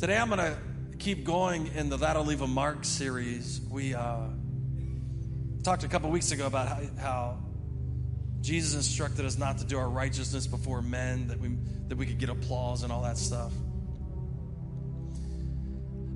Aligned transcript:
Today 0.00 0.16
I'm 0.16 0.30
going 0.30 0.38
to 0.38 0.56
keep 0.98 1.24
going 1.24 1.66
in 1.74 1.90
the 1.90 1.98
That'll 1.98 2.24
Leave 2.24 2.40
a 2.40 2.46
Mark 2.46 2.86
series. 2.86 3.60
We 3.70 3.92
uh, 3.92 4.28
talked 5.62 5.84
a 5.84 5.88
couple 5.88 6.08
weeks 6.08 6.32
ago 6.32 6.46
about 6.46 6.68
how, 6.68 6.80
how, 6.98 7.38
Jesus 8.40 8.76
instructed 8.76 9.26
us 9.26 9.36
not 9.36 9.58
to 9.58 9.66
do 9.66 9.76
our 9.76 9.90
righteousness 9.90 10.46
before 10.46 10.80
men, 10.80 11.28
that 11.28 11.38
we, 11.38 11.50
that 11.88 11.98
we 11.98 12.06
could 12.06 12.16
get 12.16 12.30
applause 12.30 12.82
and 12.82 12.90
all 12.90 13.02
that 13.02 13.18
stuff. 13.18 13.52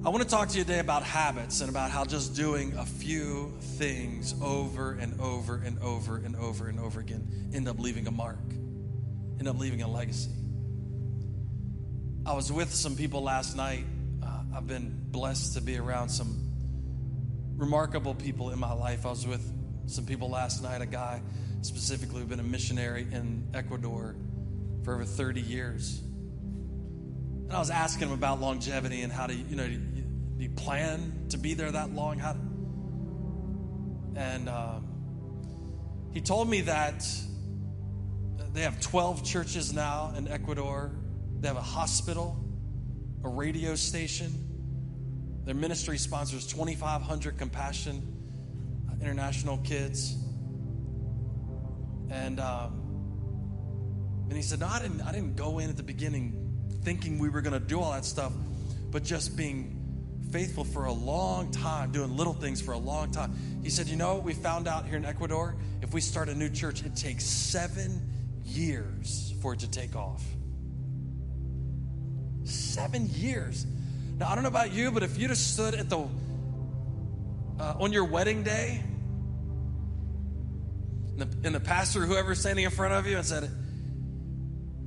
I 0.03 0.09
want 0.09 0.23
to 0.23 0.29
talk 0.31 0.49
to 0.49 0.57
you 0.57 0.65
today 0.65 0.79
about 0.79 1.03
habits 1.03 1.61
and 1.61 1.69
about 1.69 1.91
how 1.91 2.07
just 2.07 2.35
doing 2.35 2.73
a 2.79 2.87
few 2.87 3.53
things 3.77 4.35
over 4.41 4.93
and 4.93 5.21
over 5.21 5.57
and 5.63 5.79
over 5.81 6.17
and 6.17 6.35
over 6.37 6.69
and 6.69 6.81
over 6.81 7.01
again 7.01 7.51
end 7.53 7.69
up 7.69 7.79
leaving 7.79 8.07
a 8.07 8.11
mark, 8.11 8.39
end 9.39 9.47
up 9.47 9.59
leaving 9.59 9.83
a 9.83 9.89
legacy. 9.89 10.31
I 12.27 12.33
was 12.33 12.51
with 12.51 12.73
some 12.73 12.97
people 12.97 13.23
last 13.23 13.55
night. 13.55 13.85
Uh, 14.23 14.57
I've 14.57 14.67
been 14.67 14.99
blessed 15.11 15.55
to 15.55 15.61
be 15.61 15.77
around 15.77 16.09
some 16.09 16.51
remarkable 17.55 18.15
people 18.15 18.49
in 18.51 18.59
my 18.59 18.73
life. 18.73 19.05
I 19.05 19.11
was 19.11 19.27
with 19.27 19.47
some 19.85 20.07
people 20.07 20.31
last 20.31 20.63
night, 20.63 20.81
a 20.81 20.87
guy 20.87 21.21
specifically 21.61 22.21
who'd 22.21 22.31
been 22.31 22.41
a 22.41 22.43
missionary 22.43 23.03
in 23.03 23.47
Ecuador 23.53 24.17
for 24.85 24.95
over 24.95 25.05
30 25.05 25.43
years. 25.43 26.01
And 26.01 27.53
I 27.53 27.59
was 27.59 27.69
asking 27.69 28.09
him 28.09 28.15
about 28.15 28.41
longevity 28.41 29.03
and 29.03 29.13
how 29.13 29.27
to, 29.27 29.35
you 29.35 29.57
know, 29.57 29.69
do 29.69 30.43
you 30.43 30.49
plan 30.49 31.27
to 31.29 31.37
be 31.37 31.53
there 31.53 31.71
that 31.73 31.93
long? 31.95 32.19
How? 32.19 32.37
And 34.17 34.49
um, 34.49 36.09
he 36.15 36.23
told 36.23 36.49
me 36.49 36.63
that 36.63 37.07
they 38.55 38.63
have 38.63 38.81
12 38.81 39.25
churches 39.25 39.75
now 39.75 40.15
in 40.17 40.27
Ecuador 40.27 40.91
they 41.41 41.49
have 41.49 41.57
a 41.57 41.61
hospital, 41.61 42.43
a 43.23 43.29
radio 43.29 43.75
station. 43.75 44.33
Their 45.45 45.55
ministry 45.55 45.99
sponsors 45.99 46.47
2,500 46.47 47.37
Compassion 47.37 48.87
uh, 48.89 48.95
International 49.03 49.59
kids. 49.59 50.17
And 52.11 52.41
um, 52.41 52.85
and 54.29 54.37
he 54.37 54.43
said, 54.43 54.61
"No, 54.61 54.67
I 54.67 54.81
didn't. 54.81 55.03
I 55.03 55.13
didn't 55.13 55.37
go 55.37 55.59
in 55.59 55.69
at 55.71 55.77
the 55.77 55.83
beginning 55.83 56.41
thinking 56.83 57.19
we 57.19 57.29
were 57.29 57.41
going 57.41 57.59
to 57.59 57.67
do 57.67 57.81
all 57.81 57.93
that 57.93 58.05
stuff, 58.05 58.33
but 58.91 59.03
just 59.03 59.37
being 59.37 59.81
faithful 60.31 60.65
for 60.65 60.87
a 60.87 60.93
long 60.93 61.51
time, 61.51 61.93
doing 61.93 62.17
little 62.17 62.35
things 62.35 62.61
for 62.61 62.73
a 62.73 62.79
long 62.79 63.11
time." 63.11 63.35
He 63.63 63.71
said, 63.71 63.89
"You 63.89 63.97
know, 63.97 64.15
what 64.15 64.25
we 64.25 64.33
found 64.33 64.69
out 64.69 64.87
here 64.87 64.97
in 64.97 65.05
Ecuador, 65.05 65.57
if 65.83 65.93
we 65.93 66.01
start 66.01 66.29
a 66.29 66.35
new 66.35 66.49
church, 66.49 66.85
it 66.85 66.97
takes 66.97 67.25
seven 67.25 68.11
years 68.45 69.35
for 69.43 69.55
it 69.55 69.61
to 69.61 69.71
take 69.71 69.97
off." 69.97 70.23
Seven 72.75 73.09
years. 73.15 73.67
Now, 74.19 74.29
I 74.31 74.35
don't 74.35 74.43
know 74.43 74.49
about 74.49 74.73
you, 74.73 74.91
but 74.91 75.05
if 75.05 75.17
you'd 75.17 75.31
have 75.31 75.39
stood 75.39 75.77
at 75.77 75.89
the 75.89 76.09
uh, 77.61 77.75
on 77.79 77.93
your 77.93 78.05
wedding 78.05 78.43
day, 78.43 78.83
and 81.13 81.21
the, 81.21 81.47
and 81.47 81.55
the 81.55 81.61
pastor, 81.61 82.05
whoever's 82.05 82.41
standing 82.41 82.65
in 82.65 82.73
front 82.73 82.93
of 82.93 83.07
you, 83.07 83.17
and 83.17 83.25
said, 83.25 83.49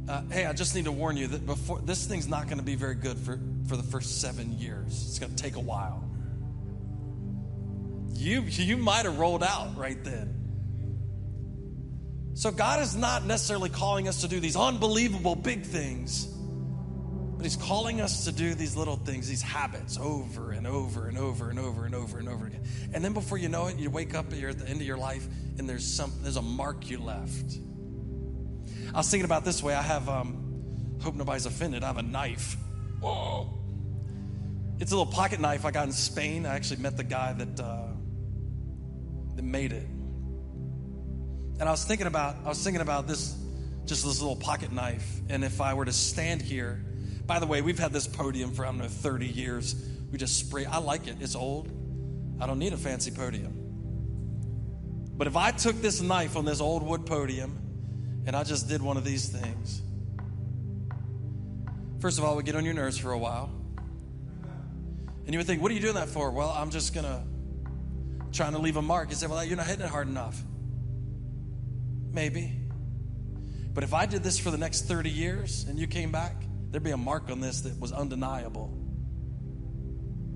uh, 0.09 0.21
"Hey, 0.29 0.45
I 0.45 0.51
just 0.51 0.75
need 0.75 0.83
to 0.83 0.91
warn 0.91 1.15
you 1.15 1.27
that 1.27 1.45
before 1.45 1.79
this 1.79 2.05
thing's 2.05 2.27
not 2.27 2.47
going 2.47 2.57
to 2.57 2.63
be 2.63 2.75
very 2.75 2.95
good 2.95 3.17
for 3.17 3.39
for 3.69 3.77
the 3.77 3.83
first 3.83 4.19
seven 4.19 4.59
years. 4.59 5.05
It's 5.07 5.17
going 5.17 5.33
to 5.33 5.41
take 5.41 5.55
a 5.55 5.61
while." 5.61 6.03
You 8.11 8.41
you 8.41 8.75
might 8.75 9.05
have 9.05 9.17
rolled 9.17 9.43
out 9.43 9.77
right 9.77 10.03
then. 10.03 10.33
So 12.33 12.51
God 12.51 12.81
is 12.81 12.97
not 12.97 13.23
necessarily 13.23 13.69
calling 13.69 14.09
us 14.09 14.19
to 14.21 14.27
do 14.27 14.41
these 14.41 14.57
unbelievable 14.57 15.35
big 15.35 15.63
things. 15.63 16.33
But 17.37 17.45
he's 17.45 17.55
calling 17.55 18.01
us 18.01 18.25
to 18.25 18.31
do 18.31 18.55
these 18.55 18.75
little 18.75 18.95
things, 18.95 19.29
these 19.29 19.43
habits 19.43 19.99
over 19.99 20.53
and 20.53 20.65
over 20.65 21.07
and 21.07 21.19
over 21.19 21.51
and 21.51 21.59
over 21.59 21.85
and 21.85 21.93
over 21.93 22.17
and 22.17 22.27
over 22.27 22.47
again. 22.47 22.63
And 22.93 23.05
then 23.05 23.13
before 23.13 23.37
you 23.37 23.47
know 23.47 23.67
it, 23.67 23.77
you 23.77 23.91
wake 23.91 24.15
up, 24.15 24.25
you're 24.33 24.49
at 24.49 24.57
the 24.57 24.67
end 24.67 24.81
of 24.81 24.87
your 24.87 24.97
life, 24.97 25.27
and 25.59 25.69
there's 25.69 25.85
some 25.85 26.11
there's 26.23 26.37
a 26.37 26.41
mark 26.41 26.89
you 26.89 26.97
left. 26.97 27.59
I 28.91 28.97
was 28.97 29.09
thinking 29.11 29.25
about 29.25 29.45
this 29.45 29.61
way. 29.61 29.75
I 29.75 29.83
have 29.83 30.09
um, 30.09 30.97
hope 30.99 31.13
nobody's 31.13 31.45
offended. 31.45 31.83
I 31.83 31.87
have 31.87 31.97
a 31.97 32.01
knife. 32.01 32.57
Whoa. 33.01 33.53
It's 34.79 34.91
a 34.91 34.97
little 34.97 35.11
pocket 35.11 35.39
knife 35.39 35.63
I 35.63 35.69
got 35.69 35.85
in 35.85 35.91
Spain. 35.91 36.47
I 36.47 36.55
actually 36.55 36.81
met 36.81 36.97
the 36.97 37.03
guy 37.03 37.33
that 37.33 37.59
uh, 37.59 37.87
that 39.35 39.43
made 39.43 39.73
it. 39.73 39.85
And 41.59 41.63
I 41.63 41.71
was 41.71 41.85
thinking 41.85 42.07
about 42.07 42.35
I 42.45 42.49
was 42.49 42.63
thinking 42.63 42.81
about 42.81 43.07
this 43.07 43.35
just 43.85 44.03
this 44.03 44.21
little 44.21 44.35
pocket 44.35 44.71
knife. 44.71 45.21
And 45.29 45.43
if 45.43 45.61
I 45.61 45.75
were 45.75 45.85
to 45.85 45.93
stand 45.93 46.41
here 46.41 46.83
by 47.27 47.39
the 47.39 47.45
way, 47.45 47.61
we've 47.61 47.77
had 47.77 47.91
this 47.91 48.07
podium 48.07 48.51
for, 48.51 48.65
I 48.65 48.69
don't 48.69 48.77
know, 48.77 48.87
30 48.87 49.27
years. 49.27 49.75
We 50.11 50.17
just 50.17 50.39
spray. 50.39 50.65
I 50.65 50.77
like 50.77 51.07
it. 51.07 51.17
It's 51.19 51.35
old. 51.35 51.69
I 52.39 52.47
don't 52.47 52.57
need 52.57 52.73
a 52.73 52.77
fancy 52.77 53.11
podium. 53.11 53.53
But 55.17 55.27
if 55.27 55.35
I 55.35 55.51
took 55.51 55.75
this 55.81 56.01
knife 56.01 56.37
on 56.37 56.45
this 56.45 56.61
old 56.61 56.83
wood 56.83 57.05
podium 57.05 58.23
and 58.25 58.35
I 58.35 58.43
just 58.43 58.69
did 58.69 58.81
one 58.81 58.95
of 58.97 59.03
these 59.03 59.27
things, 59.27 59.81
first 61.99 62.17
of 62.17 62.23
all, 62.23 62.35
we 62.37 62.43
get 62.43 62.55
on 62.55 62.63
your 62.63 62.75
nerves 62.75 62.97
for 62.97 63.11
a 63.11 63.17
while. 63.17 63.51
And 65.25 65.33
you 65.33 65.39
would 65.39 65.47
think, 65.47 65.61
what 65.61 65.71
are 65.71 65.73
you 65.73 65.81
doing 65.81 65.95
that 65.95 66.07
for? 66.07 66.31
Well, 66.31 66.49
I'm 66.49 66.69
just 66.69 66.93
going 66.93 67.05
to, 67.05 67.21
trying 68.31 68.53
to 68.53 68.59
leave 68.59 68.77
a 68.77 68.81
mark. 68.81 69.09
You 69.09 69.15
say, 69.15 69.27
well, 69.27 69.43
you're 69.43 69.57
not 69.57 69.65
hitting 69.65 69.83
it 69.83 69.89
hard 69.89 70.07
enough. 70.07 70.41
Maybe. 72.13 72.53
But 73.73 73.83
if 73.83 73.93
I 73.93 74.05
did 74.05 74.23
this 74.23 74.39
for 74.39 74.51
the 74.51 74.57
next 74.57 74.83
30 74.83 75.09
years 75.09 75.65
and 75.67 75.77
you 75.77 75.87
came 75.87 76.11
back, 76.11 76.46
there'd 76.71 76.83
be 76.83 76.91
a 76.91 76.97
mark 76.97 77.29
on 77.29 77.39
this 77.39 77.61
that 77.61 77.79
was 77.79 77.91
undeniable. 77.91 78.77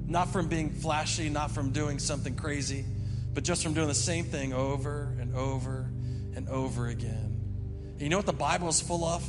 Not 0.08 0.32
from 0.32 0.48
being 0.48 0.72
flashy, 0.72 1.30
not 1.30 1.52
from 1.52 1.72
doing 1.72 2.00
something 2.00 2.36
crazy, 2.36 2.86
but 3.34 3.44
just 3.44 3.64
from 3.64 3.74
doing 3.74 3.88
the 3.88 3.94
same 3.94 4.26
thing 4.26 4.54
over 4.54 5.16
and 5.20 5.36
over 5.36 5.92
and 6.36 6.50
over 6.50 6.88
again. 6.88 7.40
And 7.94 8.02
you 8.02 8.10
know 8.10 8.18
what 8.18 8.26
the 8.26 8.34
Bible 8.34 8.68
is 8.68 8.82
full 8.82 9.06
of? 9.06 9.24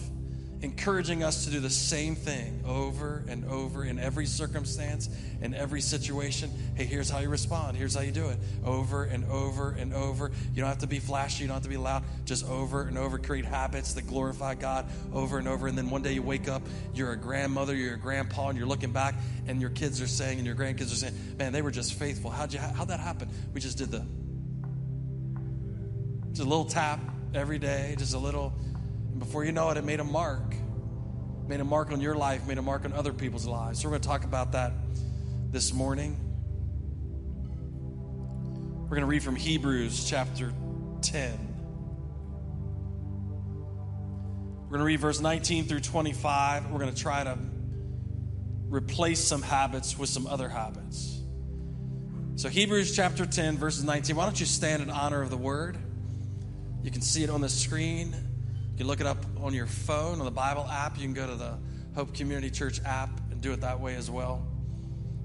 Encouraging 0.63 1.25
us 1.25 1.45
to 1.45 1.51
do 1.51 1.59
the 1.59 1.69
same 1.69 2.15
thing 2.15 2.63
over 2.65 3.25
and 3.29 3.45
over 3.47 3.85
in 3.85 3.99
every 3.99 4.27
circumstance, 4.27 5.11
in 5.41 5.55
every 5.55 5.81
situation. 5.81 6.51
Hey, 6.77 6.85
here's 6.85 7.11
how 7.11 7.19
you 7.19 7.29
respond. 7.29 7.77
Here's 7.77 7.97
how 7.97 8.03
you 8.03 8.13
do 8.13 8.29
it. 8.29 8.39
Over 8.65 9.05
and 9.05 9.25
over 9.25 9.73
and 9.73 9.93
over. 9.93 10.31
You 10.55 10.61
don't 10.61 10.69
have 10.69 10.79
to 10.79 10.87
be 10.87 11.01
flashy, 11.01 11.43
you 11.43 11.49
don't 11.49 11.55
have 11.55 11.65
to 11.65 11.69
be 11.69 11.77
loud. 11.77 12.05
Just 12.25 12.49
over 12.49 12.83
and 12.83 12.97
over. 12.97 13.19
Create 13.19 13.45
habits 13.45 13.95
that 13.95 14.07
glorify 14.07 14.55
God 14.55 14.87
over 15.13 15.39
and 15.39 15.49
over. 15.49 15.67
And 15.67 15.77
then 15.77 15.91
one 15.91 16.03
day 16.03 16.13
you 16.13 16.23
wake 16.23 16.49
up, 16.49 16.63
you're 16.95 17.13
a 17.13 17.17
grandmother, 17.17 17.75
you're 17.75 17.95
a 17.95 17.99
grandpa, 17.99 18.49
and 18.49 18.57
you're 18.57 18.69
looking 18.69 18.93
back, 18.93 19.17
and 19.49 19.61
your 19.61 19.71
kids 19.71 20.01
are 20.01 20.07
saying, 20.07 20.39
and 20.39 20.47
your 20.47 20.57
grandkids 20.57 20.93
are 20.93 20.97
saying, 20.97 21.15
Man, 21.39 21.53
they 21.53 21.63
were 21.63 21.73
just 21.73 21.95
faithful. 21.95 22.31
How'd, 22.31 22.53
you, 22.53 22.61
how'd 22.61 22.89
that 22.89 23.01
happen? 23.01 23.29
We 23.53 23.61
just 23.61 23.79
did 23.79 23.91
the 23.91 24.07
just 26.31 26.47
a 26.47 26.49
little 26.49 26.65
tap 26.65 26.99
every 27.35 27.59
day, 27.59 27.95
just 27.99 28.15
a 28.15 28.19
little 28.19 28.55
before 29.19 29.45
you 29.45 29.53
know 29.53 29.71
it, 29.71 29.77
it 29.77 29.85
made 29.85 30.01
a 30.01 30.05
mark. 30.05 30.55
Made 31.49 31.61
a 31.61 31.65
mark 31.65 31.91
on 31.91 32.01
your 32.01 32.15
life, 32.15 32.47
made 32.47 32.59
a 32.59 32.63
mark 32.63 32.85
on 32.85 32.93
other 32.93 33.13
people's 33.13 33.47
lives. 33.47 33.81
So 33.81 33.89
we're 33.89 33.93
going 33.93 34.03
to 34.03 34.09
talk 34.09 34.25
about 34.25 34.53
that 34.53 34.73
this 35.51 35.73
morning. 35.73 36.17
We're 38.85 38.97
going 38.97 39.01
to 39.01 39.07
read 39.07 39.23
from 39.23 39.37
Hebrews 39.37 40.09
chapter 40.09 40.53
10. 41.03 41.53
We're 44.65 44.79
going 44.79 44.81
to 44.81 44.85
read 44.85 45.01
verse 45.01 45.21
19 45.21 45.65
through 45.65 45.81
25. 45.81 46.71
We're 46.71 46.79
going 46.79 46.95
to 46.95 47.01
try 47.01 47.25
to 47.25 47.37
replace 48.69 49.23
some 49.23 49.43
habits 49.43 49.99
with 49.99 50.09
some 50.09 50.27
other 50.27 50.49
habits. 50.49 51.21
So, 52.37 52.49
Hebrews 52.49 52.97
chapter 52.97 53.27
10, 53.27 53.59
verses 53.59 53.85
19. 53.85 54.17
Why 54.17 54.25
don't 54.25 54.41
you 54.41 54.47
stand 54.47 54.83
in 54.83 54.89
honor 54.89 55.21
of 55.21 55.29
the 55.29 55.37
word? 55.37 55.77
You 56.83 56.91
can 56.91 57.03
see 57.03 57.23
it 57.23 57.29
on 57.29 57.43
the 57.43 57.51
screen. 57.51 58.15
Look 58.83 59.01
it 59.01 59.07
up 59.07 59.25
on 59.41 59.55
your 59.55 59.67
phone, 59.67 60.19
on 60.19 60.25
the 60.25 60.31
Bible 60.31 60.67
app. 60.69 60.97
You 60.97 61.05
can 61.05 61.15
go 61.15 61.27
to 61.27 61.35
the 61.35 61.59
Hope 61.95 62.15
Community 62.15 62.51
Church 62.51 62.81
app 62.85 63.11
and 63.31 63.41
do 63.41 63.53
it 63.53 63.61
that 63.61 63.81
way 63.81 63.95
as 63.95 64.11
well. 64.11 64.47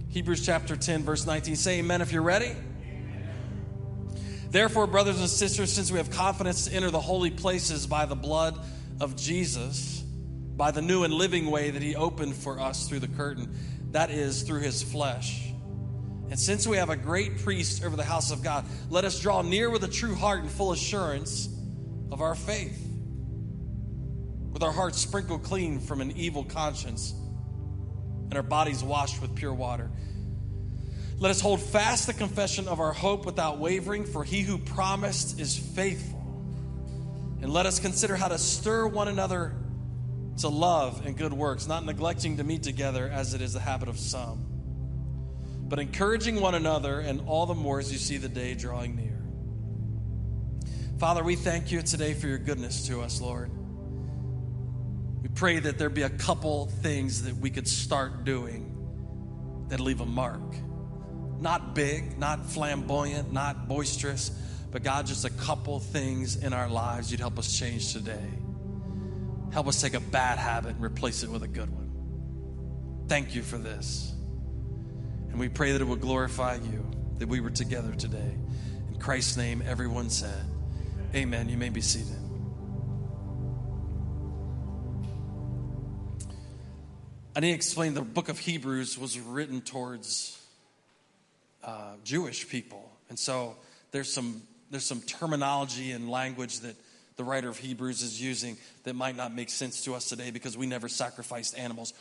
Hebrews 0.09 0.45
chapter 0.45 0.75
10, 0.75 1.03
verse 1.03 1.25
19. 1.25 1.55
Say 1.55 1.79
amen 1.79 2.01
if 2.01 2.11
you're 2.11 2.21
ready. 2.21 2.55
Therefore, 4.49 4.87
brothers 4.87 5.19
and 5.19 5.29
sisters, 5.29 5.71
since 5.71 5.91
we 5.91 5.97
have 5.97 6.09
confidence 6.09 6.65
to 6.65 6.73
enter 6.73 6.89
the 6.89 7.01
holy 7.01 7.31
places 7.31 7.85
by 7.85 8.05
the 8.05 8.15
blood 8.15 8.57
of 9.01 9.15
Jesus, 9.15 10.01
by 10.55 10.71
the 10.71 10.81
new 10.81 11.03
and 11.03 11.13
living 11.13 11.51
way 11.51 11.69
that 11.69 11.81
he 11.81 11.95
opened 11.95 12.35
for 12.35 12.59
us 12.59 12.87
through 12.87 12.99
the 12.99 13.09
curtain, 13.09 13.53
that 13.91 14.09
is, 14.09 14.43
through 14.43 14.61
his 14.61 14.81
flesh. 14.81 15.51
And 16.29 16.39
since 16.39 16.65
we 16.65 16.77
have 16.77 16.89
a 16.89 16.95
great 16.95 17.39
priest 17.39 17.83
over 17.83 17.95
the 17.95 18.03
house 18.03 18.31
of 18.31 18.43
God, 18.43 18.65
let 18.89 19.05
us 19.05 19.19
draw 19.19 19.41
near 19.41 19.69
with 19.69 19.83
a 19.83 19.87
true 19.87 20.15
heart 20.15 20.41
and 20.41 20.49
full 20.49 20.71
assurance 20.71 21.49
of 22.11 22.21
our 22.21 22.35
faith 22.35 22.86
with 24.57 24.63
our 24.63 24.71
hearts 24.71 24.97
sprinkled 24.97 25.43
clean 25.43 25.79
from 25.79 26.01
an 26.01 26.11
evil 26.17 26.43
conscience 26.43 27.13
and 28.23 28.33
our 28.33 28.41
bodies 28.41 28.83
washed 28.83 29.21
with 29.21 29.35
pure 29.35 29.53
water. 29.53 29.91
Let 31.19 31.29
us 31.29 31.39
hold 31.39 31.61
fast 31.61 32.07
the 32.07 32.13
confession 32.13 32.67
of 32.67 32.79
our 32.79 32.91
hope 32.91 33.23
without 33.23 33.59
wavering, 33.59 34.03
for 34.03 34.23
he 34.23 34.41
who 34.41 34.57
promised 34.57 35.39
is 35.39 35.55
faithful. 35.55 36.23
And 37.39 37.53
let 37.53 37.67
us 37.67 37.79
consider 37.79 38.15
how 38.15 38.29
to 38.29 38.39
stir 38.39 38.87
one 38.87 39.07
another 39.07 39.53
to 40.37 40.47
love 40.47 41.05
and 41.05 41.15
good 41.15 41.33
works, 41.33 41.67
not 41.67 41.85
neglecting 41.85 42.37
to 42.37 42.43
meet 42.43 42.63
together 42.63 43.07
as 43.07 43.35
it 43.35 43.41
is 43.41 43.53
the 43.53 43.59
habit 43.59 43.89
of 43.89 43.99
some, 43.99 44.43
but 45.69 45.77
encouraging 45.77 46.41
one 46.41 46.55
another, 46.55 46.99
and 46.99 47.21
all 47.27 47.45
the 47.45 47.53
more 47.53 47.77
as 47.77 47.91
you 47.91 47.99
see 47.99 48.17
the 48.17 48.27
day 48.27 48.55
drawing 48.55 48.95
near. 48.95 49.21
Father, 50.97 51.23
we 51.23 51.35
thank 51.35 51.71
you 51.71 51.83
today 51.83 52.15
for 52.15 52.25
your 52.25 52.39
goodness 52.39 52.87
to 52.87 53.01
us, 53.01 53.21
Lord. 53.21 53.51
We 55.21 55.29
pray 55.29 55.59
that 55.59 55.77
there 55.77 55.89
be 55.89 56.03
a 56.03 56.09
couple 56.09 56.67
things 56.67 57.23
that 57.23 57.35
we 57.35 57.49
could 57.49 57.67
start 57.67 58.23
doing 58.23 58.73
that 59.69 59.79
leave 59.79 60.01
a 60.01 60.05
mark. 60.05 60.41
Not 61.39 61.75
big, 61.75 62.17
not 62.17 62.45
flamboyant, 62.45 63.31
not 63.31 63.67
boisterous, 63.67 64.31
but 64.71 64.83
God, 64.83 65.07
just 65.07 65.25
a 65.25 65.29
couple 65.29 65.79
things 65.79 66.35
in 66.35 66.53
our 66.53 66.69
lives 66.69 67.11
you'd 67.11 67.19
help 67.19 67.39
us 67.39 67.57
change 67.57 67.93
today. 67.93 68.29
Help 69.51 69.67
us 69.67 69.81
take 69.81 69.93
a 69.93 69.99
bad 69.99 70.39
habit 70.39 70.75
and 70.75 70.83
replace 70.83 71.23
it 71.23 71.29
with 71.29 71.43
a 71.43 71.47
good 71.47 71.69
one. 71.69 73.05
Thank 73.07 73.35
you 73.35 73.41
for 73.41 73.57
this. 73.57 74.13
And 75.29 75.39
we 75.39 75.49
pray 75.49 75.71
that 75.71 75.81
it 75.81 75.85
will 75.85 75.95
glorify 75.95 76.55
you 76.55 76.85
that 77.19 77.27
we 77.27 77.39
were 77.39 77.49
together 77.49 77.93
today. 77.93 78.37
In 78.89 78.99
Christ's 78.99 79.37
name, 79.37 79.63
everyone 79.65 80.09
said, 80.09 80.43
Amen. 81.15 81.47
You 81.47 81.57
may 81.57 81.69
be 81.69 81.81
seated. 81.81 82.26
I 87.37 87.39
need 87.39 87.49
to 87.49 87.53
explain 87.53 87.93
the 87.93 88.01
book 88.01 88.29
of 88.29 88.39
Hebrews 88.39 88.97
was 88.97 89.19
written 89.19 89.61
towards 89.61 90.41
uh, 91.63 91.93
Jewish 92.03 92.49
people. 92.49 92.91
And 93.09 93.19
so 93.19 93.55
there's 93.91 94.11
some, 94.11 94.41
there's 94.71 94.85
some 94.85 95.01
terminology 95.01 95.91
and 95.91 96.09
language 96.09 96.61
that 96.61 96.75
the 97.15 97.23
writer 97.23 97.47
of 97.47 97.59
Hebrews 97.59 98.01
is 98.01 98.19
using 98.19 98.57
that 98.85 98.95
might 98.95 99.15
not 99.15 99.35
make 99.35 99.51
sense 99.51 99.83
to 99.83 99.93
us 99.93 100.09
today 100.09 100.31
because 100.31 100.57
we 100.57 100.65
never 100.65 100.89
sacrificed 100.89 101.55
animals. 101.59 101.93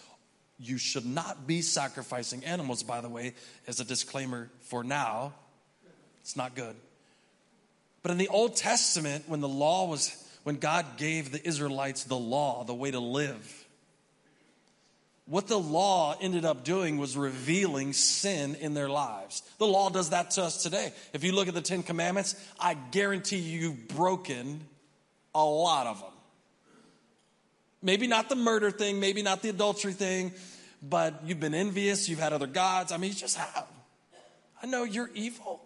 You 0.58 0.78
should 0.78 1.04
not 1.04 1.46
be 1.46 1.60
sacrificing 1.60 2.42
animals, 2.42 2.82
by 2.82 3.02
the 3.02 3.10
way, 3.10 3.34
as 3.68 3.78
a 3.78 3.84
disclaimer 3.84 4.48
for 4.62 4.82
now. 4.82 5.34
It's 6.22 6.36
not 6.36 6.54
good. 6.54 6.76
But 8.02 8.10
in 8.10 8.16
the 8.16 8.28
Old 8.28 8.56
Testament, 8.56 9.24
when 9.26 9.42
the 9.42 9.48
law 9.48 9.86
was, 9.86 10.16
when 10.44 10.56
God 10.56 10.96
gave 10.96 11.30
the 11.30 11.46
Israelites 11.46 12.04
the 12.04 12.16
law, 12.16 12.64
the 12.64 12.72
way 12.72 12.90
to 12.90 13.00
live, 13.00 13.65
what 15.26 15.48
the 15.48 15.58
law 15.58 16.16
ended 16.20 16.44
up 16.44 16.62
doing 16.62 16.98
was 16.98 17.16
revealing 17.16 17.92
sin 17.92 18.54
in 18.54 18.74
their 18.74 18.88
lives. 18.88 19.42
The 19.58 19.66
law 19.66 19.90
does 19.90 20.10
that 20.10 20.30
to 20.32 20.44
us 20.44 20.62
today. 20.62 20.92
If 21.12 21.24
you 21.24 21.32
look 21.32 21.48
at 21.48 21.54
the 21.54 21.60
Ten 21.60 21.82
Commandments, 21.82 22.36
I 22.60 22.74
guarantee 22.74 23.38
you 23.38 23.60
you've 23.60 23.88
broken 23.88 24.60
a 25.34 25.44
lot 25.44 25.88
of 25.88 26.00
them. 26.00 26.10
Maybe 27.82 28.06
not 28.06 28.28
the 28.28 28.36
murder 28.36 28.70
thing, 28.70 29.00
maybe 29.00 29.22
not 29.22 29.42
the 29.42 29.48
adultery 29.48 29.92
thing, 29.92 30.32
but 30.82 31.22
you've 31.24 31.40
been 31.40 31.54
envious, 31.54 32.08
you've 32.08 32.20
had 32.20 32.32
other 32.32 32.46
gods. 32.46 32.92
I 32.92 32.96
mean, 32.96 33.10
you 33.10 33.16
just 33.16 33.36
have. 33.36 33.66
I 34.62 34.66
know 34.66 34.84
you're 34.84 35.10
evil. 35.14 35.60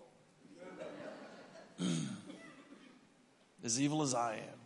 as 3.64 3.80
evil 3.80 4.02
as 4.02 4.14
I 4.14 4.34
am. 4.34 4.59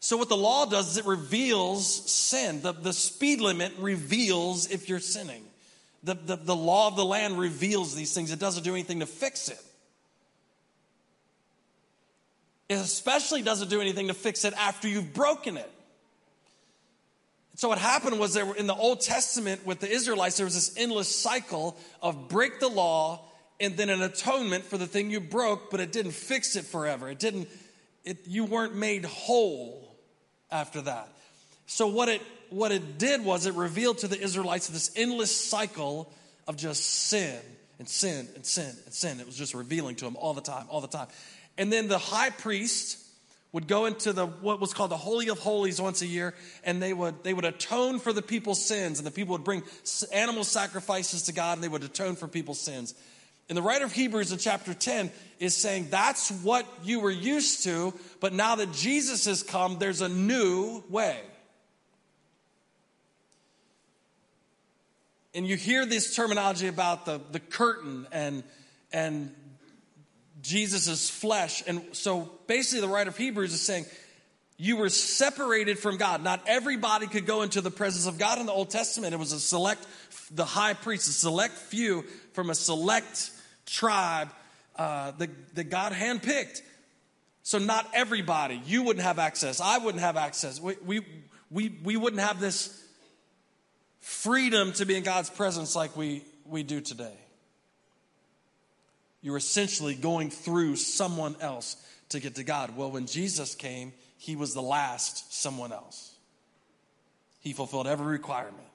So, 0.00 0.16
what 0.16 0.28
the 0.28 0.36
law 0.36 0.64
does 0.64 0.90
is 0.92 0.96
it 0.98 1.06
reveals 1.06 1.86
sin. 2.10 2.62
The, 2.62 2.72
the 2.72 2.92
speed 2.92 3.40
limit 3.40 3.72
reveals 3.78 4.70
if 4.70 4.88
you're 4.88 5.00
sinning. 5.00 5.44
The, 6.04 6.14
the, 6.14 6.36
the 6.36 6.56
law 6.56 6.86
of 6.86 6.96
the 6.96 7.04
land 7.04 7.38
reveals 7.38 7.94
these 7.94 8.14
things, 8.14 8.30
it 8.30 8.38
doesn't 8.38 8.62
do 8.62 8.72
anything 8.72 9.00
to 9.00 9.06
fix 9.06 9.48
it. 9.48 9.60
It 12.68 12.74
especially 12.74 13.42
doesn't 13.42 13.70
do 13.70 13.80
anything 13.80 14.08
to 14.08 14.14
fix 14.14 14.44
it 14.44 14.54
after 14.54 14.88
you've 14.88 15.14
broken 15.14 15.56
it. 15.56 15.70
So 17.56 17.68
what 17.68 17.78
happened 17.78 18.20
was 18.20 18.34
there 18.34 18.54
in 18.54 18.68
the 18.68 18.74
Old 18.74 19.00
Testament 19.00 19.66
with 19.66 19.80
the 19.80 19.90
Israelites, 19.90 20.36
there 20.36 20.46
was 20.46 20.54
this 20.54 20.76
endless 20.76 21.12
cycle 21.12 21.76
of 22.00 22.28
break 22.28 22.60
the 22.60 22.68
law 22.68 23.24
and 23.58 23.76
then 23.76 23.90
an 23.90 24.02
atonement 24.02 24.64
for 24.64 24.78
the 24.78 24.86
thing 24.86 25.10
you 25.10 25.18
broke, 25.18 25.70
but 25.70 25.80
it 25.80 25.90
didn't 25.90 26.12
fix 26.12 26.54
it 26.54 26.64
forever. 26.66 27.08
It 27.08 27.18
didn't, 27.18 27.48
it, 28.04 28.28
you 28.28 28.44
weren't 28.44 28.76
made 28.76 29.04
whole 29.04 29.87
after 30.50 30.82
that. 30.82 31.08
So 31.66 31.86
what 31.86 32.08
it 32.08 32.22
what 32.50 32.72
it 32.72 32.98
did 32.98 33.24
was 33.24 33.46
it 33.46 33.54
revealed 33.54 33.98
to 33.98 34.08
the 34.08 34.18
Israelites 34.18 34.68
this 34.68 34.90
endless 34.96 35.34
cycle 35.34 36.10
of 36.46 36.56
just 36.56 36.84
sin 36.84 37.38
and 37.78 37.88
sin 37.88 38.26
and 38.34 38.44
sin 38.44 38.74
and 38.84 38.94
sin. 38.94 39.20
It 39.20 39.26
was 39.26 39.36
just 39.36 39.54
revealing 39.54 39.96
to 39.96 40.04
them 40.04 40.16
all 40.16 40.34
the 40.34 40.40
time, 40.40 40.66
all 40.70 40.80
the 40.80 40.88
time. 40.88 41.08
And 41.58 41.72
then 41.72 41.88
the 41.88 41.98
high 41.98 42.30
priest 42.30 43.04
would 43.52 43.66
go 43.66 43.86
into 43.86 44.12
the 44.12 44.26
what 44.26 44.60
was 44.60 44.74
called 44.74 44.90
the 44.90 44.96
holy 44.96 45.28
of 45.28 45.38
holies 45.38 45.80
once 45.80 46.02
a 46.02 46.06
year 46.06 46.34
and 46.64 46.82
they 46.82 46.92
would 46.92 47.22
they 47.24 47.34
would 47.34 47.44
atone 47.44 47.98
for 47.98 48.12
the 48.12 48.22
people's 48.22 48.64
sins 48.64 48.98
and 48.98 49.06
the 49.06 49.10
people 49.10 49.32
would 49.32 49.44
bring 49.44 49.62
animal 50.12 50.44
sacrifices 50.44 51.24
to 51.24 51.32
God 51.32 51.54
and 51.54 51.64
they 51.64 51.68
would 51.68 51.84
atone 51.84 52.16
for 52.16 52.28
people's 52.28 52.60
sins. 52.60 52.94
And 53.48 53.56
the 53.56 53.62
writer 53.62 53.84
of 53.84 53.92
Hebrews 53.92 54.30
in 54.30 54.38
chapter 54.38 54.74
10 54.74 55.10
is 55.38 55.56
saying 55.56 55.88
that's 55.90 56.30
what 56.30 56.66
you 56.84 57.00
were 57.00 57.10
used 57.10 57.64
to, 57.64 57.94
but 58.20 58.32
now 58.32 58.56
that 58.56 58.72
Jesus 58.72 59.24
has 59.24 59.42
come, 59.42 59.78
there's 59.78 60.02
a 60.02 60.08
new 60.08 60.82
way. 60.90 61.18
And 65.34 65.46
you 65.46 65.56
hear 65.56 65.86
this 65.86 66.14
terminology 66.14 66.68
about 66.68 67.06
the, 67.06 67.20
the 67.30 67.40
curtain 67.40 68.06
and, 68.12 68.42
and 68.92 69.34
Jesus' 70.42 71.08
flesh. 71.08 71.62
And 71.66 71.82
so 71.92 72.30
basically, 72.46 72.80
the 72.80 72.92
writer 72.92 73.10
of 73.10 73.16
Hebrews 73.16 73.54
is 73.54 73.60
saying, 73.60 73.86
you 74.60 74.76
were 74.76 74.88
separated 74.88 75.78
from 75.78 75.96
God. 75.96 76.24
Not 76.24 76.42
everybody 76.46 77.06
could 77.06 77.26
go 77.26 77.42
into 77.42 77.60
the 77.60 77.70
presence 77.70 78.06
of 78.06 78.18
God 78.18 78.40
in 78.40 78.46
the 78.46 78.52
Old 78.52 78.70
Testament. 78.70 79.14
It 79.14 79.18
was 79.18 79.32
a 79.32 79.38
select, 79.38 79.86
the 80.32 80.44
high 80.44 80.74
priest, 80.74 81.08
a 81.08 81.12
select 81.12 81.54
few 81.54 82.02
from 82.32 82.50
a 82.50 82.54
select 82.54 83.30
tribe 83.68 84.30
uh, 84.76 85.12
that, 85.12 85.54
that 85.54 85.70
God 85.70 85.92
handpicked. 85.92 86.62
So 87.42 87.58
not 87.58 87.88
everybody, 87.94 88.60
you 88.66 88.82
wouldn't 88.82 89.04
have 89.04 89.18
access. 89.18 89.60
I 89.60 89.78
wouldn't 89.78 90.02
have 90.02 90.16
access. 90.16 90.60
We, 90.60 90.74
we, 90.84 91.00
we, 91.50 91.78
we 91.82 91.96
wouldn't 91.96 92.20
have 92.20 92.40
this 92.40 92.84
freedom 94.00 94.72
to 94.74 94.84
be 94.84 94.96
in 94.96 95.02
God's 95.02 95.30
presence 95.30 95.74
like 95.74 95.96
we, 95.96 96.24
we 96.44 96.62
do 96.62 96.80
today. 96.80 97.16
You're 99.22 99.36
essentially 99.36 99.94
going 99.94 100.30
through 100.30 100.76
someone 100.76 101.36
else 101.40 101.76
to 102.10 102.20
get 102.20 102.36
to 102.36 102.44
God. 102.44 102.76
Well, 102.76 102.90
when 102.90 103.06
Jesus 103.06 103.54
came, 103.54 103.92
he 104.18 104.36
was 104.36 104.54
the 104.54 104.62
last 104.62 105.32
someone 105.32 105.72
else. 105.72 106.14
He 107.40 107.52
fulfilled 107.52 107.86
every 107.86 108.06
requirement. 108.06 108.67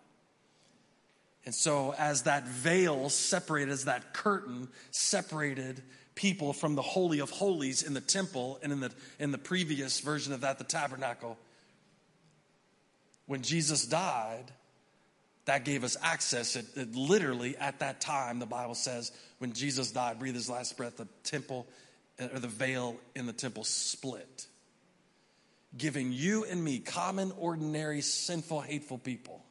And 1.45 1.53
so, 1.53 1.93
as 1.97 2.23
that 2.23 2.47
veil 2.47 3.09
separated, 3.09 3.71
as 3.71 3.85
that 3.85 4.13
curtain 4.13 4.69
separated 4.91 5.81
people 6.15 6.53
from 6.53 6.75
the 6.75 6.81
Holy 6.81 7.19
of 7.19 7.29
Holies 7.29 7.83
in 7.83 7.93
the 7.93 8.01
temple 8.01 8.59
and 8.63 8.71
in 8.71 8.79
the, 8.79 8.91
in 9.19 9.31
the 9.31 9.37
previous 9.37 9.99
version 9.99 10.31
of 10.31 10.41
that, 10.41 10.57
the 10.57 10.63
tabernacle, 10.63 11.37
when 13.25 13.41
Jesus 13.41 13.85
died, 13.85 14.51
that 15.45 15.65
gave 15.65 15.83
us 15.83 15.97
access. 16.01 16.55
It, 16.55 16.65
it, 16.75 16.95
literally, 16.95 17.57
at 17.57 17.79
that 17.79 17.99
time, 17.99 18.39
the 18.39 18.45
Bible 18.45 18.75
says, 18.75 19.11
when 19.39 19.53
Jesus 19.53 19.91
died, 19.91 20.19
breathed 20.19 20.35
his 20.35 20.49
last 20.49 20.77
breath, 20.77 20.97
the 20.97 21.07
temple 21.23 21.67
or 22.19 22.39
the 22.39 22.47
veil 22.47 22.95
in 23.15 23.25
the 23.25 23.33
temple 23.33 23.63
split, 23.63 24.47
giving 25.75 26.11
you 26.11 26.45
and 26.45 26.63
me, 26.63 26.79
common, 26.79 27.31
ordinary, 27.37 28.01
sinful, 28.01 28.61
hateful 28.61 28.97
people, 28.97 29.43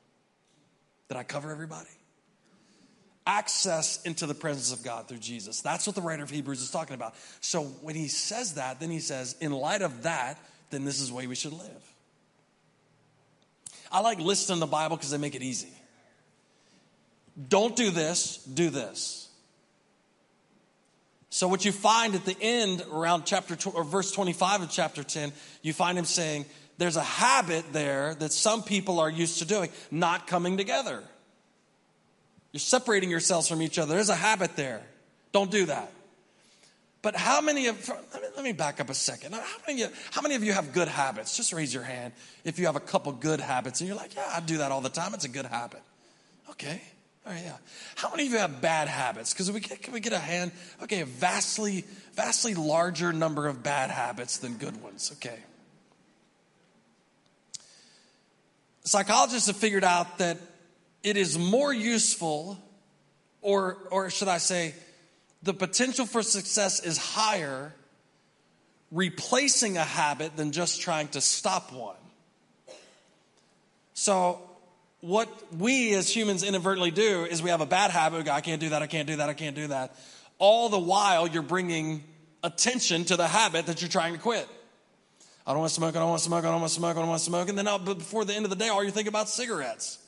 did 1.13 1.19
I 1.19 1.25
cover 1.25 1.51
everybody? 1.51 1.91
Access 3.27 4.03
into 4.03 4.27
the 4.27 4.35
presence 4.35 4.73
of 4.73 4.83
God 4.83 5.09
through 5.09 5.19
Jesus. 5.19 5.61
That's 5.61 5.87
what 5.87 5.95
the 5.95 6.03
writer 6.03 6.23
of 6.23 6.31
Hebrews 6.31 6.63
is 6.63 6.71
talking 6.71 6.95
about. 6.95 7.15
So 7.41 7.63
when 7.63 7.95
he 7.95 8.09
says 8.09 8.55
that, 8.55 8.81
then 8.81 8.91
he 8.91 8.99
says, 8.99 9.37
in 9.41 9.53
light 9.53 9.83
of 9.83 10.05
that, 10.05 10.39
then 10.71 10.85
this 10.85 11.01
is 11.01 11.09
the 11.09 11.15
way 11.15 11.27
we 11.27 11.35
should 11.35 11.53
live. 11.53 11.95
I 13.91 14.01
like 14.01 14.19
lists 14.19 14.51
in 14.51 14.59
the 14.59 14.67
Bible 14.67 14.97
because 14.97 15.11
they 15.11 15.19
make 15.19 15.35
it 15.35 15.43
easy. 15.43 15.73
Don't 17.49 17.77
do 17.77 17.91
this, 17.91 18.39
do 18.39 18.71
this. 18.71 19.29
So 21.29 21.49
what 21.49 21.65
you 21.65 21.73
find 21.73 22.15
at 22.15 22.25
the 22.25 22.37
end 22.41 22.85
around 22.93 23.25
chapter 23.25 23.57
or 23.71 23.85
verse 23.85 24.13
25 24.13 24.63
of 24.63 24.71
chapter 24.71 25.03
10, 25.03 25.33
you 25.63 25.73
find 25.73 25.97
him 25.97 26.05
saying, 26.05 26.45
there's 26.83 26.97
a 26.97 27.03
habit 27.03 27.65
there 27.73 28.15
that 28.17 28.33
some 28.33 28.63
people 28.65 28.99
are 28.99 29.09
used 29.09 29.39
to 29.39 29.45
doing, 29.45 29.71
not 29.93 30.27
coming 30.27 30.57
together. 30.57 31.03
You're 32.51 32.61
separating 32.61 33.09
yourselves 33.09 33.49
from 33.49 33.63
each 33.63 33.79
other. 33.79 33.95
There's 33.95 34.09
a 34.09 34.15
habit 34.17 34.57
there. 34.57 34.83
Don't 35.31 35.51
do 35.51 35.67
that. 35.67 35.93
But 37.01 37.15
how 37.17 37.41
many 37.41 37.69
of, 37.69 37.89
let 37.89 38.23
me, 38.23 38.29
let 38.37 38.45
me 38.45 38.53
back 38.53 38.81
up 38.81 38.91
a 38.91 38.95
second. 38.95 39.33
How 39.35 39.43
many, 39.67 39.85
how 40.11 40.23
many 40.23 40.35
of 40.35 40.43
you 40.43 40.53
have 40.53 40.73
good 40.73 40.89
habits? 40.89 41.37
Just 41.37 41.53
raise 41.53 41.73
your 41.73 41.85
hand 41.85 42.13
if 42.45 42.59
you 42.59 42.67
have 42.67 42.77
a 42.77 42.81
couple 42.81 43.13
good 43.13 43.41
habits 43.41 43.81
and 43.81 43.89
you're 43.89 43.97
like, 43.97 44.15
yeah, 44.15 44.29
I 44.33 44.41
do 44.41 44.59
that 44.59 44.73
all 44.73 44.81
the 44.81 44.89
time. 44.89 45.15
It's 45.15 45.25
a 45.25 45.29
good 45.29 45.47
habit. 45.47 45.83
Okay. 46.51 46.81
All 47.25 47.33
right, 47.33 47.43
yeah. 47.45 47.57
How 47.95 48.11
many 48.11 48.27
of 48.27 48.33
you 48.33 48.39
have 48.39 48.61
bad 48.61 48.89
habits? 48.89 49.33
Because 49.33 49.51
we 49.53 49.61
can 49.61 49.93
we 49.93 50.01
get 50.01 50.13
a 50.13 50.19
hand? 50.19 50.51
Okay, 50.83 51.01
a 51.01 51.07
vastly, 51.07 51.85
vastly 52.15 52.55
larger 52.55 53.13
number 53.13 53.47
of 53.47 53.63
bad 53.63 53.91
habits 53.91 54.39
than 54.39 54.55
good 54.55 54.83
ones. 54.83 55.13
Okay. 55.15 55.39
Psychologists 58.85 59.47
have 59.47 59.57
figured 59.57 59.85
out 59.85 60.19
that 60.19 60.39
it 61.03 61.17
is 61.17 61.39
more 61.39 61.73
useful, 61.73 62.59
or, 63.41 63.79
or 63.91 64.11
should 64.11 64.29
I 64.29 64.39
say, 64.39 64.75
the 65.43 65.55
potential 65.55 66.07
for 66.07 66.23
success 66.23 66.81
is 66.81 66.97
higher 66.97 67.75
replacing 68.93 69.77
a 69.77 69.85
habit 69.85 70.37
than 70.37 70.53
just 70.53 70.81
trying 70.81 71.09
to 71.09 71.21
stop 71.21 71.73
one. 71.73 71.97
So, 73.95 74.41
what 75.01 75.29
we 75.59 75.95
as 75.95 76.15
humans 76.15 76.45
inadvertently 76.45 76.93
do 76.93 77.25
is 77.25 77.43
we 77.43 77.51
have 77.51 77.61
a 77.61 77.67
bad 77.67 77.91
habit. 77.91 78.19
We 78.19 78.23
go, 78.23 78.31
I 78.31 78.41
can't 78.41 78.61
do 78.61 78.69
that, 78.69 78.83
I 78.83 78.87
can't 78.87 79.09
do 79.09 79.17
that, 79.17 79.29
I 79.29 79.35
can't 79.35 79.57
do 79.57 79.67
that. 79.69 79.97
All 80.39 80.69
the 80.69 80.79
while, 80.79 81.27
you're 81.27 81.43
bringing 81.43 82.05
attention 82.45 83.05
to 83.07 83.17
the 83.17 83.27
habit 83.27 83.67
that 83.67 83.81
you're 83.81 83.89
trying 83.89 84.13
to 84.13 84.19
quit. 84.19 84.49
I 85.47 85.51
don't 85.53 85.61
want 85.61 85.71
to 85.71 85.75
smoke, 85.75 85.97
I 85.97 85.99
don't 85.99 86.09
want 86.09 86.21
to 86.21 86.25
smoke, 86.25 86.45
I 86.45 86.51
don't 86.51 86.61
want 86.61 86.71
to 86.71 86.75
smoke, 86.75 86.97
I 86.97 87.01
don't 87.01 87.09
want 87.09 87.19
to 87.19 87.25
smoke. 87.25 87.49
And 87.49 87.59
then 87.59 87.65
but 87.65 87.99
before 87.99 88.25
the 88.25 88.35
end 88.35 88.45
of 88.45 88.51
the 88.51 88.57
day, 88.57 88.69
all 88.69 88.83
you're 88.83 88.93
thinking 88.93 89.09
about 89.09 89.29
cigarettes. 89.29 89.99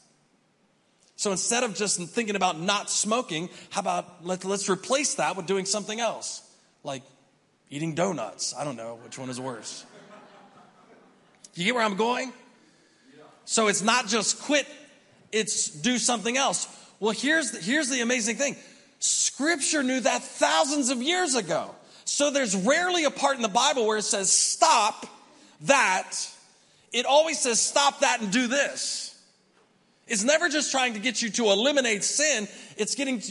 So 1.16 1.30
instead 1.30 1.62
of 1.62 1.74
just 1.74 2.00
thinking 2.00 2.36
about 2.36 2.60
not 2.60 2.90
smoking, 2.90 3.48
how 3.70 3.80
about 3.80 4.24
let, 4.24 4.44
let's 4.44 4.68
replace 4.68 5.14
that 5.14 5.36
with 5.36 5.46
doing 5.46 5.64
something 5.64 6.00
else, 6.00 6.42
like 6.82 7.02
eating 7.70 7.94
donuts. 7.94 8.54
I 8.56 8.64
don't 8.64 8.76
know 8.76 8.98
which 9.02 9.18
one 9.18 9.30
is 9.30 9.40
worse. 9.40 9.84
You 11.54 11.64
get 11.64 11.74
where 11.74 11.84
I'm 11.84 11.96
going? 11.96 12.32
So 13.44 13.68
it's 13.68 13.82
not 13.82 14.06
just 14.06 14.40
quit, 14.42 14.66
it's 15.30 15.68
do 15.68 15.98
something 15.98 16.36
else. 16.36 16.66
Well, 16.98 17.12
here's 17.12 17.50
the, 17.50 17.60
here's 17.60 17.90
the 17.90 18.00
amazing 18.00 18.36
thing 18.36 18.56
Scripture 19.00 19.82
knew 19.82 20.00
that 20.00 20.22
thousands 20.22 20.90
of 20.90 21.02
years 21.02 21.34
ago. 21.34 21.74
So 22.06 22.30
there's 22.30 22.54
rarely 22.54 23.04
a 23.04 23.10
part 23.10 23.36
in 23.36 23.42
the 23.42 23.48
Bible 23.48 23.86
where 23.86 23.98
it 23.98 24.02
says 24.02 24.32
stop 24.32 25.06
that. 25.64 26.12
It 26.92 27.06
always 27.06 27.40
says 27.40 27.60
stop 27.60 28.00
that 28.00 28.20
and 28.20 28.30
do 28.30 28.46
this. 28.46 29.10
It's 30.06 30.22
never 30.22 30.48
just 30.48 30.70
trying 30.70 30.94
to 30.94 31.00
get 31.00 31.22
you 31.22 31.30
to 31.30 31.44
eliminate 31.46 32.04
sin, 32.04 32.46
it's 32.76 32.94
getting 32.94 33.22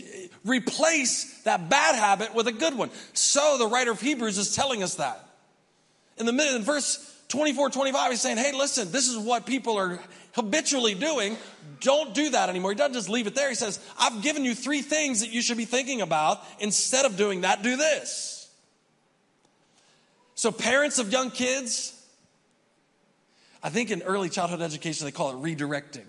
replace 0.44 1.42
that 1.44 1.70
bad 1.70 1.96
habit 1.96 2.34
with 2.34 2.48
a 2.48 2.52
good 2.52 2.76
one. 2.76 2.90
So 3.14 3.58
the 3.58 3.68
writer 3.68 3.92
of 3.92 4.02
Hebrews 4.02 4.38
is 4.38 4.56
telling 4.56 4.82
us 4.82 4.96
that. 4.96 5.24
In 6.18 6.26
the 6.26 6.34
middle, 6.34 6.56
in 6.56 6.64
verse 6.64 7.10
24, 7.30 7.70
25, 7.70 8.12
he's 8.12 8.22
saying, 8.22 8.38
hey, 8.38 8.54
listen, 8.54 8.92
this 8.92 9.08
is 9.08 9.18
what 9.18 9.46
people 9.46 9.78
are 9.78 10.00
habitually 10.34 10.96
doing. 10.96 11.38
Don't 11.80 12.14
do 12.14 12.30
that 12.30 12.50
anymore. 12.50 12.72
He 12.72 12.76
doesn't 12.76 12.94
just 12.94 13.10
leave 13.10 13.28
it 13.28 13.36
there. 13.36 13.50
He 13.50 13.56
says, 13.56 13.80
I've 14.00 14.22
given 14.22 14.46
you 14.46 14.56
three 14.56 14.82
things 14.82 15.22
that 15.22 15.32
you 15.32 15.42
should 15.42 15.58
be 15.58 15.66
thinking 15.66 16.02
about. 16.02 16.42
Instead 16.60 17.06
of 17.06 17.18
doing 17.18 17.42
that, 17.42 17.62
do 17.62 17.76
this. 17.76 18.50
So, 20.36 20.52
parents 20.52 21.00
of 21.00 21.12
young 21.12 21.30
kids, 21.30 21.93
I 23.64 23.70
think 23.70 23.92
in 23.92 24.02
early 24.02 24.30
childhood 24.30 24.62
education, 24.62 25.06
they 25.06 25.12
call 25.12 25.32
it 25.32 25.36
redirecting. 25.38 26.06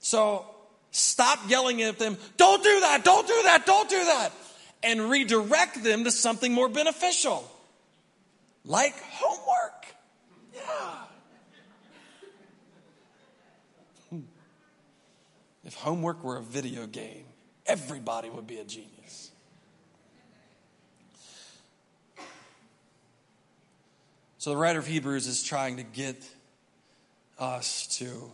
So 0.00 0.44
stop 0.90 1.38
yelling 1.48 1.80
at 1.82 1.98
them, 1.98 2.18
don't 2.36 2.62
do 2.62 2.80
that, 2.80 3.04
don't 3.04 3.26
do 3.26 3.40
that, 3.44 3.64
don't 3.64 3.88
do 3.88 4.04
that, 4.04 4.32
and 4.82 5.08
redirect 5.08 5.84
them 5.84 6.04
to 6.04 6.10
something 6.10 6.52
more 6.52 6.68
beneficial, 6.68 7.48
like 8.64 8.94
homework. 9.00 9.86
Yeah. 10.54 10.94
If 15.64 15.74
homework 15.74 16.22
were 16.22 16.36
a 16.36 16.42
video 16.42 16.86
game, 16.86 17.24
everybody 17.66 18.30
would 18.30 18.46
be 18.46 18.58
a 18.58 18.64
genius. 18.64 18.95
So 24.46 24.50
the 24.50 24.58
writer 24.58 24.78
of 24.78 24.86
Hebrews 24.86 25.26
is 25.26 25.42
trying 25.42 25.78
to 25.78 25.82
get 25.82 26.14
us 27.36 27.88
to 27.98 28.30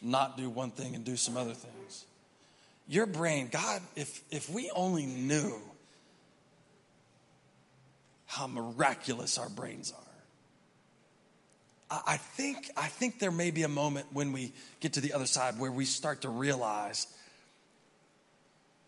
not 0.00 0.38
do 0.38 0.48
one 0.48 0.70
thing 0.70 0.94
and 0.94 1.04
do 1.04 1.16
some 1.16 1.36
other 1.36 1.52
things. 1.52 2.06
Your 2.88 3.04
brain, 3.04 3.50
God, 3.52 3.82
if, 3.94 4.22
if 4.30 4.48
we 4.48 4.70
only 4.74 5.04
knew 5.04 5.60
how 8.24 8.46
miraculous 8.46 9.36
our 9.36 9.50
brains 9.50 9.92
are. 11.90 11.90
I, 11.90 12.14
I 12.14 12.16
think, 12.16 12.70
I 12.74 12.86
think 12.86 13.18
there 13.18 13.30
may 13.30 13.50
be 13.50 13.62
a 13.62 13.68
moment 13.68 14.06
when 14.14 14.32
we 14.32 14.54
get 14.80 14.94
to 14.94 15.02
the 15.02 15.12
other 15.12 15.26
side 15.26 15.58
where 15.58 15.70
we 15.70 15.84
start 15.84 16.22
to 16.22 16.30
realize 16.30 17.06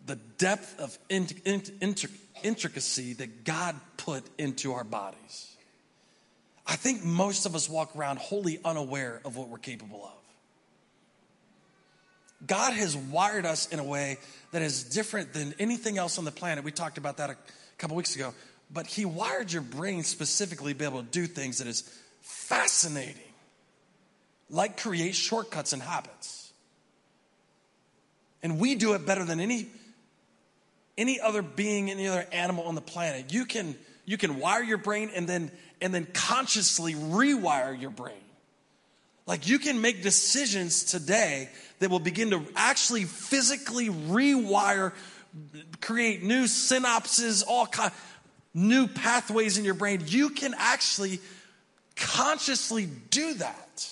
the 0.07 0.17
depth 0.39 0.81
of 0.81 0.97
intricacy 1.11 3.13
that 3.13 3.45
God 3.45 3.77
put 3.99 4.25
into 4.39 4.73
our 4.73 4.85
bodies. 4.85 5.52
I 6.67 6.77
think 6.77 7.05
most 7.05 7.47
of 7.47 7.55
us 7.55 7.69
walk 7.69 7.97
around 7.97 8.19
wholly 8.19 8.59
unaware 8.65 9.21
of 9.25 9.37
what 9.37 9.49
we're 9.49 9.59
capable 9.59 10.05
of. 10.05 10.23
God 12.47 12.73
has 12.73 12.97
wired 12.97 13.47
us 13.47 13.69
in 13.69 13.79
a 13.79 13.85
way 13.85 14.19
that 14.53 14.63
is 14.63 14.85
different 14.85 15.33
than 15.33 15.55
anything 15.59 15.99
else 15.99 16.19
on 16.19 16.25
the 16.25 16.33
planet. 16.33 16.65
We 16.65 16.73
talked 16.73 16.99
about 16.99 17.19
that 17.19 17.31
a 17.31 17.37
couple 17.79 17.97
weeks 17.97 18.17
ago. 18.17 18.35
But 18.73 18.87
He 18.87 19.05
wired 19.05 19.53
your 19.53 19.63
brain 19.63 20.03
specifically 20.03 20.73
to 20.73 20.79
be 20.79 20.85
able 20.85 21.03
to 21.03 21.09
do 21.09 21.27
things 21.27 21.59
that 21.59 21.67
is 21.67 21.83
fascinating, 22.21 23.15
like 24.49 24.81
create 24.81 25.15
shortcuts 25.15 25.73
and 25.73 25.83
habits. 25.83 26.53
And 28.43 28.59
we 28.59 28.75
do 28.75 28.95
it 28.95 29.07
better 29.07 29.25
than 29.25 29.39
any, 29.39 29.69
any 30.99 31.21
other 31.21 31.43
being, 31.43 31.91
any 31.91 32.09
other 32.09 32.27
animal 32.33 32.65
on 32.65 32.75
the 32.75 32.81
planet. 32.81 33.33
You 33.33 33.45
can, 33.45 33.77
you 34.05 34.17
can 34.17 34.41
wire 34.41 34.63
your 34.63 34.79
brain 34.79 35.11
and 35.15 35.29
then, 35.29 35.51
and 35.83 35.93
then 35.93 36.07
consciously 36.15 36.95
rewire 36.95 37.79
your 37.79 37.91
brain. 37.91 38.15
Like 39.27 39.49
you 39.49 39.59
can 39.59 39.81
make 39.81 40.03
decisions 40.03 40.85
today 40.85 41.49
that 41.81 41.91
will 41.91 41.99
begin 41.99 42.31
to 42.31 42.47
actually 42.57 43.05
physically 43.05 43.89
rewire, 43.89 44.93
create 45.81 46.23
new 46.23 46.45
synapses, 46.45 47.45
all 47.47 47.67
kind, 47.67 47.93
new 48.55 48.87
pathways 48.87 49.59
in 49.59 49.65
your 49.65 49.75
brain. 49.75 50.03
You 50.07 50.31
can 50.31 50.55
actually 50.57 51.21
consciously 51.97 52.89
do 53.11 53.35
that. 53.35 53.89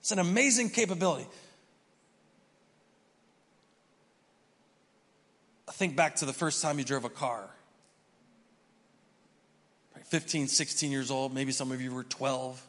It's 0.00 0.12
an 0.12 0.18
amazing 0.18 0.68
capability. 0.68 1.26
Think 5.70 5.96
back 5.96 6.16
to 6.16 6.26
the 6.26 6.32
first 6.32 6.62
time 6.62 6.78
you 6.78 6.84
drove 6.84 7.04
a 7.04 7.10
car. 7.10 7.48
15, 10.04 10.48
16 10.48 10.90
years 10.90 11.10
old, 11.10 11.34
maybe 11.34 11.52
some 11.52 11.72
of 11.72 11.80
you 11.80 11.92
were 11.92 12.04
12 12.04 12.62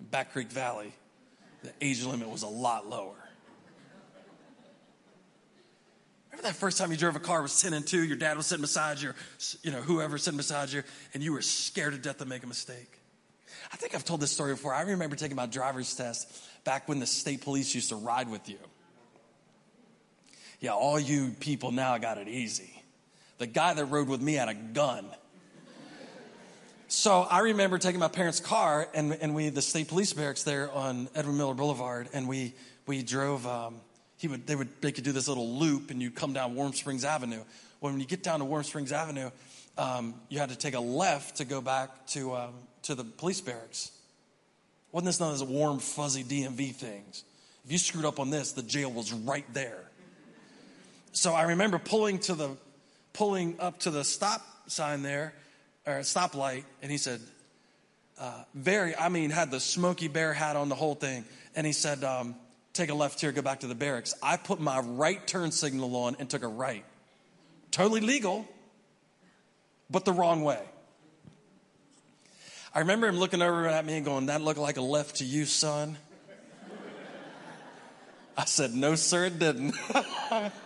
in 0.00 0.06
Back 0.06 0.32
Creek 0.32 0.50
Valley. 0.50 0.92
The 1.62 1.72
age 1.80 2.04
limit 2.04 2.28
was 2.28 2.42
a 2.42 2.48
lot 2.48 2.88
lower. 2.88 3.14
Remember 6.30 6.48
that 6.48 6.56
first 6.56 6.78
time 6.78 6.90
you 6.90 6.96
drove 6.96 7.16
a 7.16 7.20
car 7.20 7.42
was 7.42 7.60
10 7.62 7.72
and 7.74 7.86
2, 7.86 8.04
your 8.04 8.16
dad 8.16 8.36
was 8.36 8.46
sitting 8.46 8.62
beside 8.62 9.00
you, 9.00 9.10
or, 9.10 9.14
you 9.62 9.70
know, 9.70 9.80
whoever 9.80 10.18
sitting 10.18 10.36
beside 10.36 10.70
you, 10.70 10.82
and 11.14 11.22
you 11.22 11.32
were 11.32 11.42
scared 11.42 11.92
to 11.92 11.98
death 11.98 12.18
to 12.18 12.26
make 12.26 12.42
a 12.42 12.46
mistake. 12.46 13.00
I 13.72 13.76
think 13.76 13.94
I've 13.94 14.04
told 14.04 14.20
this 14.20 14.32
story 14.32 14.52
before. 14.52 14.74
I 14.74 14.82
remember 14.82 15.16
taking 15.16 15.36
my 15.36 15.46
driver's 15.46 15.94
test 15.94 16.44
back 16.64 16.88
when 16.88 16.98
the 16.98 17.06
state 17.06 17.42
police 17.42 17.74
used 17.74 17.90
to 17.90 17.96
ride 17.96 18.28
with 18.28 18.48
you. 18.48 18.58
Yeah, 20.60 20.72
all 20.72 20.98
you 20.98 21.30
people 21.40 21.72
now 21.72 21.96
got 21.98 22.18
it 22.18 22.28
easy. 22.28 22.82
The 23.38 23.46
guy 23.46 23.74
that 23.74 23.84
rode 23.86 24.08
with 24.08 24.20
me 24.20 24.34
had 24.34 24.48
a 24.48 24.54
gun. 24.54 25.06
So 26.94 27.22
I 27.22 27.40
remember 27.40 27.76
taking 27.78 27.98
my 27.98 28.08
parents' 28.08 28.38
car 28.38 28.88
and, 28.94 29.18
and 29.20 29.34
we, 29.34 29.48
the 29.48 29.60
state 29.60 29.88
police 29.88 30.12
barracks 30.12 30.44
there 30.44 30.70
on 30.70 31.08
Edwin 31.16 31.36
Miller 31.36 31.52
Boulevard, 31.52 32.08
and 32.14 32.28
we, 32.28 32.54
we 32.86 33.02
drove, 33.02 33.44
um, 33.48 33.80
he 34.16 34.28
would, 34.28 34.46
they 34.46 34.54
would, 34.54 34.68
they 34.80 34.92
could 34.92 35.02
do 35.02 35.10
this 35.10 35.26
little 35.26 35.58
loop 35.58 35.90
and 35.90 36.00
you'd 36.00 36.14
come 36.14 36.32
down 36.32 36.54
Warm 36.54 36.72
Springs 36.72 37.04
Avenue. 37.04 37.42
When 37.80 37.98
you 37.98 38.06
get 38.06 38.22
down 38.22 38.38
to 38.38 38.44
Warm 38.44 38.62
Springs 38.62 38.92
Avenue, 38.92 39.30
um, 39.76 40.14
you 40.28 40.38
had 40.38 40.50
to 40.50 40.56
take 40.56 40.74
a 40.74 40.80
left 40.80 41.38
to 41.38 41.44
go 41.44 41.60
back 41.60 42.06
to, 42.08 42.36
um, 42.36 42.54
to 42.84 42.94
the 42.94 43.02
police 43.02 43.40
barracks. 43.40 43.90
Wasn't 44.92 45.06
this 45.06 45.18
known 45.18 45.34
as 45.34 45.42
warm, 45.42 45.80
fuzzy 45.80 46.22
DMV 46.22 46.76
things? 46.76 47.24
If 47.64 47.72
you 47.72 47.78
screwed 47.78 48.04
up 48.04 48.20
on 48.20 48.30
this, 48.30 48.52
the 48.52 48.62
jail 48.62 48.90
was 48.90 49.12
right 49.12 49.44
there. 49.52 49.82
So 51.10 51.34
I 51.34 51.42
remember 51.42 51.78
pulling 51.80 52.20
to 52.20 52.34
the, 52.34 52.50
pulling 53.12 53.56
up 53.58 53.80
to 53.80 53.90
the 53.90 54.04
stop 54.04 54.42
sign 54.68 55.02
there, 55.02 55.34
or 55.86 55.98
a 55.98 56.00
stoplight, 56.00 56.64
and 56.82 56.90
he 56.90 56.98
said, 56.98 57.20
uh, 58.18 58.44
very, 58.54 58.96
I 58.96 59.08
mean, 59.08 59.30
had 59.30 59.50
the 59.50 59.60
smoky 59.60 60.08
Bear 60.08 60.32
hat 60.32 60.56
on 60.56 60.68
the 60.68 60.74
whole 60.74 60.94
thing. 60.94 61.24
And 61.56 61.66
he 61.66 61.72
said, 61.72 62.04
um, 62.04 62.36
take 62.72 62.90
a 62.90 62.94
left 62.94 63.20
here, 63.20 63.32
go 63.32 63.42
back 63.42 63.60
to 63.60 63.66
the 63.66 63.74
barracks. 63.74 64.14
I 64.22 64.36
put 64.36 64.60
my 64.60 64.80
right 64.80 65.24
turn 65.26 65.50
signal 65.50 65.94
on 65.96 66.16
and 66.18 66.28
took 66.30 66.42
a 66.42 66.48
right. 66.48 66.84
Totally 67.70 68.00
legal, 68.00 68.46
but 69.90 70.04
the 70.04 70.12
wrong 70.12 70.42
way. 70.42 70.60
I 72.72 72.80
remember 72.80 73.06
him 73.06 73.18
looking 73.18 73.42
over 73.42 73.66
at 73.66 73.84
me 73.84 73.96
and 73.96 74.04
going, 74.04 74.26
That 74.26 74.42
looked 74.42 74.58
like 74.58 74.76
a 74.76 74.82
left 74.82 75.16
to 75.16 75.24
you, 75.24 75.44
son. 75.44 75.96
I 78.36 78.44
said, 78.44 78.74
No, 78.74 78.94
sir, 78.94 79.26
it 79.26 79.38
didn't. 79.38 79.74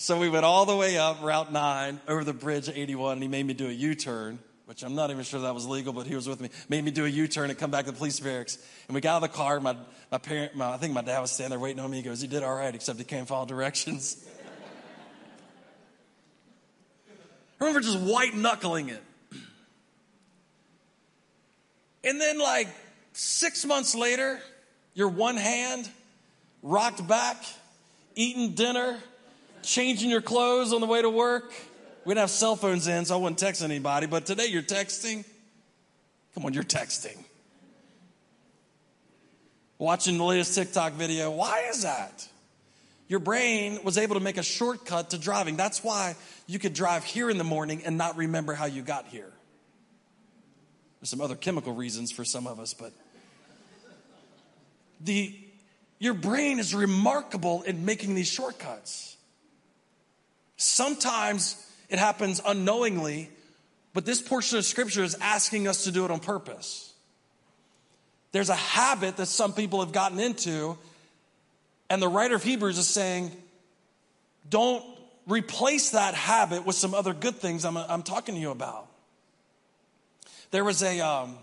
So 0.00 0.16
we 0.16 0.28
went 0.28 0.44
all 0.44 0.64
the 0.64 0.76
way 0.76 0.96
up 0.96 1.24
Route 1.24 1.52
9 1.52 2.00
over 2.06 2.22
the 2.22 2.32
bridge 2.32 2.68
81, 2.68 3.14
and 3.14 3.22
he 3.22 3.26
made 3.26 3.44
me 3.44 3.52
do 3.52 3.66
a 3.66 3.72
U 3.72 3.96
turn. 3.96 4.38
which 4.66 4.84
I'm 4.84 4.94
not 4.94 5.10
even 5.10 5.24
sure 5.24 5.40
that 5.40 5.52
was 5.52 5.66
legal, 5.66 5.92
but 5.92 6.06
he 6.06 6.14
was 6.14 6.28
with 6.28 6.40
me, 6.40 6.50
made 6.68 6.84
me 6.84 6.92
do 6.92 7.04
a 7.04 7.08
U-turn 7.08 7.50
and 7.50 7.58
come 7.58 7.72
back 7.72 7.86
to 7.86 7.90
the 7.90 7.96
police 7.96 8.20
barracks. 8.20 8.58
And 8.86 8.94
we 8.94 9.00
got 9.00 9.16
out 9.16 9.24
of 9.24 9.32
the 9.32 9.36
car. 9.36 9.58
My, 9.58 9.74
my 10.12 10.18
parent, 10.18 10.54
my, 10.54 10.72
I 10.72 10.76
think 10.76 10.94
my 10.94 11.02
dad 11.02 11.18
was 11.18 11.32
standing 11.32 11.50
there 11.50 11.58
waiting 11.58 11.80
on 11.80 11.90
me. 11.90 11.96
He 11.96 12.04
goes, 12.04 12.20
he 12.20 12.28
did 12.28 12.44
all 12.44 12.54
right, 12.54 12.72
except 12.72 13.00
he 13.00 13.04
can't 13.04 13.26
follow 13.26 13.44
directions. 13.44 14.24
I 17.60 17.64
remember 17.64 17.80
just 17.80 17.98
white 17.98 18.36
knuckling 18.36 18.90
it. 18.90 19.02
And 22.04 22.20
then, 22.20 22.38
like 22.38 22.68
six 23.14 23.64
months 23.64 23.96
later, 23.96 24.38
your 24.94 25.08
one 25.08 25.36
hand 25.36 25.90
rocked 26.62 27.04
back, 27.08 27.42
eating 28.14 28.54
dinner, 28.54 28.96
changing 29.62 30.10
your 30.10 30.20
clothes 30.20 30.72
on 30.72 30.80
the 30.80 30.86
way 30.86 31.02
to 31.02 31.10
work. 31.10 31.52
We 32.04 32.14
didn't 32.14 32.22
have 32.22 32.30
cell 32.30 32.56
phones 32.56 32.86
in, 32.86 33.04
so 33.04 33.14
I 33.14 33.18
wouldn't 33.18 33.38
text 33.38 33.62
anybody. 33.62 34.06
But 34.06 34.26
today 34.26 34.46
you're 34.46 34.62
texting. 34.62 35.24
Come 36.34 36.46
on, 36.46 36.54
you're 36.54 36.64
texting. 36.64 37.16
Watching 39.78 40.18
the 40.18 40.24
latest 40.24 40.54
TikTok 40.54 40.94
video. 40.94 41.30
Why 41.30 41.66
is 41.70 41.82
that? 41.82 42.26
Your 43.08 43.20
brain 43.20 43.80
was 43.84 43.96
able 43.98 44.14
to 44.14 44.20
make 44.20 44.36
a 44.36 44.42
shortcut 44.42 45.10
to 45.10 45.18
driving. 45.18 45.56
That's 45.56 45.82
why 45.82 46.14
you 46.46 46.58
could 46.58 46.74
drive 46.74 47.04
here 47.04 47.30
in 47.30 47.38
the 47.38 47.44
morning 47.44 47.82
and 47.84 47.96
not 47.96 48.16
remember 48.16 48.54
how 48.54 48.66
you 48.66 48.82
got 48.82 49.06
here. 49.06 49.32
There's 51.00 51.10
some 51.10 51.20
other 51.20 51.36
chemical 51.36 51.74
reasons 51.74 52.10
for 52.10 52.24
some 52.24 52.46
of 52.46 52.58
us, 52.58 52.74
but 52.74 52.92
the 55.00 55.34
your 56.00 56.14
brain 56.14 56.58
is 56.58 56.74
remarkable 56.74 57.62
in 57.62 57.84
making 57.84 58.14
these 58.14 58.28
shortcuts. 58.28 59.16
Sometimes 60.58 61.56
it 61.88 61.98
happens 61.98 62.42
unknowingly, 62.44 63.30
but 63.94 64.04
this 64.04 64.20
portion 64.20 64.58
of 64.58 64.64
scripture 64.64 65.02
is 65.02 65.16
asking 65.20 65.66
us 65.66 65.84
to 65.84 65.92
do 65.92 66.04
it 66.04 66.10
on 66.10 66.20
purpose. 66.20 66.92
There's 68.32 68.50
a 68.50 68.56
habit 68.56 69.16
that 69.16 69.26
some 69.26 69.54
people 69.54 69.80
have 69.80 69.92
gotten 69.92 70.18
into, 70.18 70.76
and 71.88 72.02
the 72.02 72.08
writer 72.08 72.34
of 72.34 72.42
Hebrews 72.42 72.76
is 72.76 72.88
saying, 72.88 73.30
don't 74.50 74.84
replace 75.26 75.90
that 75.90 76.14
habit 76.14 76.66
with 76.66 76.76
some 76.76 76.92
other 76.92 77.14
good 77.14 77.36
things 77.36 77.64
I'm, 77.64 77.76
I'm 77.76 78.02
talking 78.02 78.34
to 78.34 78.40
you 78.40 78.50
about. 78.50 78.88
There 80.50 80.64
was 80.64 80.82
a, 80.82 81.00
um, 81.00 81.36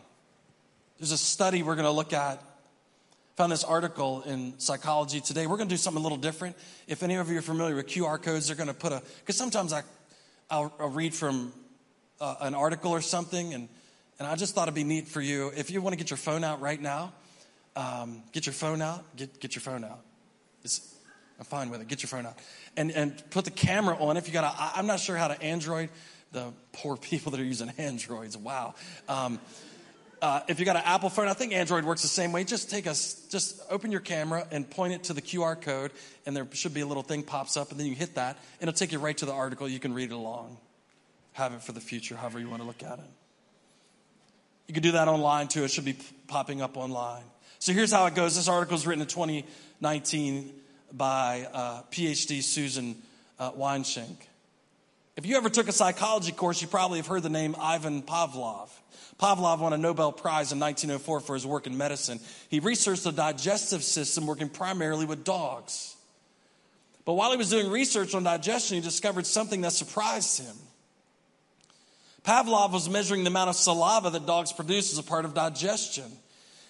there's 0.99 1.11
a 1.11 1.17
study 1.17 1.63
we're 1.63 1.75
going 1.75 1.85
to 1.85 1.91
look 1.91 2.11
at 2.11 2.41
found 3.35 3.51
this 3.51 3.65
article 3.65 4.23
in 4.23 4.57
Psychology 4.59 5.19
Today. 5.19 5.45
We're 5.45 5.57
going 5.57 5.67
to 5.67 5.73
do 5.73 5.77
something 5.77 5.99
a 5.99 6.03
little 6.03 6.17
different. 6.17 6.55
If 6.87 7.03
any 7.03 7.15
of 7.15 7.29
you 7.29 7.37
are 7.37 7.41
familiar 7.41 7.75
with 7.75 7.87
QR 7.87 8.21
codes, 8.21 8.47
they're 8.47 8.55
going 8.55 8.67
to 8.67 8.73
put 8.73 8.93
a, 8.93 9.01
because 9.19 9.35
sometimes 9.35 9.73
I, 9.73 9.83
I'll, 10.49 10.73
I'll 10.79 10.89
read 10.89 11.13
from 11.13 11.51
uh, 12.21 12.35
an 12.39 12.55
article 12.55 12.91
or 12.91 13.01
something, 13.01 13.53
and, 13.53 13.67
and 14.19 14.27
I 14.27 14.35
just 14.35 14.55
thought 14.55 14.63
it'd 14.63 14.75
be 14.75 14.85
neat 14.85 15.09
for 15.09 15.19
you. 15.19 15.51
If 15.55 15.69
you 15.69 15.81
want 15.81 15.93
to 15.93 15.97
get 15.97 16.09
your 16.09 16.17
phone 16.17 16.45
out 16.45 16.61
right 16.61 16.81
now, 16.81 17.11
um, 17.75 18.23
get 18.31 18.45
your 18.45 18.53
phone 18.53 18.81
out, 18.81 19.03
get, 19.17 19.37
get 19.41 19.53
your 19.53 19.61
phone 19.61 19.83
out. 19.83 19.99
It's, 20.63 20.95
I'm 21.37 21.45
fine 21.45 21.69
with 21.69 21.81
it. 21.81 21.89
Get 21.89 22.03
your 22.03 22.07
phone 22.07 22.25
out. 22.25 22.39
And, 22.77 22.89
and 22.91 23.21
put 23.31 23.43
the 23.43 23.51
camera 23.51 23.97
on. 23.97 24.15
If 24.15 24.27
you 24.27 24.33
got 24.33 24.45
a, 24.45 24.77
I'm 24.79 24.87
not 24.87 25.01
sure 25.01 25.17
how 25.17 25.27
to 25.27 25.41
Android, 25.41 25.89
the 26.31 26.53
poor 26.71 26.95
people 27.11 27.31
that 27.33 27.41
are 27.41 27.45
using 27.45 27.69
Androids. 27.77 28.37
Wow. 28.37 28.75
Um, 29.09 29.41
uh, 30.25 30.41
if 30.47 30.59
you 30.59 30.65
got 30.65 30.75
an 30.75 30.81
Apple 30.85 31.09
phone, 31.09 31.27
I 31.27 31.33
think 31.33 31.53
Android 31.53 31.85
works 31.85 32.01
the 32.01 32.07
same 32.07 32.31
way. 32.31 32.43
Just 32.43 32.71
take 32.71 32.87
us, 32.87 33.27
just 33.29 33.61
open 33.69 33.91
your 33.91 34.01
camera 34.01 34.47
and 34.49 34.67
point 34.67 34.93
it 34.93 35.03
to 35.03 35.13
the 35.13 35.21
QR 35.21 35.61
code, 35.61 35.91
and 36.25 36.35
there 36.35 36.47
should 36.53 36.73
be 36.73 36.81
a 36.81 36.85
little 36.87 37.03
thing 37.03 37.21
pops 37.21 37.55
up, 37.55 37.69
and 37.69 37.79
then 37.79 37.85
you 37.85 37.93
hit 37.93 38.15
that, 38.15 38.35
and 38.59 38.67
it'll 38.67 38.75
take 38.75 38.91
you 38.91 38.97
right 38.97 39.15
to 39.17 39.27
the 39.27 39.33
article. 39.33 39.69
You 39.69 39.79
can 39.79 39.93
read 39.93 40.09
it 40.09 40.15
along, 40.15 40.57
have 41.33 41.53
it 41.53 41.61
for 41.61 41.73
the 41.73 41.79
future, 41.79 42.15
however 42.15 42.39
you 42.39 42.49
want 42.49 42.63
to 42.63 42.67
look 42.67 42.81
at 42.81 42.97
it. 42.97 43.05
You 44.67 44.73
can 44.73 44.81
do 44.81 44.93
that 44.93 45.07
online 45.07 45.47
too. 45.47 45.63
It 45.63 45.69
should 45.69 45.85
be 45.85 45.95
popping 46.27 46.59
up 46.59 46.75
online. 46.75 47.21
So 47.59 47.71
here's 47.71 47.91
how 47.91 48.07
it 48.07 48.15
goes. 48.15 48.35
This 48.35 48.47
article 48.47 48.75
is 48.75 48.87
written 48.87 49.03
in 49.03 49.07
2019 49.07 50.51
by 50.91 51.47
uh, 51.53 51.81
PhD 51.91 52.41
Susan 52.41 52.95
uh, 53.37 53.51
Weinschenk. 53.51 54.17
If 55.17 55.27
you 55.27 55.37
ever 55.37 55.49
took 55.49 55.67
a 55.67 55.71
psychology 55.71 56.31
course, 56.31 56.63
you 56.63 56.67
probably 56.67 56.97
have 56.97 57.05
heard 57.05 57.21
the 57.21 57.29
name 57.29 57.55
Ivan 57.59 58.01
Pavlov. 58.01 58.69
Pavlov 59.19 59.59
won 59.59 59.73
a 59.73 59.77
Nobel 59.77 60.11
Prize 60.11 60.51
in 60.51 60.59
1904 60.59 61.19
for 61.21 61.35
his 61.35 61.45
work 61.45 61.67
in 61.67 61.77
medicine. 61.77 62.19
He 62.49 62.59
researched 62.59 63.03
the 63.03 63.11
digestive 63.11 63.83
system 63.83 64.27
working 64.27 64.49
primarily 64.49 65.05
with 65.05 65.23
dogs. 65.23 65.95
But 67.05 67.13
while 67.13 67.31
he 67.31 67.37
was 67.37 67.49
doing 67.49 67.71
research 67.71 68.13
on 68.13 68.23
digestion, 68.23 68.75
he 68.75 68.81
discovered 68.81 69.25
something 69.25 69.61
that 69.61 69.71
surprised 69.71 70.41
him. 70.41 70.55
Pavlov 72.23 72.73
was 72.73 72.89
measuring 72.89 73.23
the 73.23 73.29
amount 73.29 73.51
of 73.51 73.55
saliva 73.55 74.09
that 74.09 74.25
dogs 74.25 74.51
produce 74.51 74.91
as 74.91 74.97
a 74.97 75.03
part 75.03 75.25
of 75.25 75.33
digestion. 75.33 76.11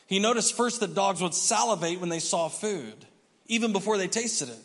He 0.08 0.20
noticed 0.20 0.56
first 0.56 0.82
that 0.82 0.94
dogs 0.94 1.22
would 1.22 1.34
salivate 1.34 2.00
when 2.00 2.10
they 2.10 2.20
saw 2.20 2.50
food, 2.50 2.94
even 3.48 3.72
before 3.72 3.98
they 3.98 4.08
tasted 4.08 4.50
it. 4.50 4.60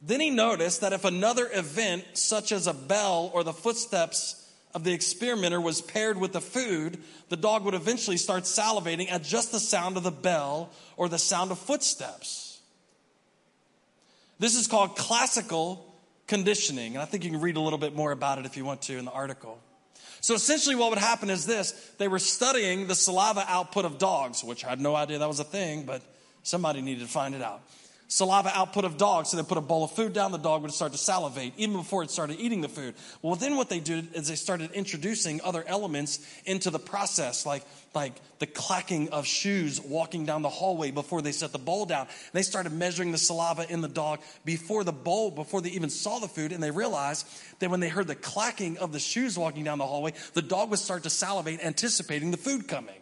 Then 0.00 0.20
he 0.20 0.30
noticed 0.30 0.82
that 0.82 0.92
if 0.92 1.04
another 1.04 1.50
event, 1.52 2.04
such 2.14 2.52
as 2.52 2.66
a 2.66 2.72
bell 2.72 3.30
or 3.34 3.42
the 3.42 3.52
footsteps 3.52 4.45
of 4.76 4.84
the 4.84 4.92
experimenter 4.92 5.58
was 5.58 5.80
paired 5.80 6.18
with 6.18 6.34
the 6.34 6.40
food, 6.40 6.98
the 7.30 7.36
dog 7.36 7.64
would 7.64 7.72
eventually 7.72 8.18
start 8.18 8.42
salivating 8.42 9.10
at 9.10 9.24
just 9.24 9.50
the 9.50 9.58
sound 9.58 9.96
of 9.96 10.02
the 10.02 10.10
bell 10.10 10.70
or 10.98 11.08
the 11.08 11.18
sound 11.18 11.50
of 11.50 11.58
footsteps. 11.58 12.60
This 14.38 14.54
is 14.54 14.66
called 14.66 14.94
classical 14.94 15.94
conditioning, 16.26 16.92
and 16.92 17.00
I 17.00 17.06
think 17.06 17.24
you 17.24 17.30
can 17.30 17.40
read 17.40 17.56
a 17.56 17.60
little 17.60 17.78
bit 17.78 17.96
more 17.96 18.12
about 18.12 18.38
it 18.38 18.44
if 18.44 18.58
you 18.58 18.66
want 18.66 18.82
to 18.82 18.98
in 18.98 19.06
the 19.06 19.12
article. 19.12 19.58
So 20.20 20.34
essentially, 20.34 20.74
what 20.74 20.90
would 20.90 20.98
happen 20.98 21.30
is 21.30 21.46
this 21.46 21.72
they 21.96 22.06
were 22.06 22.18
studying 22.18 22.86
the 22.86 22.94
saliva 22.94 23.46
output 23.48 23.86
of 23.86 23.96
dogs, 23.96 24.44
which 24.44 24.62
I 24.62 24.68
had 24.68 24.80
no 24.82 24.94
idea 24.94 25.18
that 25.18 25.28
was 25.28 25.40
a 25.40 25.44
thing, 25.44 25.84
but 25.84 26.02
somebody 26.42 26.82
needed 26.82 27.00
to 27.00 27.10
find 27.10 27.34
it 27.34 27.40
out 27.40 27.62
saliva 28.08 28.50
output 28.54 28.84
of 28.84 28.96
dogs. 28.96 29.30
So 29.30 29.36
they 29.36 29.42
put 29.42 29.58
a 29.58 29.62
bowl 29.62 29.84
of 29.84 29.92
food 29.92 30.12
down, 30.12 30.32
the 30.32 30.38
dog 30.38 30.62
would 30.62 30.72
start 30.72 30.92
to 30.92 30.98
salivate 30.98 31.54
even 31.56 31.76
before 31.76 32.02
it 32.02 32.10
started 32.10 32.38
eating 32.38 32.60
the 32.60 32.68
food. 32.68 32.94
Well, 33.22 33.34
then 33.34 33.56
what 33.56 33.68
they 33.68 33.80
did 33.80 34.14
is 34.14 34.28
they 34.28 34.36
started 34.36 34.72
introducing 34.72 35.40
other 35.42 35.64
elements 35.66 36.24
into 36.44 36.70
the 36.70 36.78
process, 36.78 37.44
like, 37.44 37.62
like 37.94 38.12
the 38.38 38.46
clacking 38.46 39.08
of 39.08 39.26
shoes 39.26 39.80
walking 39.80 40.26
down 40.26 40.42
the 40.42 40.48
hallway 40.48 40.90
before 40.90 41.22
they 41.22 41.32
set 41.32 41.52
the 41.52 41.58
bowl 41.58 41.86
down. 41.86 42.02
And 42.02 42.32
they 42.32 42.42
started 42.42 42.72
measuring 42.72 43.12
the 43.12 43.18
saliva 43.18 43.70
in 43.70 43.80
the 43.80 43.88
dog 43.88 44.20
before 44.44 44.84
the 44.84 44.92
bowl, 44.92 45.30
before 45.30 45.60
they 45.60 45.70
even 45.70 45.90
saw 45.90 46.18
the 46.18 46.28
food. 46.28 46.52
And 46.52 46.62
they 46.62 46.70
realized 46.70 47.26
that 47.58 47.70
when 47.70 47.80
they 47.80 47.88
heard 47.88 48.06
the 48.06 48.14
clacking 48.14 48.78
of 48.78 48.92
the 48.92 49.00
shoes 49.00 49.38
walking 49.38 49.64
down 49.64 49.78
the 49.78 49.86
hallway, 49.86 50.12
the 50.34 50.42
dog 50.42 50.70
would 50.70 50.78
start 50.78 51.02
to 51.04 51.10
salivate, 51.10 51.60
anticipating 51.64 52.30
the 52.30 52.36
food 52.36 52.68
coming. 52.68 52.94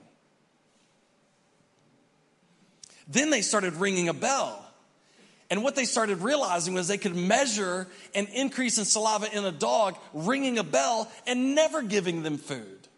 Then 3.07 3.29
they 3.31 3.43
started 3.43 3.75
ringing 3.75 4.09
a 4.09 4.15
bell. 4.15 4.64
And 5.51 5.63
what 5.63 5.77
they 5.77 5.85
started 5.85 6.19
realizing 6.19 6.75
was 6.75 6.89
they 6.89 6.99
could 6.99 7.15
measure 7.15 7.87
an 8.15 8.27
increase 8.35 8.79
in 8.79 8.85
saliva 8.85 9.35
in 9.37 9.45
a 9.45 9.53
dog 9.53 9.97
ringing 10.13 10.59
a 10.59 10.65
bell 10.65 11.11
and 11.27 11.55
never 11.55 11.83
giving 11.83 12.23
them 12.23 12.39
food. 12.39 12.89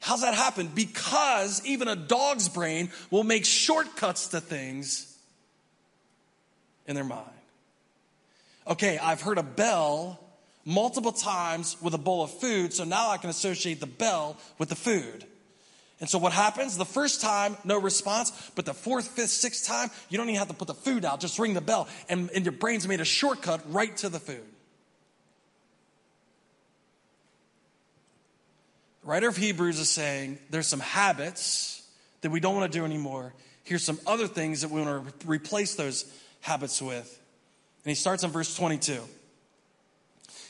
How's 0.00 0.22
that 0.22 0.34
happen? 0.34 0.70
Because 0.74 1.64
even 1.64 1.88
a 1.88 1.96
dog's 1.96 2.48
brain 2.48 2.90
will 3.10 3.24
make 3.24 3.44
shortcuts 3.44 4.28
to 4.28 4.40
things 4.40 5.16
in 6.86 6.94
their 6.94 7.04
mind. 7.04 7.30
Okay, 8.66 8.98
I've 8.98 9.20
heard 9.20 9.38
a 9.38 9.42
bell 9.42 10.20
multiple 10.64 11.12
times 11.12 11.76
with 11.80 11.94
a 11.94 11.98
bowl 11.98 12.22
of 12.22 12.30
food, 12.30 12.72
so 12.72 12.84
now 12.84 13.10
I 13.10 13.18
can 13.18 13.30
associate 13.30 13.80
the 13.80 13.86
bell 13.86 14.36
with 14.58 14.70
the 14.70 14.74
food. 14.74 15.24
And 16.04 16.10
so 16.10 16.18
what 16.18 16.34
happens? 16.34 16.76
The 16.76 16.84
first 16.84 17.22
time, 17.22 17.56
no 17.64 17.80
response, 17.80 18.30
but 18.54 18.66
the 18.66 18.74
fourth, 18.74 19.08
fifth, 19.08 19.30
sixth 19.30 19.66
time, 19.66 19.88
you 20.10 20.18
don't 20.18 20.28
even 20.28 20.38
have 20.38 20.48
to 20.48 20.54
put 20.54 20.68
the 20.68 20.74
food 20.74 21.02
out, 21.02 21.18
just 21.18 21.38
ring 21.38 21.54
the 21.54 21.62
bell, 21.62 21.88
and, 22.10 22.28
and 22.34 22.44
your 22.44 22.52
brain's 22.52 22.86
made 22.86 23.00
a 23.00 23.06
shortcut 23.06 23.62
right 23.72 23.96
to 23.96 24.10
the 24.10 24.18
food. 24.18 24.44
The 29.00 29.06
writer 29.08 29.28
of 29.28 29.38
Hebrews 29.38 29.80
is 29.80 29.88
saying 29.88 30.40
there's 30.50 30.66
some 30.66 30.80
habits 30.80 31.82
that 32.20 32.30
we 32.30 32.38
don't 32.38 32.54
want 32.54 32.70
to 32.70 32.78
do 32.78 32.84
anymore. 32.84 33.32
Here's 33.62 33.82
some 33.82 33.98
other 34.06 34.26
things 34.26 34.60
that 34.60 34.70
we 34.70 34.82
want 34.82 35.20
to 35.20 35.26
replace 35.26 35.74
those 35.74 36.04
habits 36.42 36.82
with. 36.82 37.18
And 37.82 37.90
he 37.90 37.94
starts 37.94 38.24
in 38.24 38.30
verse 38.30 38.54
22. 38.54 39.00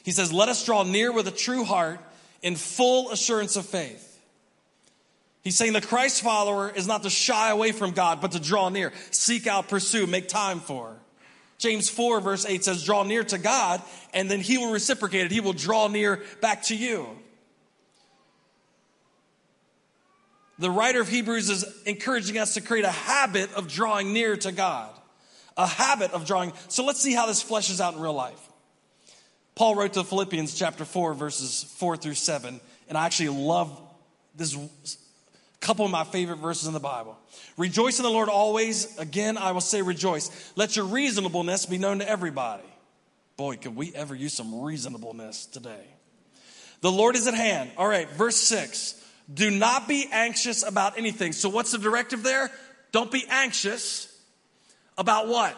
He 0.02 0.10
says, 0.10 0.32
Let 0.32 0.48
us 0.48 0.66
draw 0.66 0.82
near 0.82 1.12
with 1.12 1.28
a 1.28 1.30
true 1.30 1.62
heart 1.62 2.00
in 2.42 2.56
full 2.56 3.12
assurance 3.12 3.54
of 3.54 3.66
faith 3.66 4.10
He's 5.44 5.56
saying 5.58 5.74
the 5.74 5.82
Christ 5.82 6.22
follower 6.22 6.70
is 6.70 6.86
not 6.86 7.02
to 7.02 7.10
shy 7.10 7.50
away 7.50 7.72
from 7.72 7.90
God, 7.90 8.22
but 8.22 8.32
to 8.32 8.40
draw 8.40 8.70
near, 8.70 8.94
seek 9.10 9.46
out, 9.46 9.68
pursue, 9.68 10.06
make 10.06 10.26
time 10.26 10.58
for. 10.58 10.96
James 11.58 11.88
4, 11.90 12.20
verse 12.20 12.46
8 12.46 12.64
says, 12.64 12.82
Draw 12.82 13.04
near 13.04 13.22
to 13.24 13.36
God, 13.36 13.82
and 14.14 14.30
then 14.30 14.40
He 14.40 14.56
will 14.56 14.72
reciprocate 14.72 15.26
it. 15.26 15.32
He 15.32 15.40
will 15.40 15.52
draw 15.52 15.86
near 15.88 16.22
back 16.40 16.62
to 16.64 16.76
you. 16.76 17.06
The 20.58 20.70
writer 20.70 21.00
of 21.00 21.08
Hebrews 21.08 21.50
is 21.50 21.64
encouraging 21.84 22.38
us 22.38 22.54
to 22.54 22.62
create 22.62 22.84
a 22.84 22.90
habit 22.90 23.52
of 23.52 23.68
drawing 23.68 24.14
near 24.14 24.36
to 24.36 24.50
God, 24.50 24.90
a 25.58 25.66
habit 25.66 26.12
of 26.12 26.26
drawing. 26.26 26.54
So 26.68 26.84
let's 26.84 27.00
see 27.00 27.12
how 27.12 27.26
this 27.26 27.44
fleshes 27.44 27.80
out 27.80 27.94
in 27.94 28.00
real 28.00 28.14
life. 28.14 28.40
Paul 29.56 29.74
wrote 29.74 29.92
to 29.92 30.04
Philippians 30.04 30.54
chapter 30.54 30.84
4, 30.84 31.14
verses 31.14 31.64
4 31.76 31.96
through 31.98 32.14
7, 32.14 32.60
and 32.88 32.98
I 32.98 33.04
actually 33.04 33.28
love 33.28 33.78
this 34.34 34.56
couple 35.64 35.86
of 35.86 35.90
my 35.90 36.04
favorite 36.04 36.36
verses 36.36 36.68
in 36.68 36.74
the 36.74 36.80
Bible. 36.80 37.16
Rejoice 37.56 37.98
in 37.98 38.02
the 38.02 38.10
Lord 38.10 38.28
always. 38.28 38.98
Again, 38.98 39.38
I 39.38 39.52
will 39.52 39.62
say 39.62 39.80
rejoice. 39.80 40.30
Let 40.56 40.76
your 40.76 40.84
reasonableness 40.84 41.64
be 41.64 41.78
known 41.78 42.00
to 42.00 42.08
everybody. 42.08 42.64
Boy, 43.38 43.56
could 43.56 43.74
we 43.74 43.92
ever 43.94 44.14
use 44.14 44.34
some 44.34 44.60
reasonableness 44.62 45.46
today. 45.46 45.86
The 46.82 46.92
Lord 46.92 47.16
is 47.16 47.26
at 47.26 47.34
hand. 47.34 47.70
All 47.78 47.88
right, 47.88 48.08
verse 48.10 48.36
6. 48.36 49.02
Do 49.32 49.50
not 49.50 49.88
be 49.88 50.06
anxious 50.12 50.62
about 50.62 50.98
anything. 50.98 51.32
So, 51.32 51.48
what's 51.48 51.72
the 51.72 51.78
directive 51.78 52.22
there? 52.22 52.50
Don't 52.92 53.10
be 53.10 53.24
anxious 53.28 54.14
about 54.98 55.28
what? 55.28 55.56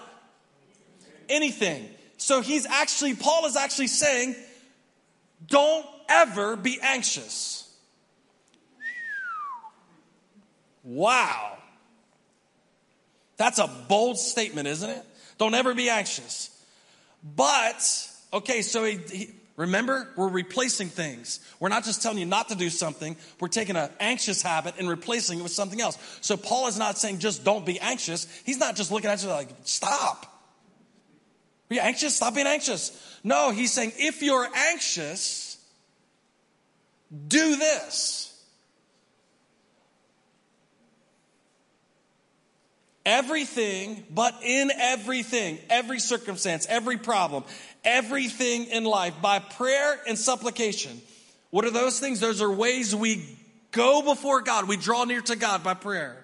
Anything. 1.28 1.88
So, 2.16 2.42
he's 2.42 2.64
actually, 2.64 3.14
Paul 3.14 3.44
is 3.46 3.56
actually 3.56 3.88
saying, 3.88 4.36
don't 5.48 5.84
ever 6.08 6.54
be 6.54 6.78
anxious. 6.80 7.65
Wow. 10.86 11.58
That's 13.36 13.58
a 13.58 13.66
bold 13.88 14.18
statement, 14.18 14.68
isn't 14.68 14.88
it? 14.88 15.04
Don't 15.36 15.54
ever 15.54 15.74
be 15.74 15.90
anxious. 15.90 16.48
But, 17.36 18.08
okay, 18.32 18.62
so 18.62 18.84
he, 18.84 18.98
he, 19.10 19.30
remember, 19.56 20.08
we're 20.16 20.28
replacing 20.28 20.88
things. 20.88 21.40
We're 21.58 21.68
not 21.68 21.84
just 21.84 22.02
telling 22.02 22.18
you 22.18 22.24
not 22.24 22.48
to 22.50 22.54
do 22.54 22.70
something, 22.70 23.16
we're 23.40 23.48
taking 23.48 23.76
an 23.76 23.90
anxious 23.98 24.42
habit 24.42 24.74
and 24.78 24.88
replacing 24.88 25.40
it 25.40 25.42
with 25.42 25.52
something 25.52 25.80
else. 25.80 25.98
So 26.20 26.36
Paul 26.36 26.68
is 26.68 26.78
not 26.78 26.98
saying 26.98 27.18
just 27.18 27.44
don't 27.44 27.66
be 27.66 27.80
anxious. 27.80 28.26
He's 28.46 28.58
not 28.58 28.76
just 28.76 28.92
looking 28.92 29.10
at 29.10 29.22
you 29.22 29.28
like, 29.28 29.48
stop. 29.64 30.24
Are 31.68 31.74
you 31.74 31.80
anxious? 31.80 32.14
Stop 32.14 32.36
being 32.36 32.46
anxious. 32.46 33.18
No, 33.24 33.50
he's 33.50 33.72
saying 33.72 33.92
if 33.96 34.22
you're 34.22 34.46
anxious, 34.54 35.58
do 37.26 37.56
this. 37.56 38.35
Everything, 43.06 44.04
but 44.10 44.34
in 44.42 44.72
everything, 44.72 45.60
every 45.70 46.00
circumstance, 46.00 46.66
every 46.68 46.98
problem, 46.98 47.44
everything 47.84 48.64
in 48.64 48.82
life, 48.82 49.14
by 49.22 49.38
prayer 49.38 50.00
and 50.08 50.18
supplication. 50.18 51.00
What 51.50 51.64
are 51.64 51.70
those 51.70 52.00
things? 52.00 52.18
Those 52.18 52.42
are 52.42 52.50
ways 52.50 52.96
we 52.96 53.24
go 53.70 54.02
before 54.02 54.40
God. 54.40 54.66
We 54.66 54.76
draw 54.76 55.04
near 55.04 55.20
to 55.20 55.36
God 55.36 55.62
by 55.62 55.74
prayer. 55.74 56.16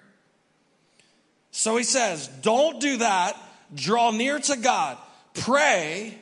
So 1.51 1.77
he 1.77 1.85
says, 1.85 2.27
don't 2.41 2.81
do 2.81 2.97
that. 2.97 3.37
Draw 3.73 4.11
near 4.11 4.39
to 4.39 4.57
God. 4.57 4.97
Pray 5.35 6.17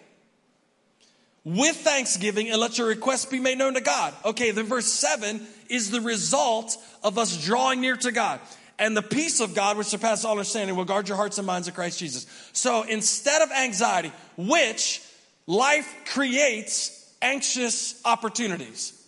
with 1.44 1.76
thanksgiving 1.78 2.52
and 2.52 2.62
let 2.62 2.78
your 2.78 2.88
requests 2.88 3.26
be 3.26 3.40
made 3.40 3.58
known 3.58 3.74
to 3.74 3.82
God. 3.82 4.14
Okay, 4.26 4.52
then 4.52 4.66
verse 4.68 4.86
7 4.86 5.42
is 5.70 5.90
the 5.90 6.02
result 6.02 6.78
of 7.04 7.18
us 7.18 7.44
drawing 7.44 7.82
near 7.82 7.98
to 7.98 8.12
God 8.12 8.40
and 8.82 8.98
the 8.98 9.04
peace 9.04 9.40
of 9.40 9.54
God, 9.54 9.78
which 9.78 9.88
surpasses 9.88 10.26
all 10.26 10.32
understanding, 10.32 10.76
will 10.76 10.86
guard 10.86 11.08
your 11.08 11.16
hearts 11.16 11.38
and 11.38 11.46
minds 11.46 11.68
in 11.68 11.74
Christ 11.76 12.00
Jesus. 12.00 12.26
So 12.52 12.82
instead 12.82 13.44
of 13.44 13.52
anxiety, 13.52 14.12
which 14.38 15.04
life 15.46 15.88
creates 16.08 17.14
anxious 17.22 18.02
opportunities. 18.04 19.00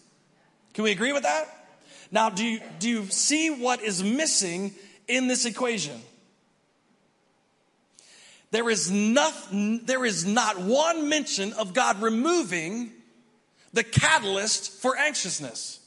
Can 0.75 0.83
we 0.83 0.91
agree 0.91 1.11
with 1.11 1.23
that? 1.23 1.47
Now, 2.11 2.29
do 2.29 2.45
you, 2.45 2.61
do 2.77 2.87
you 2.87 3.07
see 3.07 3.49
what 3.49 3.81
is 3.81 4.03
missing 4.03 4.75
in 5.07 5.27
this 5.27 5.45
equation? 5.45 5.99
There 8.51 8.69
is, 8.69 8.91
not, 8.91 9.33
there 9.51 10.05
is 10.05 10.23
not 10.23 10.59
one 10.61 11.09
mention 11.09 11.51
of 11.53 11.73
God 11.73 11.99
removing 11.99 12.91
the 13.73 13.83
catalyst 13.83 14.71
for 14.79 14.95
anxiousness. 14.95 15.79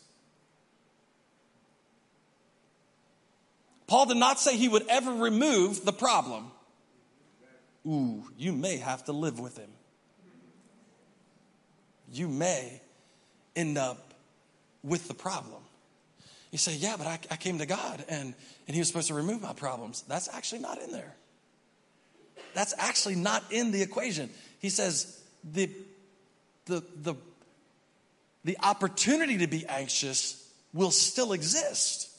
Paul 3.86 4.06
did 4.06 4.16
not 4.16 4.40
say 4.40 4.56
he 4.56 4.68
would 4.68 4.86
ever 4.88 5.12
remove 5.12 5.84
the 5.84 5.92
problem. 5.92 6.50
Ooh, 7.86 8.24
you 8.36 8.52
may 8.52 8.78
have 8.78 9.04
to 9.04 9.12
live 9.12 9.38
with 9.38 9.56
him. 9.56 9.70
You 12.10 12.28
may 12.28 12.80
end 13.54 13.78
up 13.78 14.14
with 14.82 15.06
the 15.08 15.14
problem. 15.14 15.62
You 16.50 16.58
say, 16.58 16.74
yeah, 16.74 16.94
but 16.96 17.06
I, 17.06 17.18
I 17.30 17.36
came 17.36 17.58
to 17.58 17.66
God 17.66 18.04
and, 18.08 18.34
and 18.66 18.74
he 18.74 18.78
was 18.80 18.88
supposed 18.88 19.08
to 19.08 19.14
remove 19.14 19.42
my 19.42 19.52
problems. 19.52 20.02
That's 20.08 20.28
actually 20.32 20.60
not 20.60 20.80
in 20.80 20.92
there. 20.92 21.14
That's 22.54 22.74
actually 22.78 23.16
not 23.16 23.44
in 23.50 23.70
the 23.70 23.82
equation. 23.82 24.30
He 24.60 24.70
says 24.70 25.20
the, 25.44 25.70
the, 26.64 26.82
the, 27.02 27.14
the 28.44 28.56
opportunity 28.62 29.38
to 29.38 29.46
be 29.46 29.66
anxious 29.66 30.42
will 30.72 30.90
still 30.90 31.32
exist. 31.32 32.10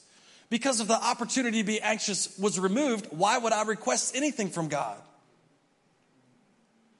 Because 0.50 0.80
if 0.80 0.88
the 0.88 0.94
opportunity 0.94 1.60
to 1.60 1.66
be 1.66 1.80
anxious 1.80 2.38
was 2.38 2.58
removed, 2.58 3.08
why 3.10 3.36
would 3.38 3.52
I 3.52 3.64
request 3.64 4.16
anything 4.16 4.48
from 4.48 4.68
God? 4.68 4.96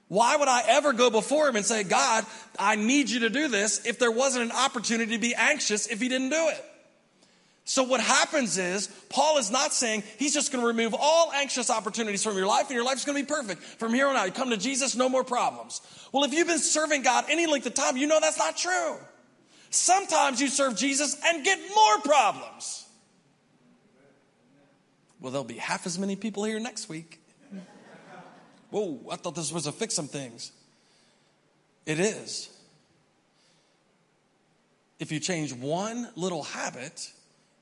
Why 0.07 0.35
would 0.35 0.47
I 0.47 0.63
ever 0.67 0.93
go 0.93 1.09
before 1.09 1.47
him 1.47 1.55
and 1.55 1.65
say, 1.65 1.83
God, 1.83 2.25
I 2.57 2.75
need 2.75 3.09
you 3.09 3.21
to 3.21 3.29
do 3.29 3.47
this 3.47 3.85
if 3.85 3.99
there 3.99 4.11
wasn't 4.11 4.45
an 4.45 4.51
opportunity 4.51 5.13
to 5.15 5.21
be 5.21 5.35
anxious 5.35 5.87
if 5.87 6.01
he 6.01 6.09
didn't 6.09 6.29
do 6.29 6.47
it? 6.49 6.65
So 7.63 7.83
what 7.83 8.01
happens 8.01 8.57
is, 8.57 8.87
Paul 9.09 9.37
is 9.37 9.51
not 9.51 9.71
saying 9.71 10.01
he's 10.17 10.33
just 10.33 10.51
going 10.51 10.63
to 10.63 10.67
remove 10.67 10.95
all 10.99 11.31
anxious 11.31 11.69
opportunities 11.69 12.23
from 12.23 12.35
your 12.35 12.47
life 12.47 12.65
and 12.65 12.75
your 12.75 12.83
life's 12.83 13.05
going 13.05 13.15
to 13.15 13.23
be 13.23 13.29
perfect. 13.31 13.61
From 13.61 13.93
here 13.93 14.07
on 14.07 14.15
out, 14.15 14.25
you 14.25 14.31
come 14.31 14.49
to 14.49 14.57
Jesus, 14.57 14.95
no 14.95 15.07
more 15.07 15.23
problems. 15.23 15.79
Well, 16.11 16.23
if 16.23 16.33
you've 16.33 16.47
been 16.47 16.57
serving 16.57 17.03
God 17.03 17.25
any 17.29 17.45
length 17.45 17.67
of 17.67 17.75
time, 17.75 17.95
you 17.95 18.07
know 18.07 18.19
that's 18.19 18.39
not 18.39 18.57
true. 18.57 18.95
Sometimes 19.69 20.41
you 20.41 20.47
serve 20.47 20.75
Jesus 20.75 21.15
and 21.23 21.45
get 21.45 21.59
more 21.75 21.99
problems. 21.99 22.87
Well, 25.19 25.31
there'll 25.31 25.43
be 25.43 25.55
half 25.55 25.85
as 25.85 25.99
many 25.99 26.15
people 26.15 26.43
here 26.43 26.59
next 26.59 26.89
week. 26.89 27.19
Whoa, 28.69 28.99
I 29.11 29.15
thought 29.15 29.35
this 29.35 29.51
was 29.51 29.63
to 29.63 29.71
fix 29.71 29.93
some 29.93 30.07
things. 30.07 30.51
It 31.85 31.99
is. 31.99 32.49
If 34.99 35.11
you 35.11 35.19
change 35.19 35.53
one 35.53 36.09
little 36.15 36.43
habit, 36.43 37.11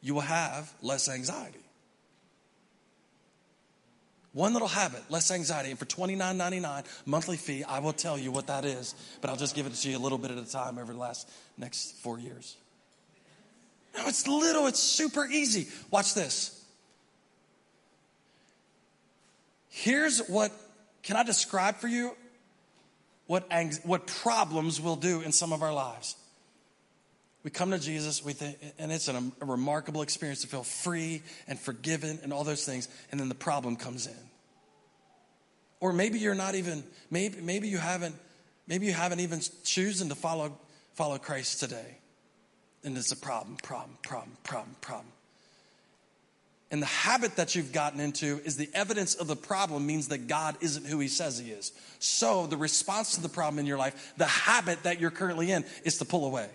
you 0.02 0.16
will 0.16 0.22
have 0.22 0.72
less 0.82 1.08
anxiety. 1.08 1.60
One 4.34 4.54
little 4.54 4.68
habit, 4.68 5.02
less 5.10 5.32
anxiety. 5.32 5.70
And 5.70 5.80
for 5.80 5.86
$29.99 5.86 6.84
monthly 7.06 7.38
fee, 7.38 7.64
I 7.64 7.80
will 7.80 7.94
tell 7.94 8.18
you 8.20 8.32
what 8.32 8.48
that 8.48 8.66
is, 8.66 8.94
but 9.22 9.30
I'll 9.30 9.38
just 9.38 9.56
give 9.56 9.66
it 9.66 9.74
to 9.74 9.90
you 9.90 9.98
a 9.98 10.00
little 10.00 10.18
bit 10.18 10.32
at 10.32 10.38
a 10.38 10.50
time 10.50 10.78
over 10.78 10.94
the 10.94 11.00
last 11.00 11.30
next 11.58 11.96
four 11.98 12.20
years. 12.20 12.56
No, 13.96 14.08
it's 14.08 14.28
little, 14.28 14.68
it's 14.68 14.80
super 14.80 15.26
easy. 15.26 15.68
Watch 15.90 16.14
this. 16.14 16.57
Here's 19.80 20.28
what 20.28 20.52
can 21.04 21.18
I 21.18 21.24
describe 21.24 21.76
for 21.76 21.88
you 21.88 22.16
what, 23.28 23.48
what 23.84 24.08
problems 24.08 24.82
will 24.82 24.96
do 24.96 25.22
in 25.22 25.32
some 25.32 25.54
of 25.54 25.62
our 25.62 25.72
lives. 25.72 26.16
We 27.44 27.52
come 27.52 27.70
to 27.70 27.78
Jesus, 27.78 28.26
we 28.26 28.34
think, 28.34 28.58
and 28.80 28.92
it's 28.92 29.08
an, 29.08 29.32
a 29.40 29.46
remarkable 29.46 30.02
experience 30.02 30.42
to 30.42 30.48
feel 30.48 30.64
free 30.64 31.22
and 31.48 31.60
forgiven 31.60 32.18
and 32.24 32.34
all 32.34 32.44
those 32.44 32.66
things, 32.66 32.90
and 33.12 33.20
then 33.20 33.30
the 33.30 33.36
problem 33.36 33.76
comes 33.76 34.08
in. 34.08 34.30
Or 35.80 35.94
maybe 35.94 36.18
you're 36.18 36.34
not 36.34 36.56
even, 36.56 36.84
maybe, 37.12 37.40
maybe 37.40 37.68
you 37.68 37.78
haven't, 37.78 38.16
maybe 38.66 38.88
you 38.88 38.94
haven't 38.94 39.20
even 39.20 39.42
chosen 39.64 40.10
to 40.10 40.16
follow, 40.16 40.58
follow 40.96 41.20
Christ 41.20 41.60
today. 41.60 42.00
And 42.84 42.98
it's 42.98 43.12
a 43.12 43.18
problem, 43.18 43.58
problem, 43.58 43.96
problem, 44.02 44.38
problem, 44.44 44.76
problem. 44.82 45.12
And 46.70 46.82
the 46.82 46.88
habit 46.88 47.38
that 47.38 47.56
you've 47.56 47.72
gotten 47.72 48.02
into 48.02 48.42
is 48.44 48.58
the 48.58 48.70
evidence 48.74 49.16
of 49.16 49.28
the 49.28 49.38
problem 49.38 49.86
means 49.86 50.10
that 50.10 50.28
God 50.28 50.58
isn't 50.60 50.86
who 50.86 51.00
he 51.00 51.08
says 51.08 51.40
he 51.40 51.52
is. 51.52 51.72
So 52.00 52.46
the 52.46 52.58
response 52.58 53.16
to 53.16 53.22
the 53.22 53.30
problem 53.30 53.60
in 53.60 53.66
your 53.66 53.78
life, 53.78 54.14
the 54.18 54.26
habit 54.26 54.84
that 54.84 55.00
you're 55.00 55.12
currently 55.12 55.52
in, 55.52 55.64
is 55.86 56.00
to 56.00 56.06
pull 56.06 56.26
away. 56.26 56.50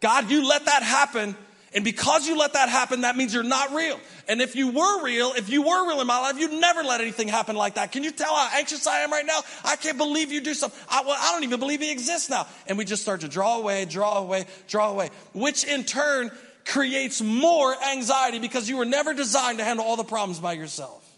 God, 0.00 0.30
you 0.30 0.48
let 0.48 0.64
that 0.64 0.82
happen. 0.82 1.36
And 1.74 1.84
because 1.84 2.26
you 2.26 2.36
let 2.36 2.54
that 2.54 2.68
happen, 2.68 3.02
that 3.02 3.16
means 3.16 3.32
you're 3.32 3.42
not 3.42 3.72
real. 3.72 3.98
And 4.28 4.42
if 4.42 4.56
you 4.56 4.68
were 4.72 5.02
real, 5.02 5.32
if 5.36 5.48
you 5.48 5.62
were 5.62 5.88
real 5.88 6.00
in 6.00 6.06
my 6.06 6.20
life, 6.20 6.38
you'd 6.38 6.52
never 6.52 6.82
let 6.82 7.00
anything 7.00 7.28
happen 7.28 7.56
like 7.56 7.74
that. 7.74 7.92
Can 7.92 8.02
you 8.02 8.10
tell 8.10 8.34
how 8.34 8.58
anxious 8.58 8.86
I 8.86 9.00
am 9.00 9.10
right 9.10 9.24
now? 9.24 9.40
I 9.64 9.76
can't 9.76 9.96
believe 9.96 10.32
you 10.32 10.40
do 10.40 10.54
something. 10.54 10.78
I, 10.90 11.02
well, 11.02 11.16
I 11.18 11.32
don't 11.32 11.44
even 11.44 11.60
believe 11.60 11.80
he 11.80 11.90
exists 11.90 12.28
now. 12.28 12.46
And 12.66 12.76
we 12.76 12.84
just 12.84 13.02
start 13.02 13.22
to 13.22 13.28
draw 13.28 13.56
away, 13.58 13.84
draw 13.84 14.18
away, 14.18 14.46
draw 14.68 14.90
away, 14.90 15.10
which 15.32 15.64
in 15.64 15.84
turn 15.84 16.30
creates 16.64 17.20
more 17.20 17.74
anxiety 17.90 18.38
because 18.38 18.68
you 18.68 18.76
were 18.76 18.84
never 18.84 19.14
designed 19.14 19.58
to 19.58 19.64
handle 19.64 19.84
all 19.84 19.96
the 19.96 20.04
problems 20.04 20.38
by 20.38 20.52
yourself. 20.52 21.08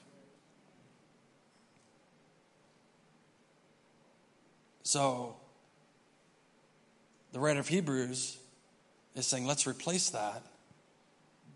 So, 4.83 5.37
the 7.33 7.41
writer 7.41 7.59
of 7.59 7.67
Hebrews 7.67 8.39
is 9.17 9.27
saying, 9.27 9.47
let's 9.47 9.67
replace 9.67 10.11
that. 10.11 10.43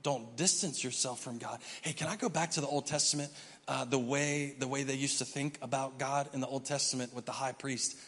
Don't 0.03 0.37
distance 0.37 0.83
yourself 0.83 1.21
from 1.21 1.39
God. 1.39 1.61
Hey, 1.83 1.93
can 1.93 2.09
I 2.09 2.17
go 2.17 2.29
back 2.29 2.53
to 2.53 2.61
the 2.61 2.67
Old 2.67 2.87
Testament? 2.87 3.31
Uh, 3.67 3.85
the 3.85 3.99
way 3.99 4.55
the 4.59 4.67
way 4.67 4.83
they 4.83 4.95
used 4.95 5.19
to 5.19 5.27
think 5.27 5.59
about 5.61 5.99
God 5.99 6.31
in 6.33 6.41
the 6.41 6.47
Old 6.47 6.65
Testament 6.65 7.15
with 7.15 7.27
the 7.27 7.33
high 7.33 7.53
priest. 7.53 7.99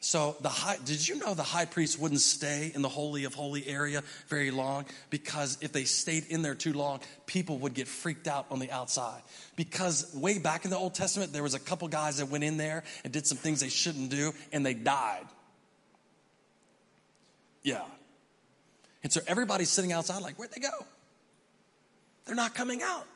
So 0.00 0.36
the 0.40 0.48
high, 0.48 0.76
did 0.84 1.06
you 1.06 1.16
know 1.16 1.34
the 1.34 1.42
high 1.42 1.64
priest 1.64 1.98
wouldn't 1.98 2.20
stay 2.20 2.70
in 2.72 2.82
the 2.82 2.88
holy 2.88 3.24
of 3.24 3.34
holy 3.34 3.66
area 3.66 4.04
very 4.28 4.52
long 4.52 4.86
because 5.10 5.58
if 5.60 5.72
they 5.72 5.84
stayed 5.84 6.26
in 6.28 6.42
there 6.42 6.54
too 6.54 6.72
long, 6.72 7.00
people 7.26 7.58
would 7.58 7.74
get 7.74 7.88
freaked 7.88 8.28
out 8.28 8.46
on 8.50 8.60
the 8.60 8.70
outside. 8.70 9.20
Because 9.56 10.14
way 10.14 10.38
back 10.38 10.64
in 10.64 10.70
the 10.70 10.76
Old 10.76 10.94
Testament, 10.94 11.32
there 11.32 11.42
was 11.42 11.54
a 11.54 11.58
couple 11.58 11.88
guys 11.88 12.18
that 12.18 12.26
went 12.26 12.44
in 12.44 12.56
there 12.58 12.84
and 13.02 13.12
did 13.12 13.26
some 13.26 13.38
things 13.38 13.60
they 13.60 13.68
shouldn't 13.68 14.10
do, 14.10 14.32
and 14.52 14.64
they 14.64 14.74
died. 14.74 15.26
Yeah. 17.64 17.82
And 19.02 19.12
so 19.12 19.20
everybody's 19.26 19.68
sitting 19.68 19.92
outside 19.92 20.22
like, 20.22 20.36
where'd 20.36 20.52
they 20.52 20.60
go? 20.60 20.86
They're 22.24 22.36
not 22.36 22.54
coming 22.54 22.82
out. 22.82 23.06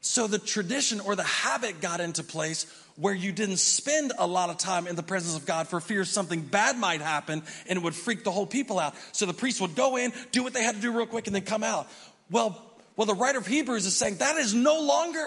So 0.00 0.26
the 0.26 0.38
tradition 0.38 1.00
or 1.00 1.16
the 1.16 1.24
habit 1.24 1.80
got 1.80 2.00
into 2.00 2.22
place 2.22 2.66
where 2.98 3.14
you 3.14 3.30
didn't 3.30 3.58
spend 3.58 4.12
a 4.18 4.26
lot 4.26 4.50
of 4.50 4.58
time 4.58 4.86
in 4.88 4.96
the 4.96 5.02
presence 5.02 5.36
of 5.36 5.46
God 5.46 5.68
for 5.68 5.80
fear 5.80 6.04
something 6.04 6.40
bad 6.40 6.76
might 6.76 7.00
happen 7.00 7.42
and 7.68 7.76
it 7.76 7.82
would 7.82 7.94
freak 7.94 8.24
the 8.24 8.32
whole 8.32 8.46
people 8.46 8.78
out. 8.78 8.94
So 9.12 9.24
the 9.24 9.32
priest 9.32 9.60
would 9.60 9.76
go 9.76 9.96
in, 9.96 10.12
do 10.32 10.42
what 10.42 10.52
they 10.52 10.64
had 10.64 10.74
to 10.74 10.80
do 10.80 10.90
real 10.92 11.06
quick, 11.06 11.26
and 11.26 11.34
then 11.34 11.42
come 11.42 11.62
out. 11.62 11.88
Well, 12.30 12.60
well, 12.96 13.06
the 13.06 13.14
writer 13.14 13.38
of 13.38 13.46
Hebrews 13.46 13.86
is 13.86 13.96
saying 13.96 14.16
that 14.16 14.36
is 14.36 14.52
no 14.52 14.80
longer. 14.80 15.26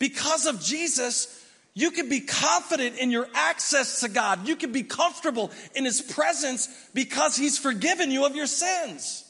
Because 0.00 0.46
of 0.46 0.60
Jesus, 0.60 1.44
you 1.74 1.92
can 1.92 2.08
be 2.08 2.20
confident 2.20 2.98
in 2.98 3.12
your 3.12 3.28
access 3.32 4.00
to 4.00 4.08
God. 4.08 4.48
You 4.48 4.56
can 4.56 4.72
be 4.72 4.82
comfortable 4.82 5.52
in 5.76 5.84
His 5.84 6.00
presence 6.00 6.68
because 6.94 7.36
He's 7.36 7.58
forgiven 7.58 8.10
you 8.10 8.26
of 8.26 8.34
your 8.34 8.46
sins. 8.46 9.24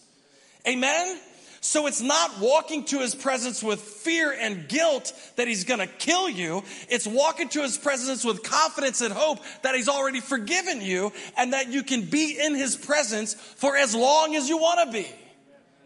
Amen? 0.66 1.18
So 1.60 1.86
it's 1.86 2.00
not 2.00 2.38
walking 2.40 2.84
to 2.86 3.00
his 3.00 3.14
presence 3.14 3.62
with 3.62 3.80
fear 3.80 4.32
and 4.32 4.68
guilt 4.68 5.12
that 5.36 5.48
he's 5.48 5.64
gonna 5.64 5.86
kill 5.86 6.28
you. 6.28 6.62
It's 6.88 7.06
walking 7.06 7.48
to 7.50 7.62
his 7.62 7.76
presence 7.76 8.24
with 8.24 8.42
confidence 8.42 9.00
and 9.00 9.12
hope 9.12 9.40
that 9.62 9.74
he's 9.74 9.88
already 9.88 10.20
forgiven 10.20 10.80
you 10.80 11.12
and 11.36 11.52
that 11.52 11.68
you 11.68 11.82
can 11.82 12.02
be 12.02 12.38
in 12.40 12.54
his 12.54 12.76
presence 12.76 13.34
for 13.34 13.76
as 13.76 13.94
long 13.94 14.36
as 14.36 14.48
you 14.48 14.58
wanna 14.58 14.90
be. 14.92 15.06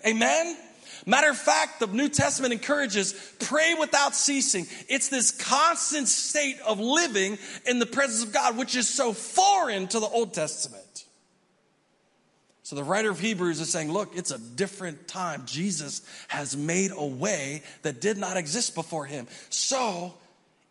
Amen? 0.07 0.57
Matter 1.05 1.31
of 1.31 1.39
fact, 1.39 1.81
the 1.81 1.89
New 1.89 2.09
Testament 2.09 2.53
encourages 2.53 3.13
pray 3.41 3.75
without 3.75 4.15
ceasing. 4.15 4.67
It's 4.89 5.09
this 5.09 5.33
constant 5.33 6.07
state 6.07 6.61
of 6.61 6.79
living 6.79 7.39
in 7.67 7.79
the 7.81 7.87
presence 7.87 8.23
of 8.23 8.33
God, 8.33 8.57
which 8.57 8.77
is 8.77 8.89
so 8.89 9.13
foreign 9.13 9.89
to 9.89 9.99
the 9.99 10.07
Old 10.07 10.33
Testament. 10.33 11.07
So 12.73 12.77
the 12.77 12.85
writer 12.85 13.11
of 13.11 13.21
Hebrews 13.21 13.61
is 13.61 13.71
saying, 13.71 13.93
look, 13.93 14.17
it's 14.17 14.31
a 14.31 14.39
different 14.39 15.07
time. 15.07 15.43
Jesus 15.45 16.01
has 16.29 16.57
made 16.57 16.91
a 16.91 17.05
way 17.05 17.63
that 17.83 18.01
did 18.01 18.17
not 18.17 18.39
exist 18.39 18.75
before 18.75 19.05
him. 19.05 19.27
So, 19.51 20.15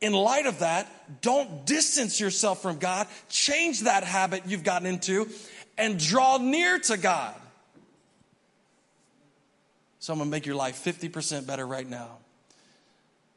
in 0.01 0.11
light 0.11 0.47
of 0.47 0.57
that, 0.61 1.21
don't 1.21 1.63
distance 1.63 2.19
yourself 2.19 2.59
from 2.59 2.79
God. 2.79 3.05
Change 3.29 3.81
that 3.81 4.03
habit 4.03 4.47
you've 4.47 4.63
gotten 4.63 4.87
into 4.87 5.29
and 5.77 5.99
draw 5.99 6.39
near 6.39 6.79
to 6.79 6.97
God. 6.97 7.35
So 9.99 10.11
I'm 10.11 10.17
going 10.17 10.27
to 10.27 10.31
make 10.31 10.47
your 10.47 10.55
life 10.55 10.83
50% 10.83 11.45
better 11.45 11.67
right 11.67 11.87
now. 11.87 12.17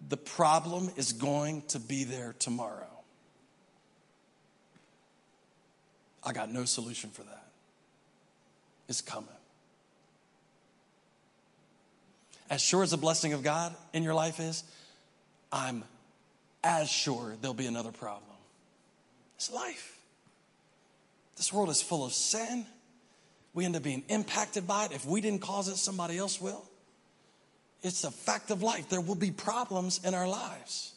The 0.08 0.16
problem 0.16 0.90
is 0.96 1.12
going 1.12 1.64
to 1.68 1.78
be 1.78 2.04
there 2.04 2.34
tomorrow. 2.38 2.88
I 6.24 6.32
got 6.32 6.50
no 6.50 6.64
solution 6.64 7.10
for 7.10 7.24
that 7.24 7.43
is 8.88 9.00
coming. 9.00 9.28
As 12.50 12.60
sure 12.60 12.82
as 12.82 12.90
the 12.90 12.96
blessing 12.96 13.32
of 13.32 13.42
God 13.42 13.74
in 13.92 14.02
your 14.02 14.14
life 14.14 14.38
is, 14.38 14.64
I'm 15.50 15.84
as 16.62 16.88
sure 16.88 17.34
there'll 17.40 17.54
be 17.54 17.66
another 17.66 17.92
problem. 17.92 18.36
It's 19.36 19.50
life. 19.52 19.98
This 21.36 21.52
world 21.52 21.70
is 21.70 21.82
full 21.82 22.04
of 22.04 22.12
sin. 22.12 22.66
We 23.54 23.64
end 23.64 23.76
up 23.76 23.82
being 23.82 24.04
impacted 24.08 24.66
by 24.66 24.86
it. 24.86 24.92
If 24.92 25.06
we 25.06 25.20
didn't 25.20 25.40
cause 25.40 25.68
it, 25.68 25.76
somebody 25.76 26.18
else 26.18 26.40
will. 26.40 26.64
It's 27.82 28.04
a 28.04 28.10
fact 28.10 28.50
of 28.50 28.62
life. 28.62 28.88
There 28.88 29.00
will 29.00 29.14
be 29.14 29.30
problems 29.30 30.00
in 30.04 30.14
our 30.14 30.28
lives. 30.28 30.94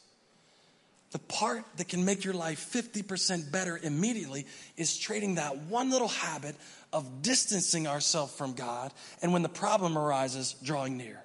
The 1.12 1.20
part 1.20 1.64
that 1.78 1.88
can 1.88 2.04
make 2.04 2.24
your 2.24 2.34
life 2.34 2.70
50% 2.72 3.52
better 3.52 3.80
immediately 3.82 4.46
is 4.76 4.98
trading 4.98 5.36
that 5.36 5.58
one 5.58 5.90
little 5.90 6.10
habit 6.10 6.56
of 6.94 7.22
distancing 7.22 7.88
ourselves 7.88 8.34
from 8.34 8.54
God, 8.54 8.94
and 9.22 9.34
when 9.34 9.42
the 9.42 9.50
problem 9.50 9.98
arises, 9.98 10.56
drawing 10.64 10.98
near. 10.98 11.22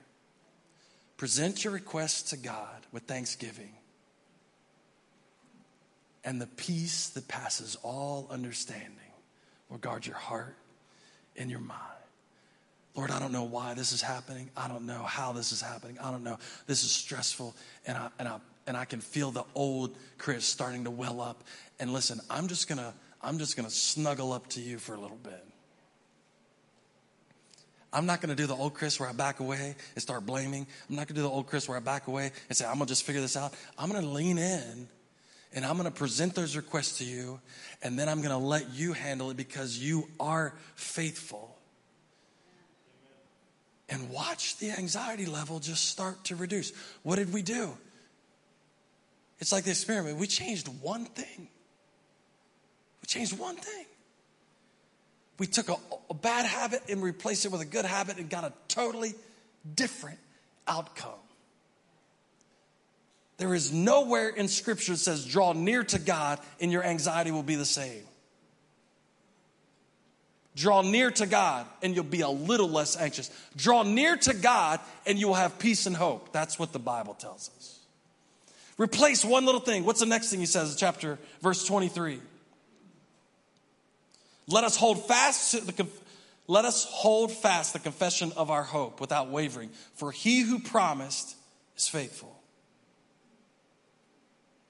Present 1.16 1.62
your 1.62 1.72
requests 1.72 2.30
to 2.30 2.36
God 2.36 2.86
with 2.90 3.04
thanksgiving, 3.04 3.74
and 6.24 6.40
the 6.40 6.46
peace 6.46 7.10
that 7.10 7.28
passes 7.28 7.76
all 7.82 8.26
understanding 8.30 8.98
will 9.68 9.78
guard 9.78 10.06
your 10.06 10.16
heart 10.16 10.56
and 11.36 11.50
your 11.50 11.60
mind. 11.60 11.80
Lord, 12.94 13.10
I 13.10 13.18
don't 13.18 13.32
know 13.32 13.44
why 13.44 13.74
this 13.74 13.92
is 13.92 14.02
happening. 14.02 14.50
I 14.56 14.68
don't 14.68 14.84
know 14.84 15.02
how 15.02 15.32
this 15.32 15.52
is 15.52 15.62
happening. 15.62 15.98
I 15.98 16.10
don't 16.10 16.24
know. 16.24 16.38
This 16.66 16.84
is 16.84 16.92
stressful, 16.92 17.54
and 17.86 17.96
I, 17.96 18.08
and 18.18 18.28
I, 18.28 18.38
and 18.66 18.76
I 18.76 18.84
can 18.84 19.00
feel 19.00 19.30
the 19.30 19.44
old 19.54 19.96
Chris 20.18 20.44
starting 20.44 20.84
to 20.84 20.90
well 20.90 21.20
up. 21.20 21.42
And 21.80 21.92
listen, 21.92 22.20
I'm 22.28 22.48
just 22.48 22.68
gonna, 22.68 22.92
I'm 23.22 23.38
just 23.38 23.56
gonna 23.56 23.70
snuggle 23.70 24.32
up 24.32 24.48
to 24.48 24.60
you 24.60 24.78
for 24.78 24.94
a 24.94 25.00
little 25.00 25.16
bit. 25.16 25.44
I'm 27.92 28.06
not 28.06 28.20
going 28.20 28.34
to 28.34 28.40
do 28.40 28.46
the 28.46 28.54
old 28.54 28.74
Chris 28.74 28.98
where 28.98 29.08
I 29.08 29.12
back 29.12 29.40
away 29.40 29.74
and 29.94 30.02
start 30.02 30.24
blaming. 30.24 30.66
I'm 30.88 30.96
not 30.96 31.08
going 31.08 31.14
to 31.14 31.20
do 31.20 31.22
the 31.22 31.28
old 31.28 31.46
Chris 31.46 31.68
where 31.68 31.76
I 31.76 31.80
back 31.80 32.06
away 32.06 32.32
and 32.48 32.56
say, 32.56 32.64
I'm 32.64 32.74
going 32.74 32.86
to 32.86 32.90
just 32.90 33.04
figure 33.04 33.20
this 33.20 33.36
out. 33.36 33.52
I'm 33.78 33.90
going 33.90 34.02
to 34.02 34.08
lean 34.08 34.38
in 34.38 34.88
and 35.54 35.64
I'm 35.66 35.76
going 35.76 35.90
to 35.90 35.96
present 35.96 36.34
those 36.34 36.56
requests 36.56 36.98
to 36.98 37.04
you 37.04 37.38
and 37.82 37.98
then 37.98 38.08
I'm 38.08 38.22
going 38.22 38.30
to 38.30 38.44
let 38.44 38.72
you 38.72 38.94
handle 38.94 39.30
it 39.30 39.36
because 39.36 39.78
you 39.78 40.08
are 40.18 40.54
faithful. 40.74 41.56
And 43.90 44.08
watch 44.08 44.56
the 44.56 44.70
anxiety 44.70 45.26
level 45.26 45.60
just 45.60 45.84
start 45.90 46.24
to 46.24 46.36
reduce. 46.36 46.72
What 47.02 47.16
did 47.16 47.30
we 47.30 47.42
do? 47.42 47.76
It's 49.38 49.52
like 49.52 49.64
the 49.64 49.70
experiment. 49.70 50.16
We 50.16 50.28
changed 50.28 50.68
one 50.80 51.04
thing. 51.04 51.48
We 53.02 53.06
changed 53.06 53.38
one 53.38 53.56
thing. 53.56 53.84
We 55.42 55.48
took 55.48 55.70
a, 55.70 55.76
a 56.08 56.14
bad 56.14 56.46
habit 56.46 56.82
and 56.88 57.02
replaced 57.02 57.44
it 57.46 57.50
with 57.50 57.60
a 57.60 57.64
good 57.64 57.84
habit 57.84 58.18
and 58.18 58.30
got 58.30 58.44
a 58.44 58.52
totally 58.68 59.12
different 59.74 60.20
outcome. 60.68 61.18
There 63.38 63.52
is 63.52 63.72
nowhere 63.72 64.28
in 64.28 64.46
Scripture 64.46 64.92
that 64.92 64.98
says, 64.98 65.26
draw 65.26 65.52
near 65.52 65.82
to 65.82 65.98
God 65.98 66.38
and 66.60 66.70
your 66.70 66.84
anxiety 66.84 67.32
will 67.32 67.42
be 67.42 67.56
the 67.56 67.64
same. 67.64 68.04
Draw 70.54 70.82
near 70.82 71.10
to 71.10 71.26
God 71.26 71.66
and 71.82 71.96
you'll 71.96 72.04
be 72.04 72.20
a 72.20 72.28
little 72.28 72.68
less 72.68 72.96
anxious. 72.96 73.28
Draw 73.56 73.82
near 73.82 74.16
to 74.18 74.34
God 74.34 74.78
and 75.08 75.18
you 75.18 75.26
will 75.26 75.34
have 75.34 75.58
peace 75.58 75.86
and 75.86 75.96
hope. 75.96 76.32
That's 76.32 76.56
what 76.56 76.72
the 76.72 76.78
Bible 76.78 77.14
tells 77.14 77.50
us. 77.56 77.80
Replace 78.78 79.24
one 79.24 79.44
little 79.44 79.60
thing. 79.60 79.84
What's 79.84 79.98
the 79.98 80.06
next 80.06 80.30
thing 80.30 80.38
he 80.38 80.46
says 80.46 80.70
in 80.70 80.78
chapter, 80.78 81.18
verse 81.40 81.64
23? 81.64 82.20
Let 84.52 84.64
us 84.64 84.76
hold 84.76 85.06
fast 85.06 85.66
the 85.66 85.86
let 86.46 86.64
us 86.64 86.84
hold 86.84 87.32
fast 87.32 87.72
the 87.72 87.78
confession 87.78 88.32
of 88.36 88.50
our 88.50 88.64
hope 88.64 89.00
without 89.00 89.30
wavering, 89.30 89.70
for 89.94 90.12
he 90.12 90.40
who 90.40 90.58
promised 90.58 91.36
is 91.76 91.88
faithful. 91.88 92.36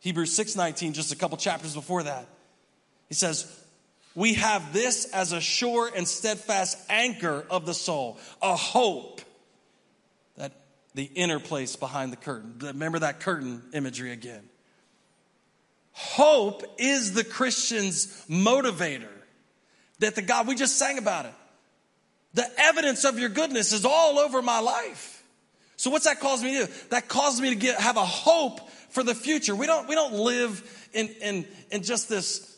Hebrews 0.00 0.36
6:19 0.36 0.92
just 0.92 1.12
a 1.12 1.16
couple 1.16 1.36
chapters 1.38 1.74
before 1.74 2.04
that. 2.04 2.26
He 3.08 3.14
says, 3.14 3.46
"We 4.14 4.34
have 4.34 4.72
this 4.72 5.06
as 5.06 5.32
a 5.32 5.40
sure 5.40 5.88
and 5.88 6.06
steadfast 6.06 6.78
anchor 6.88 7.46
of 7.50 7.66
the 7.66 7.74
soul, 7.74 8.18
a 8.40 8.54
hope 8.54 9.22
that 10.36 10.52
the 10.94 11.04
inner 11.04 11.40
place 11.40 11.74
behind 11.74 12.12
the 12.12 12.16
curtain. 12.16 12.58
Remember 12.60 13.00
that 13.00 13.20
curtain 13.20 13.62
imagery 13.72 14.12
again. 14.12 14.48
Hope 15.92 16.62
is 16.78 17.14
the 17.14 17.24
Christian's 17.24 18.06
motivator 18.28 19.21
that 20.02 20.14
the 20.14 20.22
God, 20.22 20.46
we 20.46 20.54
just 20.54 20.78
sang 20.78 20.98
about 20.98 21.26
it. 21.26 21.34
The 22.34 22.46
evidence 22.58 23.04
of 23.04 23.18
your 23.18 23.28
goodness 23.28 23.72
is 23.72 23.84
all 23.84 24.18
over 24.18 24.42
my 24.42 24.60
life. 24.60 25.22
So 25.76 25.90
what's 25.90 26.04
that 26.04 26.20
cause 26.20 26.42
me 26.42 26.58
to 26.58 26.66
do? 26.66 26.72
That 26.90 27.08
causes 27.08 27.40
me 27.40 27.50
to 27.50 27.56
get, 27.56 27.80
have 27.80 27.96
a 27.96 28.04
hope 28.04 28.68
for 28.90 29.02
the 29.02 29.14
future. 29.14 29.54
We 29.56 29.66
don't, 29.66 29.88
we 29.88 29.94
don't 29.94 30.14
live 30.14 30.88
in, 30.92 31.08
in, 31.20 31.46
in 31.70 31.82
just 31.82 32.08
this, 32.08 32.56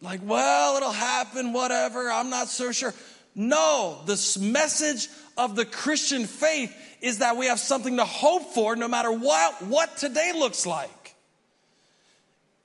like, 0.00 0.20
well, 0.24 0.76
it'll 0.76 0.90
happen, 0.90 1.52
whatever, 1.52 2.10
I'm 2.10 2.30
not 2.30 2.48
so 2.48 2.72
sure. 2.72 2.94
No, 3.34 3.98
this 4.06 4.38
message 4.38 5.08
of 5.36 5.56
the 5.56 5.64
Christian 5.64 6.26
faith 6.26 6.74
is 7.00 7.18
that 7.18 7.36
we 7.36 7.46
have 7.46 7.58
something 7.58 7.96
to 7.96 8.04
hope 8.04 8.54
for 8.54 8.76
no 8.76 8.88
matter 8.88 9.12
what, 9.12 9.62
what 9.62 9.96
today 9.96 10.32
looks 10.34 10.66
like. 10.66 11.03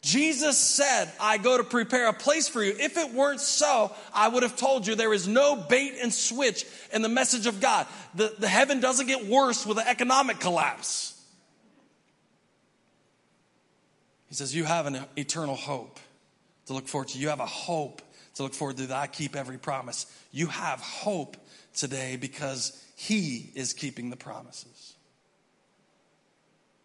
Jesus 0.01 0.57
said, 0.57 1.11
I 1.19 1.37
go 1.37 1.57
to 1.57 1.63
prepare 1.63 2.07
a 2.07 2.13
place 2.13 2.47
for 2.47 2.63
you. 2.63 2.73
If 2.79 2.97
it 2.97 3.13
weren't 3.13 3.41
so, 3.41 3.93
I 4.13 4.29
would 4.29 4.43
have 4.43 4.55
told 4.55 4.87
you 4.87 4.95
there 4.95 5.13
is 5.13 5.27
no 5.27 5.57
bait 5.57 5.95
and 6.01 6.13
switch 6.13 6.65
in 6.93 7.01
the 7.01 7.09
message 7.09 7.47
of 7.47 7.59
God. 7.59 7.85
The, 8.15 8.33
the 8.39 8.47
heaven 8.47 8.79
doesn't 8.79 9.07
get 9.07 9.25
worse 9.27 9.65
with 9.65 9.77
an 9.77 9.87
economic 9.87 10.39
collapse. 10.39 11.21
He 14.29 14.35
says, 14.35 14.55
You 14.55 14.63
have 14.63 14.85
an 14.85 15.05
eternal 15.17 15.55
hope 15.55 15.99
to 16.67 16.73
look 16.73 16.87
forward 16.87 17.09
to. 17.09 17.19
You 17.19 17.29
have 17.29 17.41
a 17.41 17.45
hope 17.45 18.01
to 18.35 18.43
look 18.43 18.53
forward 18.53 18.77
to 18.77 18.87
that 18.87 18.97
I 18.97 19.07
keep 19.07 19.35
every 19.35 19.57
promise. 19.57 20.05
You 20.31 20.47
have 20.47 20.79
hope 20.79 21.35
today 21.75 22.15
because 22.15 22.81
He 22.95 23.51
is 23.53 23.73
keeping 23.73 24.11
the 24.11 24.15
promises. 24.15 24.93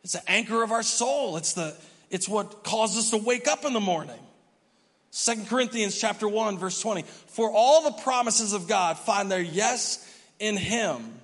It's 0.02 0.14
the 0.14 0.30
anchor 0.30 0.64
of 0.64 0.72
our 0.72 0.82
soul. 0.82 1.36
It's, 1.36 1.52
the, 1.52 1.76
it's 2.10 2.28
what 2.28 2.64
causes 2.64 2.98
us 2.98 3.10
to 3.10 3.16
wake 3.18 3.48
up 3.48 3.64
in 3.64 3.72
the 3.72 3.80
morning. 3.80 4.18
Second 5.10 5.48
Corinthians 5.48 5.98
chapter 5.98 6.28
1 6.28 6.58
verse 6.58 6.80
20. 6.80 7.02
For 7.02 7.50
all 7.50 7.82
the 7.82 8.02
promises 8.02 8.52
of 8.52 8.66
God 8.66 8.98
find 8.98 9.30
their 9.30 9.40
yes 9.40 10.04
in 10.38 10.56
him. 10.56 11.20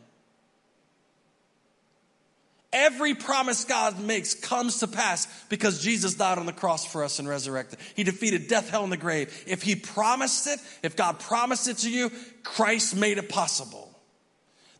Every 2.73 3.15
promise 3.15 3.65
God 3.65 4.01
makes 4.01 4.33
comes 4.35 4.79
to 4.79 4.87
pass 4.87 5.27
because 5.49 5.83
Jesus 5.83 6.15
died 6.15 6.39
on 6.39 6.47
the 6.47 6.53
cross 6.53 6.85
for 6.85 7.03
us 7.03 7.19
and 7.19 7.29
resurrected. 7.29 7.81
He 7.97 8.05
defeated 8.05 8.47
death, 8.47 8.71
hell, 8.71 8.85
and 8.85 8.93
the 8.93 8.97
grave. 8.97 9.45
If 9.49 9.63
He 9.63 9.75
promised 9.75 10.47
it, 10.47 10.61
if 10.85 10.95
God 10.95 11.19
promised 11.19 11.67
it 11.67 11.79
to 11.79 11.91
you, 11.91 12.13
Christ 12.45 12.95
made 12.95 13.19
it 13.19 13.29
possible. 13.29 13.89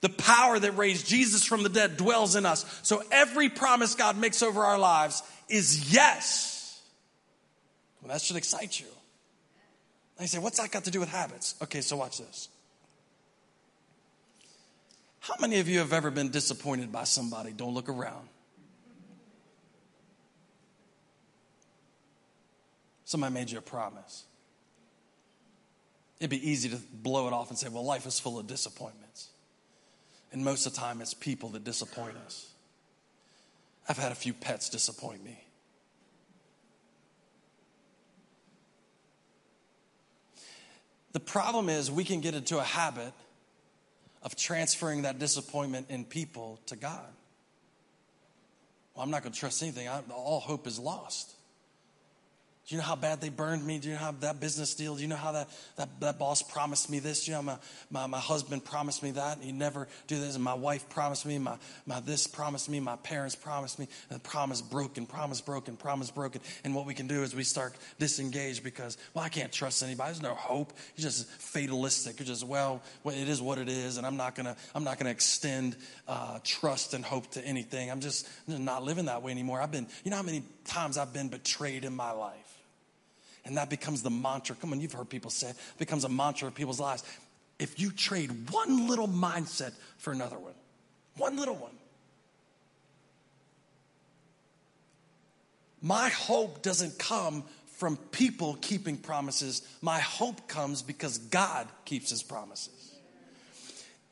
The 0.03 0.09
power 0.09 0.59
that 0.59 0.79
raised 0.79 1.07
Jesus 1.07 1.45
from 1.45 1.65
the 1.65 1.69
dead 1.69 1.97
dwells 1.97 2.37
in 2.37 2.47
us. 2.47 2.65
So 2.83 3.03
every 3.11 3.49
promise 3.49 3.97
God 3.97 4.17
makes 4.17 4.43
over 4.43 4.63
our 4.63 4.79
lives 4.79 5.23
is 5.51 5.93
yes. 5.93 6.81
Well, 8.01 8.13
that 8.13 8.21
should 8.21 8.37
excite 8.37 8.81
you. 8.81 8.87
You 10.21 10.27
say, 10.27 10.39
what's 10.39 10.61
that 10.61 10.71
got 10.71 10.85
to 10.85 10.91
do 10.91 11.01
with 11.01 11.09
habits? 11.09 11.55
Okay, 11.63 11.81
so 11.81 11.97
watch 11.97 12.19
this. 12.19 12.49
How 15.21 15.35
many 15.41 15.61
of 15.61 15.69
you 15.69 15.79
have 15.79 15.93
ever 15.93 16.11
been 16.11 16.31
disappointed 16.31 16.93
by 16.93 17.05
somebody? 17.05 17.53
Don't 17.53 17.73
look 17.73 17.89
around. 17.89 18.29
Somebody 23.05 23.35
made 23.35 23.51
you 23.51 23.59
a 23.59 23.63
promise. 23.63 24.25
It'd 26.21 26.31
be 26.31 26.51
easy 26.51 26.69
to 26.69 26.77
blow 26.77 27.27
it 27.27 27.33
off 27.33 27.49
and 27.49 27.59
say, 27.59 27.69
well, 27.69 27.85
life 27.85 28.07
is 28.07 28.21
full 28.21 28.39
of 28.39 28.47
disappointments. 28.47 29.31
And 30.33 30.45
most 30.45 30.67
of 30.67 30.75
the 30.75 30.81
time, 30.81 31.01
it's 31.01 31.15
people 31.15 31.49
that 31.51 31.65
disappoint 31.65 32.17
us. 32.27 32.50
I've 33.91 33.99
had 33.99 34.13
a 34.13 34.15
few 34.15 34.33
pets 34.33 34.69
disappoint 34.69 35.25
me. 35.25 35.37
The 41.11 41.19
problem 41.19 41.69
is, 41.69 41.91
we 41.91 42.05
can 42.05 42.21
get 42.21 42.35
into 42.35 42.59
a 42.59 42.63
habit 42.63 43.13
of 44.23 44.37
transferring 44.37 45.03
that 45.03 45.19
disappointment 45.19 45.91
in 45.91 46.05
people 46.05 46.61
to 46.67 46.77
God. 46.77 47.09
Well, 48.95 49.03
I'm 49.03 49.11
not 49.11 49.25
going 49.25 49.33
to 49.33 49.39
trust 49.41 49.61
anything. 49.61 49.89
I, 49.89 50.03
all 50.15 50.39
hope 50.39 50.69
is 50.69 50.79
lost. 50.79 51.35
Do 52.71 52.77
you 52.77 52.83
know 52.83 52.87
how 52.87 52.95
bad 52.95 53.21
they 53.21 53.31
burned 53.31 53.67
me? 53.67 53.81
Do 53.81 53.89
you 53.89 53.95
know 53.95 54.01
how 54.01 54.13
that 54.21 54.39
business 54.39 54.77
deal? 54.77 54.95
Do 54.95 55.03
you 55.03 55.09
know 55.09 55.17
how 55.17 55.33
that, 55.33 55.49
that, 55.75 55.89
that 55.99 56.19
boss 56.21 56.41
promised 56.41 56.89
me 56.89 57.01
this? 57.01 57.25
Do 57.25 57.33
you 57.33 57.37
know 57.37 57.43
my, 57.43 57.57
my, 57.91 58.07
my 58.07 58.21
husband 58.21 58.65
promised 58.65 59.03
me 59.03 59.11
that? 59.11 59.39
He 59.41 59.51
never 59.51 59.89
do 60.07 60.21
this. 60.21 60.37
And 60.37 60.45
my 60.45 60.55
wife 60.55 60.89
promised 60.89 61.27
me, 61.27 61.41
my, 61.41 61.57
my 61.85 61.99
this 61.99 62.29
promised 62.29 62.69
me, 62.69 62.79
my 62.79 62.95
parents 62.95 63.35
promised 63.35 63.81
me. 63.81 63.89
And 64.09 64.21
the 64.21 64.23
promise 64.23 64.63
broken, 64.63 65.05
promise 65.05 65.41
broken, 65.41 65.77
promise 65.77 66.13
broken. 66.13 66.43
And 66.63 66.73
what 66.73 66.87
we 66.87 66.95
can 66.95 67.09
do 67.09 67.25
is 67.25 67.35
we 67.35 67.43
start 67.43 67.75
disengaged 67.99 68.63
because, 68.63 68.99
well, 69.15 69.25
I 69.25 69.31
can't 69.31 69.51
trust 69.51 69.83
anybody. 69.83 70.13
There's 70.13 70.23
no 70.23 70.37
hope. 70.37 70.73
You're 70.95 71.03
just 71.03 71.29
fatalistic. 71.29 72.21
You're 72.21 72.27
just, 72.29 72.47
well, 72.47 72.83
well 73.03 73.17
it 73.17 73.29
is 73.29 73.43
what 73.43 73.59
it 73.59 73.69
is. 73.69 73.97
And 73.97 74.07
I'm 74.07 74.17
not 74.17 74.37
going 74.37 74.47
to, 74.47 74.55
I'm 74.77 74.85
not 74.85 74.97
going 74.97 75.07
to 75.07 75.13
extend 75.13 75.77
uh, 76.07 76.39
trust 76.45 76.95
and 76.95 77.05
hope 77.05 77.33
to 77.33 77.45
anything. 77.45 77.91
I'm 77.91 77.99
just, 77.99 78.29
I'm 78.47 78.53
just 78.53 78.63
not 78.63 78.85
living 78.85 79.07
that 79.07 79.25
way 79.25 79.33
anymore. 79.33 79.61
I've 79.61 79.73
been, 79.73 79.89
you 80.05 80.13
know 80.13 80.19
how 80.19 80.23
many 80.23 80.45
times 80.65 80.99
I've 80.99 81.13
been 81.13 81.31
betrayed 81.31 81.85
in 81.85 81.97
my 81.97 82.13
life? 82.13 82.60
And 83.45 83.57
that 83.57 83.71
becomes 83.71 84.03
the 84.03 84.11
mantra. 84.11 84.55
Come 84.57 84.73
on, 84.73 84.81
you've 84.81 84.93
heard 84.93 85.09
people 85.09 85.31
say 85.31 85.49
it, 85.49 85.57
it 85.57 85.79
becomes 85.79 86.05
a 86.05 86.09
mantra 86.09 86.49
of 86.49 86.55
people's 86.55 86.81
lives. 86.81 87.03
If 87.59 87.79
you 87.79 87.91
trade 87.91 88.51
one 88.51 88.87
little 88.89 89.09
mindset 89.09 89.73
for 89.99 90.13
another 90.13 90.39
one, 90.39 90.55
one 91.17 91.37
little 91.37 91.57
one. 91.57 91.73
My 95.83 96.09
hope 96.11 96.63
doesn't 96.63 96.99
come 96.99 97.45
from 97.77 97.97
people 97.97 98.59
keeping 98.61 98.99
promises. 98.99 99.63
My 99.81 100.01
hope 100.01 100.49
comes 100.49 100.83
because 100.83 101.17
God 101.17 101.67
keeps 101.87 102.11
his 102.11 102.23
promises. 102.23 102.95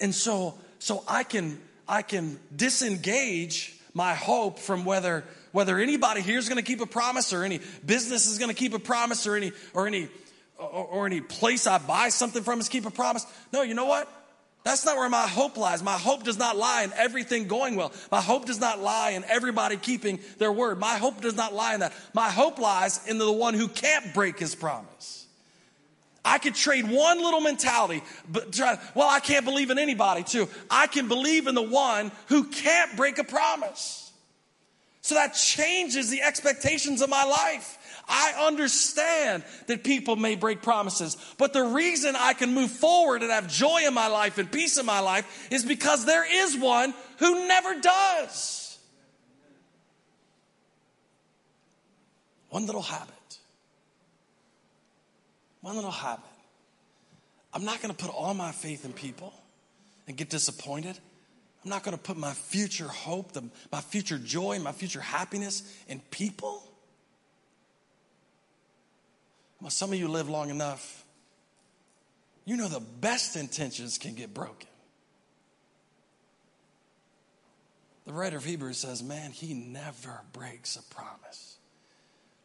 And 0.00 0.14
so 0.14 0.54
so 0.78 1.04
I 1.06 1.22
can 1.24 1.60
I 1.86 2.02
can 2.02 2.38
disengage 2.54 3.78
my 3.94 4.14
hope 4.14 4.58
from 4.58 4.84
whether 4.84 5.24
whether 5.52 5.78
anybody 5.78 6.20
here 6.20 6.38
is 6.38 6.48
going 6.48 6.62
to 6.62 6.64
keep 6.64 6.80
a 6.80 6.86
promise 6.86 7.32
or 7.32 7.44
any 7.44 7.60
business 7.84 8.26
is 8.26 8.38
going 8.38 8.50
to 8.50 8.56
keep 8.56 8.74
a 8.74 8.78
promise 8.78 9.26
or 9.26 9.36
any 9.36 9.52
or 9.74 9.86
any 9.86 10.08
or, 10.58 10.66
or 10.68 11.06
any 11.06 11.20
place 11.20 11.66
I 11.66 11.78
buy 11.78 12.08
something 12.08 12.42
from 12.42 12.60
is 12.60 12.68
keep 12.68 12.86
a 12.86 12.90
promise. 12.90 13.26
No, 13.52 13.62
you 13.62 13.74
know 13.74 13.86
what? 13.86 14.08
That's 14.64 14.84
not 14.84 14.96
where 14.96 15.08
my 15.08 15.26
hope 15.26 15.56
lies. 15.56 15.82
My 15.82 15.96
hope 15.96 16.24
does 16.24 16.38
not 16.38 16.56
lie 16.56 16.82
in 16.82 16.92
everything 16.92 17.46
going 17.46 17.76
well. 17.76 17.92
My 18.10 18.20
hope 18.20 18.44
does 18.44 18.60
not 18.60 18.80
lie 18.80 19.10
in 19.10 19.24
everybody 19.24 19.76
keeping 19.76 20.18
their 20.38 20.52
word. 20.52 20.78
My 20.78 20.96
hope 20.96 21.20
does 21.20 21.36
not 21.36 21.54
lie 21.54 21.74
in 21.74 21.80
that. 21.80 21.94
My 22.12 22.28
hope 22.28 22.58
lies 22.58 23.06
in 23.06 23.18
the 23.18 23.32
one 23.32 23.54
who 23.54 23.68
can't 23.68 24.12
break 24.12 24.38
his 24.38 24.54
promise. 24.54 25.26
I 26.24 26.38
could 26.38 26.54
trade 26.54 26.84
one 26.90 27.22
little 27.22 27.40
mentality, 27.40 28.02
but 28.28 28.52
try, 28.52 28.78
well, 28.94 29.08
I 29.08 29.20
can't 29.20 29.46
believe 29.46 29.70
in 29.70 29.78
anybody 29.78 30.24
too. 30.24 30.48
I 30.70 30.86
can 30.86 31.08
believe 31.08 31.46
in 31.46 31.54
the 31.54 31.62
one 31.62 32.12
who 32.26 32.44
can't 32.44 32.94
break 32.96 33.18
a 33.18 33.24
promise. 33.24 34.07
So 35.08 35.14
that 35.14 35.32
changes 35.32 36.10
the 36.10 36.20
expectations 36.20 37.00
of 37.00 37.08
my 37.08 37.24
life. 37.24 38.02
I 38.06 38.46
understand 38.46 39.42
that 39.66 39.82
people 39.82 40.16
may 40.16 40.36
break 40.36 40.60
promises, 40.60 41.16
but 41.38 41.54
the 41.54 41.62
reason 41.62 42.14
I 42.14 42.34
can 42.34 42.52
move 42.52 42.70
forward 42.70 43.22
and 43.22 43.30
have 43.30 43.48
joy 43.48 43.86
in 43.86 43.94
my 43.94 44.08
life 44.08 44.36
and 44.36 44.52
peace 44.52 44.76
in 44.76 44.84
my 44.84 45.00
life 45.00 45.48
is 45.50 45.64
because 45.64 46.04
there 46.04 46.26
is 46.30 46.58
one 46.58 46.92
who 47.20 47.48
never 47.48 47.80
does. 47.80 48.78
One 52.50 52.66
little 52.66 52.82
habit. 52.82 53.38
One 55.62 55.76
little 55.76 55.90
habit. 55.90 56.24
I'm 57.54 57.64
not 57.64 57.80
going 57.80 57.94
to 57.94 58.04
put 58.04 58.14
all 58.14 58.34
my 58.34 58.52
faith 58.52 58.84
in 58.84 58.92
people 58.92 59.32
and 60.06 60.18
get 60.18 60.28
disappointed. 60.28 60.98
I'm 61.64 61.70
not 61.70 61.82
going 61.82 61.96
to 61.96 62.02
put 62.02 62.16
my 62.16 62.32
future 62.32 62.86
hope, 62.88 63.32
the, 63.32 63.42
my 63.72 63.80
future 63.80 64.18
joy, 64.18 64.58
my 64.60 64.72
future 64.72 65.00
happiness 65.00 65.62
in 65.88 66.00
people. 66.10 66.62
Well, 69.60 69.70
some 69.70 69.92
of 69.92 69.98
you 69.98 70.08
live 70.08 70.28
long 70.28 70.50
enough, 70.50 71.04
you 72.44 72.56
know 72.56 72.68
the 72.68 72.80
best 72.80 73.36
intentions 73.36 73.98
can 73.98 74.14
get 74.14 74.32
broken. 74.32 74.68
The 78.06 78.14
writer 78.14 78.38
of 78.38 78.44
Hebrews 78.44 78.78
says, 78.78 79.02
Man, 79.02 79.32
he 79.32 79.52
never 79.52 80.22
breaks 80.32 80.76
a 80.76 80.82
promise. 80.94 81.56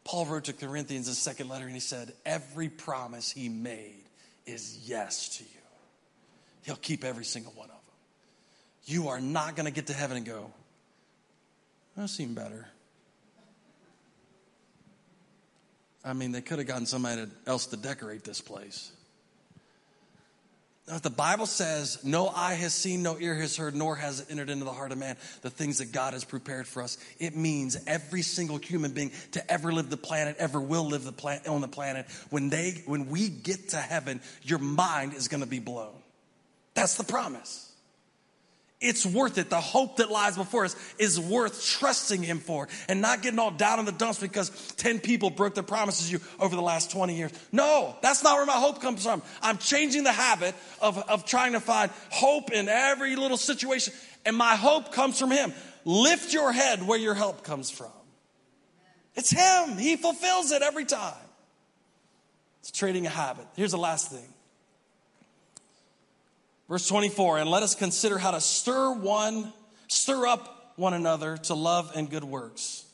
Paul 0.04 0.26
wrote 0.26 0.44
to 0.44 0.52
Corinthians 0.52 1.06
his 1.06 1.16
second 1.16 1.48
letter 1.48 1.64
and 1.64 1.72
he 1.72 1.80
said, 1.80 2.12
Every 2.26 2.68
promise 2.68 3.30
he 3.30 3.48
made 3.48 4.04
is 4.44 4.80
yes 4.86 5.38
to 5.38 5.44
you. 5.44 5.50
He'll 6.64 6.76
keep 6.76 7.02
every 7.02 7.24
single 7.24 7.52
one 7.52 7.70
of. 7.70 7.73
You 8.86 9.08
are 9.08 9.20
not 9.20 9.56
going 9.56 9.66
to 9.66 9.72
get 9.72 9.86
to 9.86 9.94
heaven 9.94 10.16
and 10.16 10.26
go, 10.26 10.52
that 11.96 12.08
seemed 12.08 12.34
better. 12.34 12.66
I 16.04 16.12
mean, 16.12 16.32
they 16.32 16.42
could 16.42 16.58
have 16.58 16.66
gotten 16.66 16.86
somebody 16.86 17.24
else 17.46 17.66
to 17.66 17.76
decorate 17.76 18.24
this 18.24 18.40
place. 18.40 18.92
Now, 20.86 20.98
the 20.98 21.08
Bible 21.08 21.46
says, 21.46 22.04
no 22.04 22.28
eye 22.28 22.54
has 22.54 22.74
seen, 22.74 23.02
no 23.02 23.18
ear 23.18 23.34
has 23.36 23.56
heard, 23.56 23.74
nor 23.74 23.96
has 23.96 24.20
it 24.20 24.26
entered 24.30 24.50
into 24.50 24.66
the 24.66 24.72
heart 24.72 24.92
of 24.92 24.98
man 24.98 25.16
the 25.40 25.48
things 25.48 25.78
that 25.78 25.92
God 25.92 26.12
has 26.12 26.24
prepared 26.24 26.66
for 26.66 26.82
us. 26.82 26.98
It 27.18 27.34
means 27.34 27.78
every 27.86 28.20
single 28.20 28.58
human 28.58 28.92
being 28.92 29.10
to 29.32 29.50
ever 29.50 29.72
live 29.72 29.88
the 29.88 29.96
planet, 29.96 30.36
ever 30.38 30.60
will 30.60 30.86
live 30.86 31.04
the 31.04 31.12
planet, 31.12 31.48
on 31.48 31.62
the 31.62 31.68
planet. 31.68 32.04
When 32.28 32.50
they, 32.50 32.82
when 32.84 33.08
we 33.08 33.30
get 33.30 33.70
to 33.70 33.78
heaven, 33.78 34.20
your 34.42 34.58
mind 34.58 35.14
is 35.14 35.28
going 35.28 35.42
to 35.42 35.48
be 35.48 35.58
blown. 35.58 35.94
That's 36.74 36.96
the 36.96 37.04
promise 37.04 37.73
it's 38.84 39.06
worth 39.06 39.38
it. 39.38 39.48
The 39.48 39.60
hope 39.60 39.96
that 39.96 40.10
lies 40.10 40.36
before 40.36 40.66
us 40.66 40.76
is 40.98 41.18
worth 41.18 41.64
trusting 41.64 42.22
Him 42.22 42.38
for 42.38 42.68
and 42.88 43.00
not 43.00 43.22
getting 43.22 43.38
all 43.38 43.50
down 43.50 43.78
in 43.78 43.86
the 43.86 43.92
dumps 43.92 44.20
because 44.20 44.50
10 44.76 45.00
people 45.00 45.30
broke 45.30 45.54
their 45.54 45.62
promises 45.64 46.12
you 46.12 46.20
over 46.38 46.54
the 46.54 46.62
last 46.62 46.90
20 46.90 47.16
years. 47.16 47.32
No, 47.50 47.96
that's 48.02 48.22
not 48.22 48.36
where 48.36 48.46
my 48.46 48.52
hope 48.52 48.82
comes 48.82 49.02
from. 49.02 49.22
I'm 49.40 49.56
changing 49.58 50.04
the 50.04 50.12
habit 50.12 50.54
of, 50.80 50.98
of 51.08 51.24
trying 51.24 51.52
to 51.52 51.60
find 51.60 51.90
hope 52.10 52.52
in 52.52 52.68
every 52.68 53.16
little 53.16 53.38
situation, 53.38 53.94
and 54.26 54.36
my 54.36 54.54
hope 54.54 54.92
comes 54.92 55.18
from 55.18 55.30
Him. 55.30 55.54
Lift 55.86 56.34
your 56.34 56.52
head 56.52 56.86
where 56.86 56.98
your 56.98 57.14
help 57.14 57.42
comes 57.42 57.70
from. 57.70 57.92
It's 59.14 59.30
Him, 59.30 59.78
He 59.78 59.96
fulfills 59.96 60.52
it 60.52 60.60
every 60.60 60.84
time. 60.84 61.14
It's 62.60 62.70
trading 62.70 63.06
a 63.06 63.10
habit. 63.10 63.46
Here's 63.56 63.72
the 63.72 63.78
last 63.78 64.10
thing 64.10 64.33
Verse 66.68 66.88
24, 66.88 67.38
and 67.38 67.50
let 67.50 67.62
us 67.62 67.74
consider 67.74 68.18
how 68.18 68.30
to 68.30 68.40
stir 68.40 68.92
one, 68.92 69.52
stir 69.88 70.26
up 70.26 70.72
one 70.76 70.94
another 70.94 71.36
to 71.36 71.54
love 71.54 71.92
and 71.94 72.10
good 72.10 72.24
works, 72.24 72.84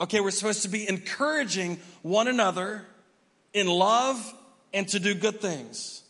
Okay, 0.00 0.20
we're 0.20 0.30
supposed 0.30 0.62
to 0.62 0.68
be 0.68 0.88
encouraging 0.88 1.80
one 2.02 2.28
another 2.28 2.86
in 3.52 3.66
love 3.66 4.34
and 4.72 4.86
to 4.88 5.00
do 5.00 5.14
good 5.14 5.40
things. 5.40 6.02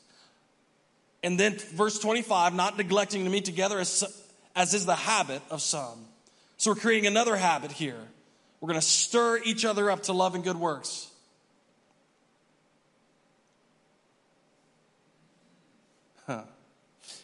And 1.22 1.40
then 1.40 1.56
verse 1.56 1.98
25, 1.98 2.54
not 2.54 2.76
neglecting 2.76 3.24
to 3.24 3.30
meet 3.30 3.46
together 3.46 3.78
as, 3.78 4.04
as 4.54 4.74
is 4.74 4.84
the 4.84 4.94
habit 4.94 5.40
of 5.50 5.62
some. 5.62 5.98
So 6.58 6.72
we're 6.72 6.80
creating 6.80 7.06
another 7.06 7.34
habit 7.34 7.72
here. 7.72 8.00
We're 8.60 8.68
going 8.68 8.80
to 8.80 8.86
stir 8.86 9.40
each 9.44 9.64
other 9.64 9.90
up 9.90 10.04
to 10.04 10.12
love 10.12 10.34
and 10.34 10.44
good 10.44 10.56
works. 10.56 11.08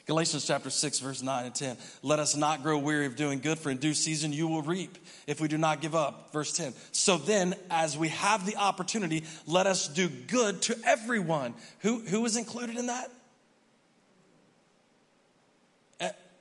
Galatians 0.07 0.47
chapter 0.47 0.69
6, 0.69 0.99
verse 0.99 1.23
9 1.23 1.47
and 1.47 1.55
10. 1.55 1.79
Let 2.03 2.19
us 2.19 2.37
not 2.37 2.63
grow 2.63 2.79
weary 2.79 3.07
of 3.07 3.17
doing 3.17 3.39
good, 3.39 3.59
for 3.59 3.71
in 3.71 3.79
due 3.79 3.95
season 3.95 4.35
you 4.35 4.47
will 4.47 4.61
reap 4.61 4.99
if 5.27 5.41
we 5.41 5.49
do 5.49 5.57
not 5.57 5.81
give 5.81 5.95
up. 5.95 6.31
Verse 6.33 6.53
10. 6.53 6.75
So 6.93 7.17
then, 7.17 7.55
as 7.71 7.97
we 7.97 8.09
have 8.09 8.45
the 8.45 8.57
opportunity, 8.57 9.25
let 9.47 9.67
us 9.67 9.89
do 9.89 10.09
good 10.09 10.61
to 10.63 10.77
everyone. 10.85 11.55
Who, 11.81 12.01
who 12.01 12.25
is 12.27 12.37
included 12.37 12.77
in 12.77 12.89
that? 12.89 13.11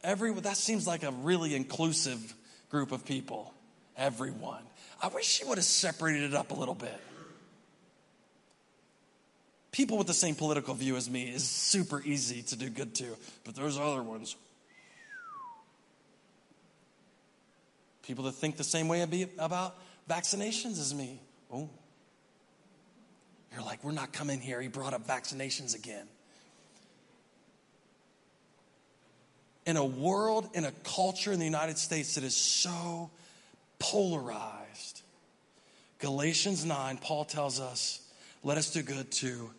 Everyone. 0.04 0.44
That 0.44 0.58
seems 0.58 0.86
like 0.86 1.04
a 1.04 1.12
really 1.12 1.56
inclusive 1.56 2.34
group 2.70 2.92
of 2.92 3.06
people. 3.06 3.54
Everyone. 3.96 4.62
I 5.02 5.08
wish 5.08 5.26
she 5.26 5.46
would 5.46 5.58
have 5.58 5.64
separated 5.64 6.24
it 6.24 6.34
up 6.34 6.52
a 6.52 6.54
little 6.54 6.76
bit 6.76 7.00
people 9.74 9.98
with 9.98 10.08
the 10.08 10.14
same 10.14 10.36
political 10.36 10.74
view 10.74 10.96
as 10.96 11.10
me 11.10 11.24
is 11.24 11.44
super 11.44 12.02
easy 12.06 12.44
to 12.44 12.56
do 12.56 12.70
good 12.70 12.96
to, 12.96 13.06
but 13.44 13.56
there's 13.56 13.78
other 13.78 14.02
ones. 14.02 14.38
People 18.04 18.26
that 18.26 18.34
think 18.34 18.56
the 18.56 18.64
same 18.64 18.88
way 18.88 19.02
about 19.38 19.76
vaccinations 20.10 20.80
as 20.80 20.94
me. 20.94 21.20
Oh. 21.52 21.70
You're 23.52 23.64
like, 23.64 23.84
we're 23.84 23.92
not 23.92 24.14
coming 24.14 24.40
here. 24.40 24.62
He 24.62 24.68
brought 24.68 24.94
up 24.94 25.08
vaccinations 25.08 25.76
again. 25.76 26.06
In 29.66 29.78
a 29.78 29.86
world, 29.86 30.50
in 30.54 30.66
a 30.66 30.72
culture 30.84 31.32
in 31.32 31.40
the 31.40 31.46
United 31.46 31.78
States 31.78 32.16
that 32.16 32.24
is 32.24 32.36
so 32.36 33.10
polarized, 33.80 35.02
Galatians 36.00 36.66
9, 36.66 36.98
Paul 36.98 37.26
tells 37.26 37.60
us, 37.60 38.02
let 38.44 38.58
us 38.58 38.72
do 38.72 38.82
good 38.82 39.10
to 39.14 39.50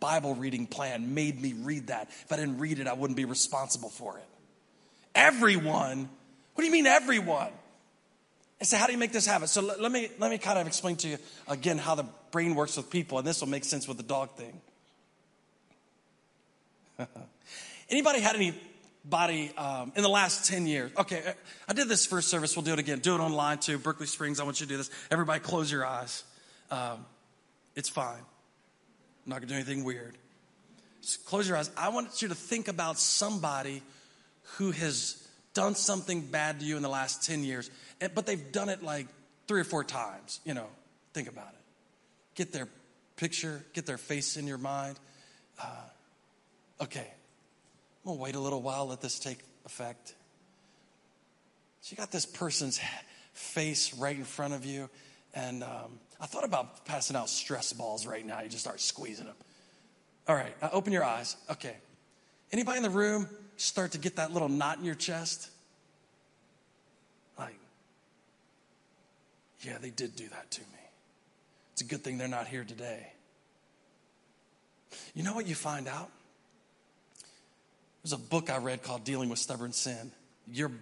Bible 0.00 0.34
reading 0.34 0.66
plan 0.66 1.14
made 1.14 1.40
me 1.40 1.52
read 1.52 1.88
that. 1.88 2.08
If 2.08 2.32
I 2.32 2.36
didn't 2.36 2.58
read 2.58 2.78
it, 2.78 2.86
I 2.86 2.94
wouldn't 2.94 3.16
be 3.16 3.26
responsible 3.26 3.90
for 3.90 4.18
it. 4.18 4.24
Everyone? 5.14 6.08
What 6.54 6.62
do 6.62 6.66
you 6.66 6.72
mean, 6.72 6.86
everyone? 6.86 7.50
I 8.60 8.64
said, 8.64 8.78
how 8.78 8.86
do 8.86 8.92
you 8.92 8.98
make 8.98 9.12
this 9.12 9.26
happen? 9.26 9.48
So 9.48 9.62
let, 9.62 9.80
let, 9.80 9.90
me, 9.90 10.10
let 10.18 10.30
me 10.30 10.38
kind 10.38 10.58
of 10.58 10.66
explain 10.66 10.96
to 10.96 11.08
you 11.08 11.18
again 11.48 11.78
how 11.78 11.94
the 11.94 12.04
brain 12.30 12.54
works 12.54 12.76
with 12.76 12.90
people, 12.90 13.18
and 13.18 13.26
this 13.26 13.40
will 13.40 13.48
make 13.48 13.64
sense 13.64 13.88
with 13.88 13.96
the 13.96 14.02
dog 14.02 14.30
thing. 14.32 14.60
Anybody 17.90 18.20
had 18.20 18.36
anybody 18.36 19.56
um, 19.56 19.92
in 19.96 20.02
the 20.02 20.08
last 20.08 20.48
10 20.48 20.66
years? 20.66 20.92
Okay, 20.96 21.22
I 21.68 21.72
did 21.72 21.88
this 21.88 22.04
first 22.06 22.28
service. 22.28 22.54
We'll 22.54 22.64
do 22.64 22.74
it 22.74 22.78
again. 22.78 22.98
Do 22.98 23.14
it 23.14 23.20
online 23.20 23.58
too. 23.58 23.78
Berkeley 23.78 24.06
Springs, 24.06 24.40
I 24.40 24.44
want 24.44 24.60
you 24.60 24.66
to 24.66 24.72
do 24.72 24.76
this. 24.76 24.90
Everybody 25.10 25.40
close 25.40 25.72
your 25.72 25.86
eyes. 25.86 26.24
Um, 26.70 27.06
it's 27.74 27.88
fine. 27.88 28.20
I'm 29.24 29.30
not 29.30 29.36
going 29.36 29.48
to 29.48 29.54
do 29.54 29.54
anything 29.54 29.84
weird. 29.84 30.16
Close 31.26 31.48
your 31.48 31.56
eyes. 31.56 31.70
I 31.76 31.88
want 31.90 32.22
you 32.22 32.28
to 32.28 32.34
think 32.34 32.68
about 32.68 32.98
somebody 32.98 33.82
who 34.56 34.70
has 34.70 35.26
done 35.54 35.74
something 35.74 36.22
bad 36.22 36.60
to 36.60 36.66
you 36.66 36.76
in 36.76 36.82
the 36.82 36.88
last 36.88 37.24
10 37.24 37.44
years, 37.44 37.70
but 38.14 38.26
they've 38.26 38.52
done 38.52 38.68
it 38.68 38.82
like 38.82 39.06
three 39.46 39.60
or 39.60 39.64
four 39.64 39.84
times. 39.84 40.40
You 40.44 40.54
know, 40.54 40.66
think 41.12 41.28
about 41.28 41.48
it. 41.48 41.60
Get 42.34 42.52
their 42.52 42.68
picture, 43.16 43.64
get 43.74 43.86
their 43.86 43.98
face 43.98 44.36
in 44.36 44.46
your 44.46 44.58
mind. 44.58 44.98
Uh, 45.60 46.84
okay, 46.84 47.06
I'm 48.04 48.12
gonna 48.12 48.20
wait 48.20 48.34
a 48.34 48.40
little 48.40 48.62
while, 48.62 48.86
let 48.86 49.00
this 49.00 49.18
take 49.18 49.38
effect. 49.66 50.14
So 51.82 51.92
you 51.92 51.96
got 51.96 52.10
this 52.10 52.26
person's 52.26 52.80
face 53.32 53.94
right 53.94 54.16
in 54.16 54.24
front 54.24 54.54
of 54.54 54.64
you, 54.64 54.88
and 55.34 55.62
um, 55.62 55.98
I 56.20 56.26
thought 56.26 56.44
about 56.44 56.84
passing 56.84 57.16
out 57.16 57.28
stress 57.28 57.72
balls 57.72 58.06
right 58.06 58.24
now. 58.24 58.40
You 58.42 58.48
just 58.48 58.62
start 58.62 58.80
squeezing 58.80 59.26
them. 59.26 59.36
All 60.28 60.36
right, 60.36 60.54
uh, 60.60 60.68
open 60.72 60.92
your 60.92 61.04
eyes. 61.04 61.36
Okay. 61.50 61.76
Anybody 62.52 62.78
in 62.78 62.82
the 62.82 62.90
room 62.90 63.28
start 63.56 63.92
to 63.92 63.98
get 63.98 64.16
that 64.16 64.32
little 64.32 64.48
knot 64.48 64.78
in 64.78 64.84
your 64.84 64.94
chest? 64.94 65.48
Like, 67.38 67.58
yeah, 69.60 69.78
they 69.80 69.90
did 69.90 70.16
do 70.16 70.28
that 70.28 70.50
to 70.50 70.60
me. 70.60 70.66
It's 71.72 71.82
a 71.82 71.84
good 71.84 72.04
thing 72.04 72.18
they're 72.18 72.28
not 72.28 72.46
here 72.46 72.64
today. 72.64 73.12
You 75.14 75.22
know 75.22 75.34
what 75.34 75.46
you 75.46 75.54
find 75.54 75.88
out? 75.88 76.10
There's 78.02 78.12
a 78.12 78.18
book 78.18 78.50
I 78.50 78.58
read 78.58 78.82
called 78.82 79.04
Dealing 79.04 79.28
with 79.28 79.38
Stubborn 79.38 79.72
Sin. 79.72 80.10
Your, 80.50 80.72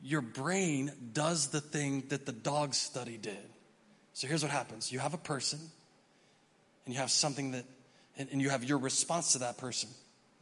your 0.00 0.20
brain 0.20 0.92
does 1.12 1.48
the 1.48 1.60
thing 1.60 2.04
that 2.08 2.24
the 2.24 2.32
dog 2.32 2.74
study 2.74 3.16
did. 3.16 3.36
So 4.18 4.26
here's 4.26 4.42
what 4.42 4.50
happens 4.50 4.90
you 4.90 4.98
have 4.98 5.14
a 5.14 5.18
person, 5.18 5.60
and 6.84 6.92
you 6.92 6.98
have 7.00 7.08
something 7.08 7.52
that, 7.52 7.64
and, 8.16 8.28
and 8.32 8.42
you 8.42 8.50
have 8.50 8.64
your 8.64 8.78
response 8.78 9.34
to 9.34 9.38
that 9.38 9.58
person. 9.58 9.88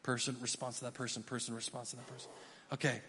Person, 0.03 0.35
response 0.41 0.79
to 0.79 0.87
that 0.87 0.95
person, 0.95 1.23
person, 1.23 1.55
response 1.55 1.91
to 1.91 1.97
that 1.97 2.07
person. 2.11 2.31
Okay. 2.73 3.03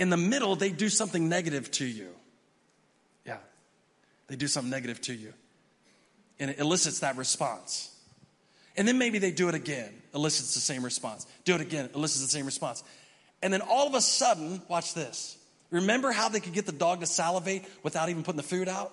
In 0.00 0.10
the 0.10 0.16
middle, 0.16 0.56
they 0.56 0.70
do 0.70 0.88
something 0.88 1.28
negative 1.28 1.70
to 1.72 1.84
you. 1.84 2.08
Yeah. 3.24 3.36
They 4.26 4.34
do 4.34 4.48
something 4.48 4.68
negative 4.68 5.00
to 5.02 5.14
you. 5.14 5.32
And 6.40 6.50
it 6.50 6.58
elicits 6.58 7.00
that 7.00 7.16
response. 7.16 7.94
And 8.76 8.88
then 8.88 8.98
maybe 8.98 9.20
they 9.20 9.30
do 9.30 9.48
it 9.48 9.54
again, 9.54 9.92
elicits 10.12 10.54
the 10.54 10.60
same 10.60 10.84
response. 10.84 11.24
Do 11.44 11.54
it 11.54 11.60
again, 11.60 11.88
elicits 11.94 12.24
the 12.24 12.30
same 12.36 12.46
response. 12.46 12.82
And 13.42 13.52
then 13.52 13.60
all 13.60 13.86
of 13.86 13.94
a 13.94 14.00
sudden, 14.00 14.60
watch 14.66 14.92
this. 14.92 15.38
Remember 15.70 16.10
how 16.10 16.28
they 16.28 16.40
could 16.40 16.54
get 16.54 16.66
the 16.66 16.72
dog 16.72 16.98
to 16.98 17.06
salivate 17.06 17.64
without 17.84 18.08
even 18.08 18.24
putting 18.24 18.38
the 18.38 18.42
food 18.42 18.68
out? 18.68 18.92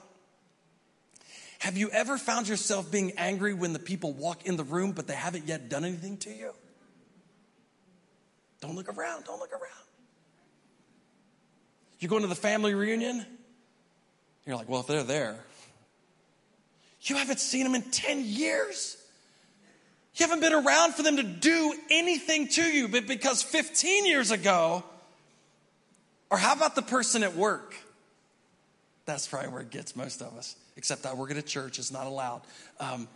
Have 1.60 1.78
you 1.78 1.89
ever 1.89 2.18
found 2.18 2.47
yourself 2.47 2.91
being 2.91 3.14
angry 3.18 3.53
when 3.53 3.74
the 3.74 3.80
people 3.80 4.14
walk 4.14 4.45
in 4.45 4.58
the 4.58 4.64
room 4.64 4.91
but 4.91 5.08
they 5.08 5.16
haven't 5.16 5.47
yet 5.47 5.70
done 5.70 5.84
anything 5.86 6.18
to 6.18 6.30
you? 6.30 6.51
Don't 8.62 8.76
look 8.76 8.95
around, 8.95 9.26
don't 9.26 9.39
look 9.39 9.51
around. 9.51 9.64
You're 11.99 12.10
going 12.10 12.22
to 12.22 12.28
the 12.28 12.36
family 12.36 12.76
reunion, 12.76 13.26
you're 14.45 14.55
like, 14.55 14.70
well, 14.70 14.82
if 14.82 14.88
they're 14.88 15.03
there, 15.03 15.39
you 17.01 17.16
haven't 17.16 17.39
seen 17.39 17.64
them 17.64 17.76
in 17.76 17.84
10 17.84 18.24
years. 18.24 18.97
You 20.16 20.26
haven't 20.26 20.41
been 20.41 20.53
around 20.53 20.95
for 20.95 21.03
them 21.03 21.18
to 21.18 21.24
do 21.24 21.74
anything 21.91 22.47
to 22.49 22.64
you, 22.64 22.88
but 22.88 23.08
because 23.08 23.43
15 23.43 24.05
years 24.05 24.32
ago, 24.32 24.84
or 26.30 26.38
how 26.38 26.53
about 26.53 26.76
the 26.76 26.82
person 26.82 27.24
at 27.24 27.36
work? 27.36 27.76
That's 29.08 29.28
probably 29.28 29.49
where 29.49 29.62
it 29.62 29.72
gets 29.72 29.95
most 29.95 30.22
of 30.22 30.38
us 30.38 30.55
except 30.78 31.05
I 31.05 31.14
work 31.16 31.32
at 31.32 31.38
a 31.38 31.41
church, 31.41 31.80
it's 31.80 31.91
not 31.91 32.05
allowed. 32.05 32.41
Um, 32.80 33.08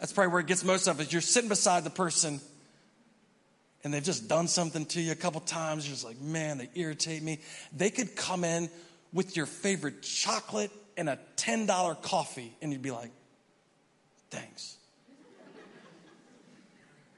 that's 0.00 0.12
probably 0.12 0.32
where 0.32 0.40
it 0.40 0.48
gets 0.48 0.64
most 0.64 0.88
of 0.88 0.98
us. 0.98 1.12
You're 1.12 1.22
sitting 1.22 1.48
beside 1.48 1.84
the 1.84 1.90
person 1.90 2.40
and 3.84 3.94
they've 3.94 4.02
just 4.02 4.28
done 4.28 4.48
something 4.48 4.84
to 4.86 5.00
you 5.00 5.12
a 5.12 5.16
couple 5.16 5.40
times. 5.40 5.86
You're 5.86 5.94
just 5.94 6.04
like, 6.04 6.20
man, 6.20 6.58
they 6.58 6.68
irritate 6.74 7.22
me. 7.22 7.40
They 7.74 7.90
could 7.90 8.14
come 8.16 8.44
in 8.44 8.68
with 9.12 9.36
your 9.36 9.46
favorite 9.46 10.02
chocolate 10.02 10.70
and 10.96 11.08
a 11.08 11.18
$10 11.36 12.02
coffee, 12.02 12.54
and 12.60 12.72
you'd 12.72 12.82
be 12.82 12.90
like, 12.90 13.10
thanks. 14.30 14.76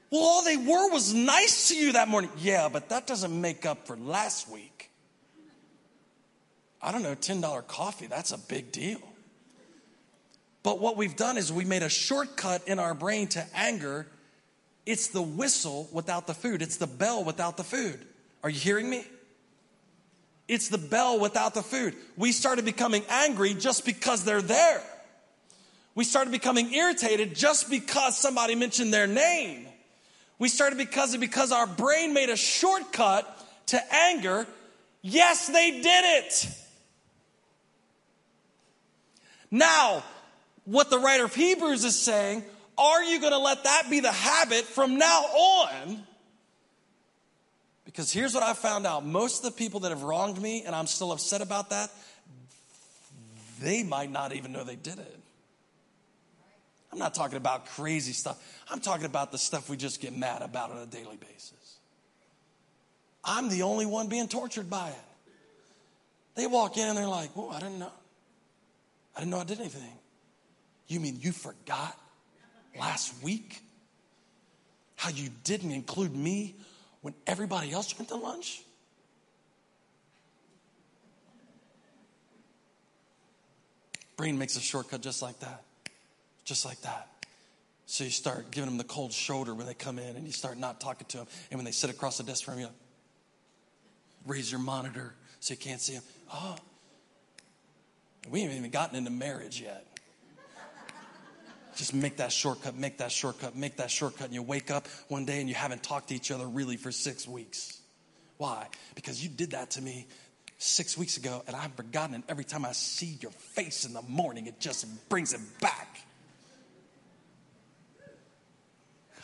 well, 0.09 0.21
all 0.21 0.43
they 0.43 0.57
were 0.57 0.91
was 0.91 1.13
nice 1.13 1.67
to 1.69 1.75
you 1.75 1.93
that 1.93 2.07
morning. 2.07 2.31
Yeah, 2.37 2.69
but 2.71 2.89
that 2.89 3.05
doesn't 3.05 3.39
make 3.39 3.65
up 3.65 3.85
for 3.85 3.95
last 3.97 4.49
week. 4.49 4.74
I 6.85 6.91
don't 6.91 7.01
know, 7.01 7.15
$10 7.15 7.65
coffee, 7.65 8.05
that's 8.05 8.31
a 8.31 8.37
big 8.37 8.71
deal. 8.71 9.01
But 10.61 10.79
what 10.79 10.97
we've 10.97 11.15
done 11.15 11.35
is 11.35 11.51
we 11.51 11.65
made 11.65 11.81
a 11.81 11.89
shortcut 11.89 12.67
in 12.67 12.77
our 12.77 12.93
brain 12.93 13.25
to 13.29 13.43
anger. 13.55 14.05
It's 14.85 15.07
the 15.07 15.21
whistle 15.21 15.89
without 15.91 16.27
the 16.27 16.35
food, 16.35 16.61
it's 16.61 16.77
the 16.77 16.85
bell 16.85 17.23
without 17.23 17.57
the 17.57 17.63
food. 17.63 17.99
Are 18.43 18.51
you 18.51 18.59
hearing 18.59 18.87
me? 18.87 19.03
It's 20.47 20.69
the 20.69 20.77
bell 20.77 21.19
without 21.19 21.55
the 21.55 21.63
food. 21.63 21.95
We 22.17 22.31
started 22.31 22.65
becoming 22.65 23.03
angry 23.09 23.55
just 23.55 23.83
because 23.83 24.23
they're 24.23 24.43
there. 24.43 24.83
We 25.95 26.03
started 26.03 26.29
becoming 26.29 26.71
irritated 26.71 27.35
just 27.35 27.67
because 27.67 28.15
somebody 28.15 28.53
mentioned 28.53 28.93
their 28.93 29.07
name. 29.07 29.65
We 30.37 30.49
started 30.49 30.77
because 30.77 31.17
because 31.17 31.51
our 31.51 31.65
brain 31.65 32.13
made 32.13 32.29
a 32.29 32.37
shortcut 32.37 33.27
to 33.67 33.81
anger. 33.91 34.45
Yes, 35.01 35.47
they 35.47 35.71
did 35.81 35.83
it. 35.83 36.61
Now, 39.55 40.03
what 40.65 40.89
the 40.89 40.99
writer 40.99 41.23
of 41.23 41.33
Hebrews 41.33 41.85
is 41.85 41.97
saying, 41.97 42.43
are 42.77 43.03
you 43.03 43.21
going 43.21 43.31
to 43.31 43.39
let 43.39 43.63
that 43.63 43.89
be 43.89 44.01
the 44.01 44.11
habit 44.11 44.65
from 44.65 44.97
now 44.97 45.21
on? 45.21 46.03
Because 47.85 48.11
here's 48.11 48.33
what 48.33 48.43
I 48.43 48.51
found 48.51 48.85
out 48.85 49.05
most 49.05 49.45
of 49.45 49.53
the 49.53 49.57
people 49.57 49.79
that 49.81 49.91
have 49.91 50.03
wronged 50.03 50.41
me, 50.41 50.63
and 50.65 50.75
I'm 50.75 50.87
still 50.87 51.13
upset 51.13 51.39
about 51.39 51.69
that, 51.69 51.89
they 53.61 53.81
might 53.81 54.11
not 54.11 54.33
even 54.33 54.51
know 54.51 54.65
they 54.65 54.75
did 54.75 54.99
it. 54.99 55.19
I'm 56.91 56.99
not 56.99 57.15
talking 57.15 57.37
about 57.37 57.67
crazy 57.67 58.11
stuff. 58.11 58.37
I'm 58.69 58.81
talking 58.81 59.05
about 59.05 59.31
the 59.31 59.37
stuff 59.37 59.69
we 59.69 59.77
just 59.77 60.01
get 60.01 60.13
mad 60.17 60.41
about 60.41 60.71
on 60.71 60.79
a 60.79 60.85
daily 60.85 61.15
basis. 61.15 61.77
I'm 63.23 63.47
the 63.47 63.61
only 63.61 63.85
one 63.85 64.09
being 64.09 64.27
tortured 64.27 64.69
by 64.69 64.89
it. 64.89 65.31
They 66.35 66.45
walk 66.45 66.75
in 66.75 66.89
and 66.89 66.97
they're 66.97 67.07
like, 67.07 67.29
Whoa, 67.37 67.51
I 67.51 67.59
didn't 67.61 67.79
know. 67.79 67.91
I 69.15 69.19
didn't 69.19 69.31
know 69.31 69.39
I 69.39 69.43
did 69.43 69.59
anything. 69.59 69.93
You 70.87 70.99
mean 70.99 71.19
you 71.21 71.31
forgot 71.31 71.97
last 72.77 73.13
week 73.23 73.61
how 74.95 75.09
you 75.09 75.29
didn't 75.43 75.71
include 75.71 76.15
me 76.15 76.55
when 77.01 77.13
everybody 77.27 77.71
else 77.71 77.97
went 77.97 78.09
to 78.09 78.15
lunch? 78.15 78.61
Brain 84.17 84.37
makes 84.37 84.55
a 84.55 84.61
shortcut 84.61 85.01
just 85.01 85.21
like 85.21 85.39
that. 85.39 85.63
Just 86.45 86.65
like 86.65 86.81
that. 86.81 87.09
So 87.85 88.03
you 88.03 88.09
start 88.09 88.49
giving 88.51 88.69
them 88.69 88.77
the 88.77 88.83
cold 88.83 89.13
shoulder 89.13 89.53
when 89.53 89.65
they 89.67 89.73
come 89.73 89.99
in 89.99 90.15
and 90.15 90.25
you 90.25 90.31
start 90.31 90.57
not 90.57 90.81
talking 90.81 91.05
to 91.09 91.17
them. 91.17 91.27
And 91.51 91.57
when 91.57 91.65
they 91.65 91.71
sit 91.71 91.89
across 91.89 92.17
the 92.17 92.23
desk 92.23 92.43
from 92.43 92.59
you, 92.59 92.67
raise 94.25 94.51
your 94.51 94.61
monitor 94.61 95.13
so 95.39 95.53
you 95.53 95.57
can't 95.57 95.81
see 95.81 95.93
them. 95.93 96.03
Oh, 96.33 96.55
we 98.31 98.41
haven't 98.41 98.57
even 98.57 98.71
gotten 98.71 98.95
into 98.95 99.11
marriage 99.11 99.61
yet. 99.61 99.85
Just 101.75 101.93
make 101.93 102.17
that 102.17 102.31
shortcut, 102.31 102.75
make 102.75 102.99
that 102.99 103.11
shortcut, 103.11 103.55
make 103.55 103.77
that 103.77 103.91
shortcut. 103.91 104.27
And 104.27 104.33
you 104.33 104.41
wake 104.41 104.71
up 104.71 104.87
one 105.09 105.25
day 105.25 105.39
and 105.41 105.49
you 105.49 105.55
haven't 105.55 105.83
talked 105.83 106.09
to 106.09 106.15
each 106.15 106.31
other 106.31 106.47
really 106.47 106.77
for 106.77 106.91
six 106.91 107.27
weeks. 107.27 107.79
Why? 108.37 108.67
Because 108.95 109.21
you 109.21 109.29
did 109.29 109.51
that 109.51 109.71
to 109.71 109.81
me 109.81 110.07
six 110.57 110.97
weeks 110.97 111.17
ago 111.17 111.43
and 111.47 111.55
I've 111.55 111.73
forgotten. 111.73 112.15
And 112.15 112.23
every 112.29 112.45
time 112.45 112.63
I 112.63 112.71
see 112.71 113.17
your 113.21 113.31
face 113.31 113.85
in 113.85 113.93
the 113.93 114.01
morning, 114.03 114.47
it 114.47 114.59
just 114.59 114.85
brings 115.09 115.33
it 115.33 115.41
back. 115.59 115.99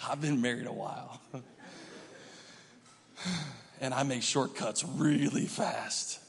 I've 0.10 0.20
been 0.20 0.42
married 0.42 0.68
a 0.68 0.74
while. 0.74 1.22
and 3.82 3.94
I 3.94 4.04
make 4.04 4.24
shortcuts 4.24 4.84
really 4.84 5.46
fast. 5.46 6.21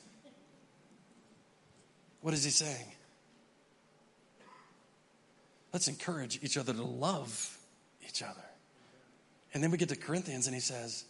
What 2.22 2.34
is 2.34 2.44
he 2.44 2.50
saying? 2.50 2.86
Let's 5.72 5.88
encourage 5.88 6.38
each 6.42 6.56
other 6.56 6.72
to 6.72 6.82
love 6.82 7.58
each 8.06 8.22
other. 8.22 8.44
And 9.54 9.62
then 9.62 9.70
we 9.70 9.78
get 9.78 9.88
to 9.90 9.96
Corinthians 9.96 10.46
and 10.46 10.54
he 10.54 10.60
says, 10.60 11.04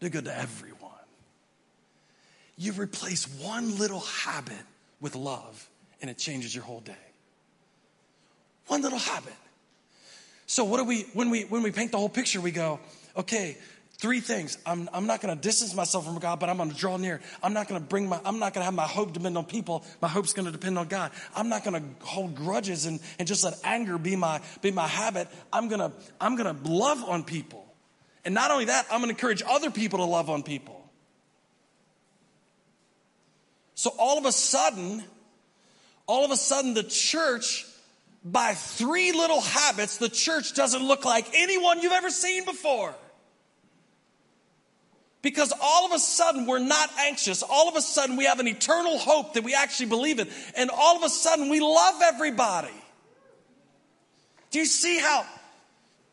Do 0.00 0.08
good 0.08 0.24
to 0.24 0.36
everyone. 0.36 0.92
You 2.56 2.72
replace 2.72 3.24
one 3.40 3.78
little 3.78 4.00
habit 4.00 4.64
with 5.00 5.14
love 5.14 5.68
and 6.00 6.10
it 6.10 6.18
changes 6.18 6.54
your 6.54 6.64
whole 6.64 6.80
day. 6.80 6.94
One 8.66 8.82
little 8.82 8.98
habit. 8.98 9.36
So 10.46 10.64
what 10.64 10.78
do 10.78 10.84
we 10.84 11.02
when 11.12 11.30
we 11.30 11.42
when 11.42 11.62
we 11.62 11.70
paint 11.70 11.92
the 11.92 11.98
whole 11.98 12.08
picture, 12.08 12.40
we 12.40 12.50
go, 12.50 12.80
okay, 13.16 13.58
Three 13.98 14.20
things. 14.20 14.56
I'm, 14.64 14.88
I'm 14.92 15.08
not 15.08 15.20
going 15.20 15.34
to 15.34 15.40
distance 15.40 15.74
myself 15.74 16.06
from 16.06 16.20
God, 16.20 16.38
but 16.38 16.48
I'm 16.48 16.56
going 16.56 16.70
to 16.70 16.76
draw 16.76 16.96
near. 16.98 17.20
I'm 17.42 17.52
not 17.52 17.66
going 17.66 17.80
to 17.80 17.86
bring 17.86 18.08
my, 18.08 18.20
I'm 18.24 18.38
not 18.38 18.54
going 18.54 18.60
to 18.60 18.64
have 18.66 18.74
my 18.74 18.86
hope 18.86 19.12
depend 19.12 19.36
on 19.36 19.44
people. 19.44 19.84
My 20.00 20.06
hope's 20.06 20.32
going 20.32 20.46
to 20.46 20.52
depend 20.52 20.78
on 20.78 20.86
God. 20.86 21.10
I'm 21.34 21.48
not 21.48 21.64
going 21.64 21.82
to 21.82 22.06
hold 22.06 22.36
grudges 22.36 22.86
and, 22.86 23.00
and 23.18 23.26
just 23.26 23.42
let 23.42 23.54
anger 23.64 23.98
be 23.98 24.14
my, 24.14 24.40
be 24.62 24.70
my 24.70 24.86
habit. 24.86 25.26
I'm 25.52 25.66
going 25.66 25.80
to, 25.80 25.92
I'm 26.20 26.36
going 26.36 26.54
to 26.54 26.70
love 26.70 27.02
on 27.02 27.24
people. 27.24 27.66
And 28.24 28.34
not 28.34 28.52
only 28.52 28.66
that, 28.66 28.86
I'm 28.88 29.00
going 29.00 29.08
to 29.08 29.16
encourage 29.16 29.42
other 29.44 29.70
people 29.70 29.98
to 29.98 30.04
love 30.04 30.30
on 30.30 30.44
people. 30.44 30.88
So 33.74 33.90
all 33.98 34.16
of 34.16 34.26
a 34.26 34.32
sudden, 34.32 35.02
all 36.06 36.24
of 36.24 36.30
a 36.30 36.36
sudden, 36.36 36.74
the 36.74 36.84
church, 36.84 37.66
by 38.24 38.54
three 38.54 39.10
little 39.10 39.40
habits, 39.40 39.96
the 39.96 40.08
church 40.08 40.54
doesn't 40.54 40.84
look 40.84 41.04
like 41.04 41.26
anyone 41.34 41.80
you've 41.80 41.92
ever 41.92 42.10
seen 42.10 42.44
before. 42.44 42.94
Because 45.20 45.52
all 45.60 45.86
of 45.86 45.92
a 45.92 45.98
sudden 45.98 46.46
we're 46.46 46.58
not 46.58 46.90
anxious. 47.00 47.42
All 47.42 47.68
of 47.68 47.76
a 47.76 47.80
sudden 47.80 48.16
we 48.16 48.24
have 48.24 48.38
an 48.38 48.46
eternal 48.46 48.98
hope 48.98 49.34
that 49.34 49.42
we 49.42 49.54
actually 49.54 49.86
believe 49.86 50.20
in. 50.20 50.28
And 50.56 50.70
all 50.70 50.96
of 50.96 51.02
a 51.02 51.08
sudden 51.08 51.48
we 51.48 51.60
love 51.60 52.00
everybody. 52.02 52.68
Do 54.50 54.58
you 54.58 54.64
see 54.64 54.98
how, 54.98 55.22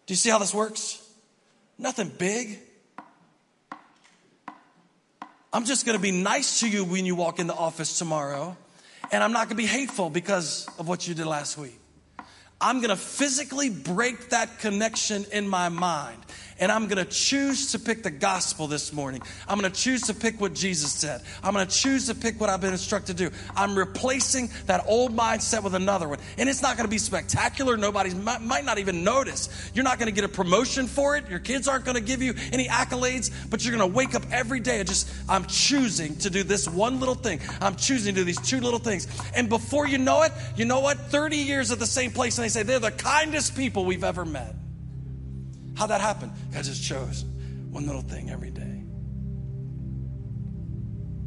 do 0.05 0.13
you 0.13 0.17
see 0.17 0.29
how 0.29 0.39
this 0.39 0.53
works? 0.53 1.01
Nothing 1.77 2.11
big. 2.17 2.59
I'm 5.53 5.65
just 5.65 5.85
going 5.85 5.97
to 5.97 6.01
be 6.01 6.11
nice 6.11 6.59
to 6.61 6.69
you 6.69 6.83
when 6.83 7.05
you 7.05 7.15
walk 7.15 7.39
in 7.39 7.47
the 7.47 7.53
office 7.53 7.97
tomorrow. 7.97 8.57
And 9.11 9.23
I'm 9.23 9.31
not 9.31 9.47
going 9.47 9.57
to 9.57 9.63
be 9.63 9.67
hateful 9.67 10.09
because 10.09 10.67
of 10.79 10.87
what 10.87 11.07
you 11.07 11.13
did 11.13 11.25
last 11.25 11.57
week. 11.57 11.79
I'm 12.59 12.77
going 12.77 12.89
to 12.89 12.95
physically 12.95 13.69
break 13.69 14.29
that 14.29 14.59
connection 14.59 15.25
in 15.31 15.47
my 15.47 15.69
mind. 15.69 16.17
And 16.57 16.71
I'm 16.71 16.87
going 16.87 17.03
to 17.03 17.11
choose 17.11 17.73
to 17.73 17.79
pick 17.79 18.01
the 18.01 18.11
gospel 18.11 18.67
this 18.67 18.93
morning. 18.93 19.21
I'm 19.47 19.59
going 19.59 19.69
to 19.69 19.77
choose 19.77 20.03
to 20.03 20.13
pick 20.13 20.39
what 20.39 20.53
Jesus 20.53 20.93
said. 20.93 21.21
I'm 21.43 21.53
going 21.53 21.67
to 21.67 21.75
choose 21.75 22.07
to 22.07 22.15
pick 22.15 22.39
what 22.39 22.49
I've 22.49 22.61
been 22.61 22.71
instructed 22.71 23.17
to 23.17 23.29
do. 23.29 23.35
I'm 23.57 23.77
replacing 23.77 24.49
that 24.67 24.85
old 24.87 25.15
mindset 25.15 25.63
with 25.63 25.75
another 25.75 26.07
one. 26.07 26.19
And 26.37 26.47
it's 26.47 26.61
not 26.61 26.77
going 26.77 26.85
to 26.85 26.91
be 26.91 26.97
spectacular. 26.97 27.75
Nobody 27.75 28.13
might, 28.13 28.63
not 28.63 28.77
even 28.77 29.03
notice. 29.03 29.49
You're 29.73 29.83
not 29.83 29.99
going 29.99 30.07
to 30.07 30.15
get 30.15 30.23
a 30.23 30.29
promotion 30.29 30.87
for 30.87 31.17
it. 31.17 31.29
Your 31.29 31.39
kids 31.39 31.67
aren't 31.67 31.83
going 31.83 31.95
to 31.95 32.03
give 32.03 32.21
you 32.21 32.33
any 32.53 32.67
accolades, 32.67 33.31
but 33.49 33.65
you're 33.65 33.75
going 33.75 33.89
to 33.89 33.95
wake 33.95 34.15
up 34.15 34.23
every 34.31 34.61
day 34.61 34.79
and 34.79 34.87
just, 34.87 35.09
I'm 35.27 35.45
choosing 35.45 36.15
to 36.17 36.29
do 36.29 36.43
this 36.43 36.69
one 36.69 37.01
little 37.01 37.15
thing. 37.15 37.41
I'm 37.59 37.75
choosing 37.75 38.15
to 38.15 38.21
do 38.21 38.25
these 38.25 38.39
two 38.39 38.61
little 38.61 38.79
things. 38.79 39.07
And 39.35 39.49
before 39.49 39.87
you 39.87 39.97
know 39.97 40.23
it, 40.23 40.31
you 40.55 40.63
know 40.63 40.79
what? 40.79 40.97
30 40.97 41.35
years 41.35 41.71
at 41.71 41.79
the 41.79 41.85
same 41.85 42.11
place, 42.11 42.37
and 42.37 42.45
they 42.45 42.49
say 42.49 42.63
they're 42.63 42.79
the 42.79 42.91
kindest 42.91 43.57
people 43.57 43.83
we've 43.83 44.05
ever 44.05 44.23
met. 44.23 44.55
How'd 45.75 45.89
that 45.89 46.01
happen? 46.01 46.31
I 46.55 46.61
just 46.61 46.83
chose 46.83 47.25
one 47.69 47.85
little 47.85 48.01
thing 48.01 48.29
every 48.29 48.51
day. 48.51 48.83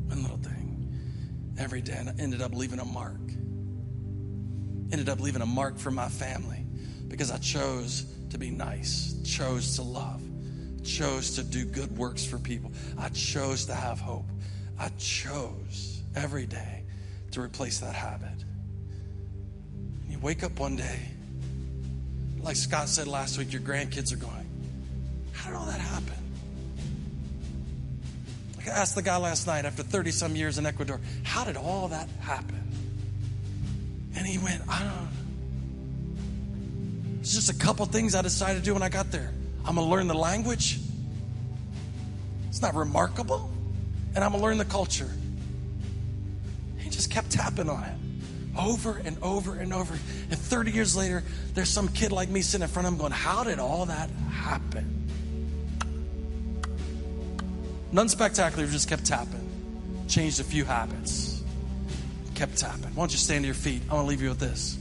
One 0.07 0.23
little 0.23 0.39
thing 0.39 1.55
every 1.59 1.83
day. 1.83 1.97
And 1.99 2.09
I 2.09 2.15
ended 2.19 2.41
up 2.41 2.55
leaving 2.55 2.81
a 2.81 2.85
mark. 2.85 3.21
Ended 4.91 5.11
up 5.11 5.21
leaving 5.21 5.43
a 5.43 5.47
mark 5.47 5.79
for 5.79 5.91
my 5.91 6.09
family 6.09 6.65
because 7.09 7.31
I 7.31 7.37
chose 7.39 8.07
to 8.31 8.39
be 8.39 8.51
nice, 8.51 9.17
chose 9.25 9.77
to 9.77 9.83
love, 9.83 10.23
chose 10.83 11.35
to 11.37 11.43
do 11.43 11.67
good 11.67 11.97
works 11.99 12.25
for 12.25 12.39
people. 12.39 12.73
I 12.97 13.11
chose 13.11 13.67
to 13.67 13.75
have 13.75 14.01
hope. 14.01 14.31
I 14.79 14.89
chose 14.97 16.03
every 16.17 16.47
day 16.47 16.85
to 17.33 17.43
replace 17.43 17.81
that 17.81 17.95
habit. 17.95 18.45
And 20.03 20.11
you 20.11 20.19
wake 20.21 20.43
up 20.43 20.59
one 20.59 20.77
day 20.77 21.01
like 22.49 22.57
Scott 22.57 22.89
said 22.89 23.07
last 23.07 23.37
week, 23.37 23.53
your 23.53 23.61
grandkids 23.61 24.11
are 24.11 24.17
going, 24.17 24.49
How 25.33 25.51
did 25.51 25.57
all 25.57 25.67
that 25.67 25.79
happen? 25.79 26.15
Like 28.57 28.69
I 28.69 28.71
asked 28.71 28.95
the 28.95 29.03
guy 29.03 29.19
last 29.19 29.47
night 29.47 29.67
after 29.67 29.83
30 29.83 30.11
some 30.13 30.35
years 30.35 30.57
in 30.57 30.65
Ecuador, 30.65 30.99
How 31.25 31.45
did 31.45 31.59
all 31.59 31.89
that 31.89 32.09
happen? 32.21 32.63
And 34.17 34.27
he 34.27 34.39
went, 34.39 34.63
I 34.67 34.79
don't 34.79 34.89
know. 34.89 35.09
It's 37.21 37.35
just 37.35 37.51
a 37.51 37.55
couple 37.55 37.85
things 37.85 38.15
I 38.15 38.23
decided 38.23 38.61
to 38.61 38.65
do 38.65 38.73
when 38.73 38.83
I 38.83 38.89
got 38.89 39.13
there. 39.13 39.31
I'm 39.67 39.75
going 39.75 39.87
to 39.87 39.93
learn 39.93 40.09
the 40.09 40.15
language. 40.15 40.81
It's 42.49 42.63
not 42.63 42.75
remarkable. 42.75 43.51
And 44.15 44.25
I'm 44.25 44.31
going 44.31 44.41
to 44.41 44.47
learn 44.49 44.57
the 44.57 44.65
culture. 44.65 45.11
He 46.79 46.89
just 46.89 47.11
kept 47.11 47.31
tapping 47.31 47.69
on 47.69 47.85
it 47.85 48.08
over 48.59 49.01
and 49.05 49.17
over 49.23 49.55
and 49.55 49.73
over. 49.73 49.95
And 50.31 50.39
30 50.39 50.73
years 50.73 50.97
later, 50.97 51.23
there's 51.55 51.69
some 51.69 51.89
kid 51.89 52.13
like 52.13 52.29
me 52.29 52.43
sitting 52.43 52.63
in 52.63 52.69
front 52.69 52.89
of 52.89 52.95
him 52.95 52.99
going, 52.99 53.13
How 53.13 53.45
did 53.45 53.59
all 53.59 53.87
that 53.87 54.11
happen? 54.31 54.95
None 57.93 58.09
spectacular, 58.09 58.67
just 58.67 58.89
kept 58.89 59.07
tapping. 59.07 59.47
Changed 60.09 60.41
a 60.41 60.45
few 60.45 60.65
habits. 60.65 61.43
Kept 62.35 62.59
tapping. 62.59 62.95
Why 62.95 63.03
don't 63.03 63.13
you 63.13 63.19
stand 63.19 63.45
to 63.45 63.47
your 63.47 63.55
feet? 63.55 63.83
I 63.91 63.95
want 63.95 64.05
to 64.05 64.09
leave 64.09 64.21
you 64.21 64.29
with 64.29 64.41
this. 64.41 64.77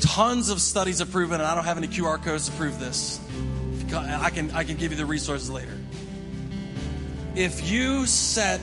Tons 0.00 0.50
of 0.50 0.60
studies 0.60 1.00
have 1.00 1.10
proven, 1.10 1.40
and 1.40 1.46
I 1.46 1.54
don't 1.54 1.64
have 1.64 1.78
any 1.78 1.88
QR 1.88 2.22
codes 2.22 2.48
to 2.48 2.52
prove 2.52 2.78
this. 2.78 3.20
I 3.92 4.30
can, 4.30 4.50
I 4.52 4.64
can 4.64 4.76
give 4.76 4.90
you 4.92 4.96
the 4.96 5.06
resources 5.06 5.50
later 5.50 5.78
if 7.36 7.70
you 7.70 8.06
set 8.06 8.60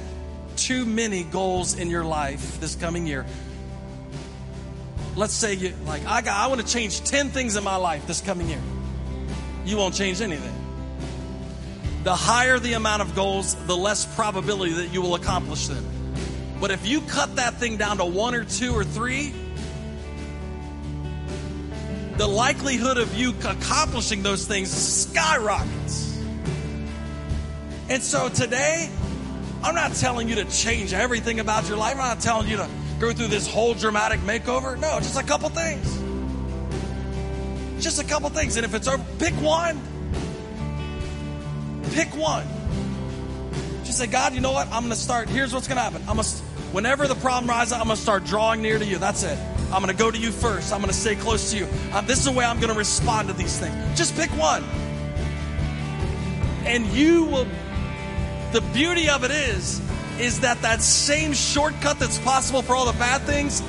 too 0.55 0.83
many 0.85 1.23
goals 1.23 1.77
in 1.77 1.89
your 1.89 2.03
life 2.03 2.59
this 2.59 2.75
coming 2.75 3.05
year, 3.05 3.25
let's 5.15 5.33
say 5.33 5.53
you 5.53 5.73
like 5.85 6.05
I 6.05 6.21
got 6.21 6.35
I 6.35 6.47
want 6.47 6.59
to 6.59 6.67
change 6.67 7.03
10 7.03 7.29
things 7.29 7.55
in 7.55 7.63
my 7.63 7.75
life 7.75 8.05
this 8.07 8.19
coming 8.19 8.49
year. 8.49 8.61
You 9.63 9.77
won't 9.77 9.93
change 9.93 10.21
anything. 10.21 10.59
The 12.03 12.15
higher 12.15 12.59
the 12.59 12.73
amount 12.73 13.03
of 13.03 13.15
goals, 13.15 13.55
the 13.67 13.77
less 13.77 14.05
probability 14.15 14.73
that 14.73 14.91
you 14.91 15.01
will 15.01 15.15
accomplish 15.15 15.67
them. 15.67 15.85
But 16.59 16.71
if 16.71 16.85
you 16.85 17.01
cut 17.01 17.35
that 17.37 17.55
thing 17.55 17.77
down 17.77 17.97
to 17.97 18.05
one 18.05 18.33
or 18.33 18.43
two 18.43 18.73
or 18.73 18.83
three, 18.83 19.33
the 22.17 22.27
likelihood 22.27 22.97
of 22.97 23.15
you 23.15 23.33
accomplishing 23.45 24.23
those 24.23 24.47
things 24.47 24.69
skyrockets. 24.69 26.12
And 27.93 28.01
so 28.01 28.27
today, 28.27 28.89
I'm 29.61 29.75
not 29.75 29.93
telling 29.93 30.27
you 30.27 30.33
to 30.33 30.45
change 30.45 30.93
everything 30.93 31.39
about 31.39 31.67
your 31.67 31.77
life. 31.77 31.91
I'm 31.91 31.99
not 31.99 32.21
telling 32.21 32.47
you 32.47 32.57
to 32.57 32.67
go 32.99 33.13
through 33.13 33.27
this 33.27 33.45
whole 33.47 33.75
dramatic 33.75 34.19
makeover. 34.21 34.75
No, 34.79 34.97
just 34.97 35.15
a 35.15 35.23
couple 35.23 35.47
things. 35.49 36.01
Just 37.83 38.01
a 38.01 38.03
couple 38.03 38.31
things. 38.31 38.57
And 38.57 38.65
if 38.65 38.73
it's 38.73 38.87
over, 38.87 39.05
pick 39.19 39.35
one. 39.35 39.79
Pick 41.91 42.17
one. 42.17 42.47
Just 43.83 43.99
say, 43.99 44.07
God, 44.07 44.33
you 44.33 44.41
know 44.41 44.53
what? 44.53 44.65
I'm 44.71 44.81
going 44.81 44.89
to 44.89 44.95
start. 44.95 45.29
Here's 45.29 45.53
what's 45.53 45.67
going 45.67 45.77
to 45.77 45.83
happen. 45.83 46.01
I'm 46.07 46.15
going 46.15 46.23
to, 46.23 46.37
whenever 46.71 47.07
the 47.07 47.13
problem 47.13 47.47
rises, 47.47 47.73
I'm 47.73 47.83
going 47.83 47.95
to 47.95 48.01
start 48.01 48.23
drawing 48.23 48.63
near 48.63 48.79
to 48.79 48.85
you. 48.85 48.97
That's 48.97 49.21
it. 49.21 49.37
I'm 49.71 49.83
going 49.83 49.95
to 49.95 50.03
go 50.03 50.09
to 50.09 50.17
you 50.17 50.31
first. 50.31 50.73
I'm 50.73 50.79
going 50.79 50.91
to 50.91 50.97
stay 50.97 51.13
close 51.13 51.51
to 51.51 51.59
you. 51.59 51.67
Um, 51.93 52.07
this 52.07 52.17
is 52.17 52.25
the 52.25 52.31
way 52.31 52.43
I'm 52.43 52.59
going 52.59 52.73
to 52.73 52.79
respond 52.79 53.27
to 53.27 53.35
these 53.35 53.59
things. 53.59 53.75
Just 53.95 54.15
pick 54.15 54.31
one. 54.31 54.63
And 56.65 56.87
you 56.87 57.25
will, 57.25 57.45
the 58.53 58.61
beauty 58.61 59.09
of 59.09 59.23
it 59.23 59.31
is, 59.31 59.81
is 60.19 60.41
that 60.41 60.61
that 60.61 60.81
same 60.81 61.33
shortcut 61.33 61.99
that's 61.99 62.19
possible 62.19 62.61
for 62.61 62.75
all 62.75 62.85
the 62.85 62.97
bad 62.97 63.21
things 63.23 63.63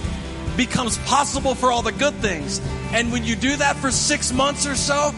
becomes 0.57 0.99
possible 0.99 1.55
for 1.55 1.73
all 1.73 1.83
the 1.83 1.93
good 1.93 2.15
things. 2.17 2.61
And 2.93 3.11
when 3.11 3.25
you 3.25 3.35
do 3.35 3.57
that 3.57 3.77
for 3.77 3.91
six 3.91 4.33
months 4.33 4.67
or 4.67 4.75
so, 4.77 5.13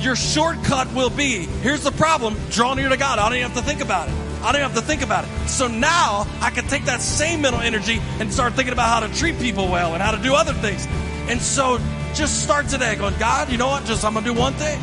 your 0.00 0.16
shortcut 0.16 0.92
will 0.94 1.10
be 1.10 1.46
here's 1.62 1.82
the 1.82 1.90
problem 1.90 2.36
draw 2.50 2.74
near 2.74 2.88
to 2.88 2.96
God. 2.96 3.18
I 3.18 3.28
don't 3.28 3.38
even 3.38 3.50
have 3.50 3.58
to 3.58 3.68
think 3.68 3.80
about 3.80 4.08
it. 4.08 4.14
I 4.42 4.52
don't 4.52 4.60
even 4.60 4.70
have 4.70 4.80
to 4.80 4.86
think 4.86 5.02
about 5.02 5.24
it. 5.24 5.48
So 5.48 5.66
now 5.66 6.26
I 6.40 6.50
can 6.50 6.66
take 6.68 6.84
that 6.84 7.00
same 7.00 7.42
mental 7.42 7.60
energy 7.60 8.00
and 8.18 8.32
start 8.32 8.54
thinking 8.54 8.72
about 8.72 8.88
how 8.88 9.06
to 9.06 9.14
treat 9.14 9.38
people 9.38 9.68
well 9.68 9.94
and 9.94 10.02
how 10.02 10.12
to 10.12 10.22
do 10.22 10.34
other 10.34 10.54
things. 10.54 10.86
And 11.28 11.40
so 11.40 11.78
just 12.14 12.42
start 12.42 12.68
today 12.68 12.96
going, 12.96 13.18
God, 13.18 13.50
you 13.50 13.58
know 13.58 13.68
what? 13.68 13.84
Just 13.84 14.04
I'm 14.04 14.14
going 14.14 14.24
to 14.24 14.32
do 14.32 14.38
one 14.38 14.54
thing. 14.54 14.80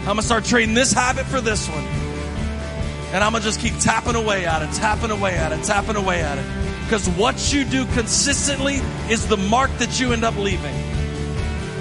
I'm 0.00 0.04
going 0.04 0.16
to 0.18 0.22
start 0.22 0.44
trading 0.44 0.74
this 0.74 0.92
habit 0.92 1.26
for 1.26 1.40
this 1.40 1.68
one. 1.68 2.05
And 3.16 3.24
I'm 3.24 3.32
going 3.32 3.42
to 3.42 3.48
just 3.48 3.60
keep 3.60 3.72
tapping 3.78 4.14
away 4.14 4.44
at 4.44 4.60
it, 4.60 4.70
tapping 4.74 5.10
away 5.10 5.38
at 5.38 5.50
it, 5.50 5.64
tapping 5.64 5.96
away 5.96 6.20
at 6.20 6.36
it. 6.36 6.44
Because 6.84 7.08
what 7.08 7.50
you 7.50 7.64
do 7.64 7.86
consistently 7.94 8.74
is 9.08 9.26
the 9.26 9.38
mark 9.38 9.70
that 9.78 9.98
you 9.98 10.12
end 10.12 10.22
up 10.22 10.36
leaving. 10.36 10.74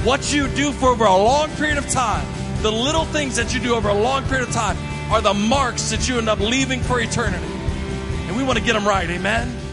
What 0.06 0.34
you 0.34 0.48
do 0.48 0.72
for 0.72 0.92
over 0.92 1.04
a 1.04 1.18
long 1.18 1.50
period 1.58 1.78
of 1.78 1.90
time, 1.90 2.26
the 2.62 2.72
little 2.72 3.04
things 3.04 3.36
that 3.36 3.54
you 3.54 3.60
do 3.60 3.76
over 3.76 3.90
a 3.90 3.94
long 3.94 4.24
period 4.28 4.48
of 4.48 4.54
time, 4.54 4.78
are 5.12 5.20
the 5.20 5.34
marks 5.34 5.90
that 5.90 6.08
you 6.08 6.20
end 6.20 6.30
up 6.30 6.40
leaving 6.40 6.80
for 6.80 7.02
eternity. 7.02 7.46
And 8.28 8.38
we 8.38 8.44
want 8.44 8.58
to 8.58 8.64
get 8.64 8.72
them 8.72 8.88
right, 8.88 9.10
amen? 9.10 9.65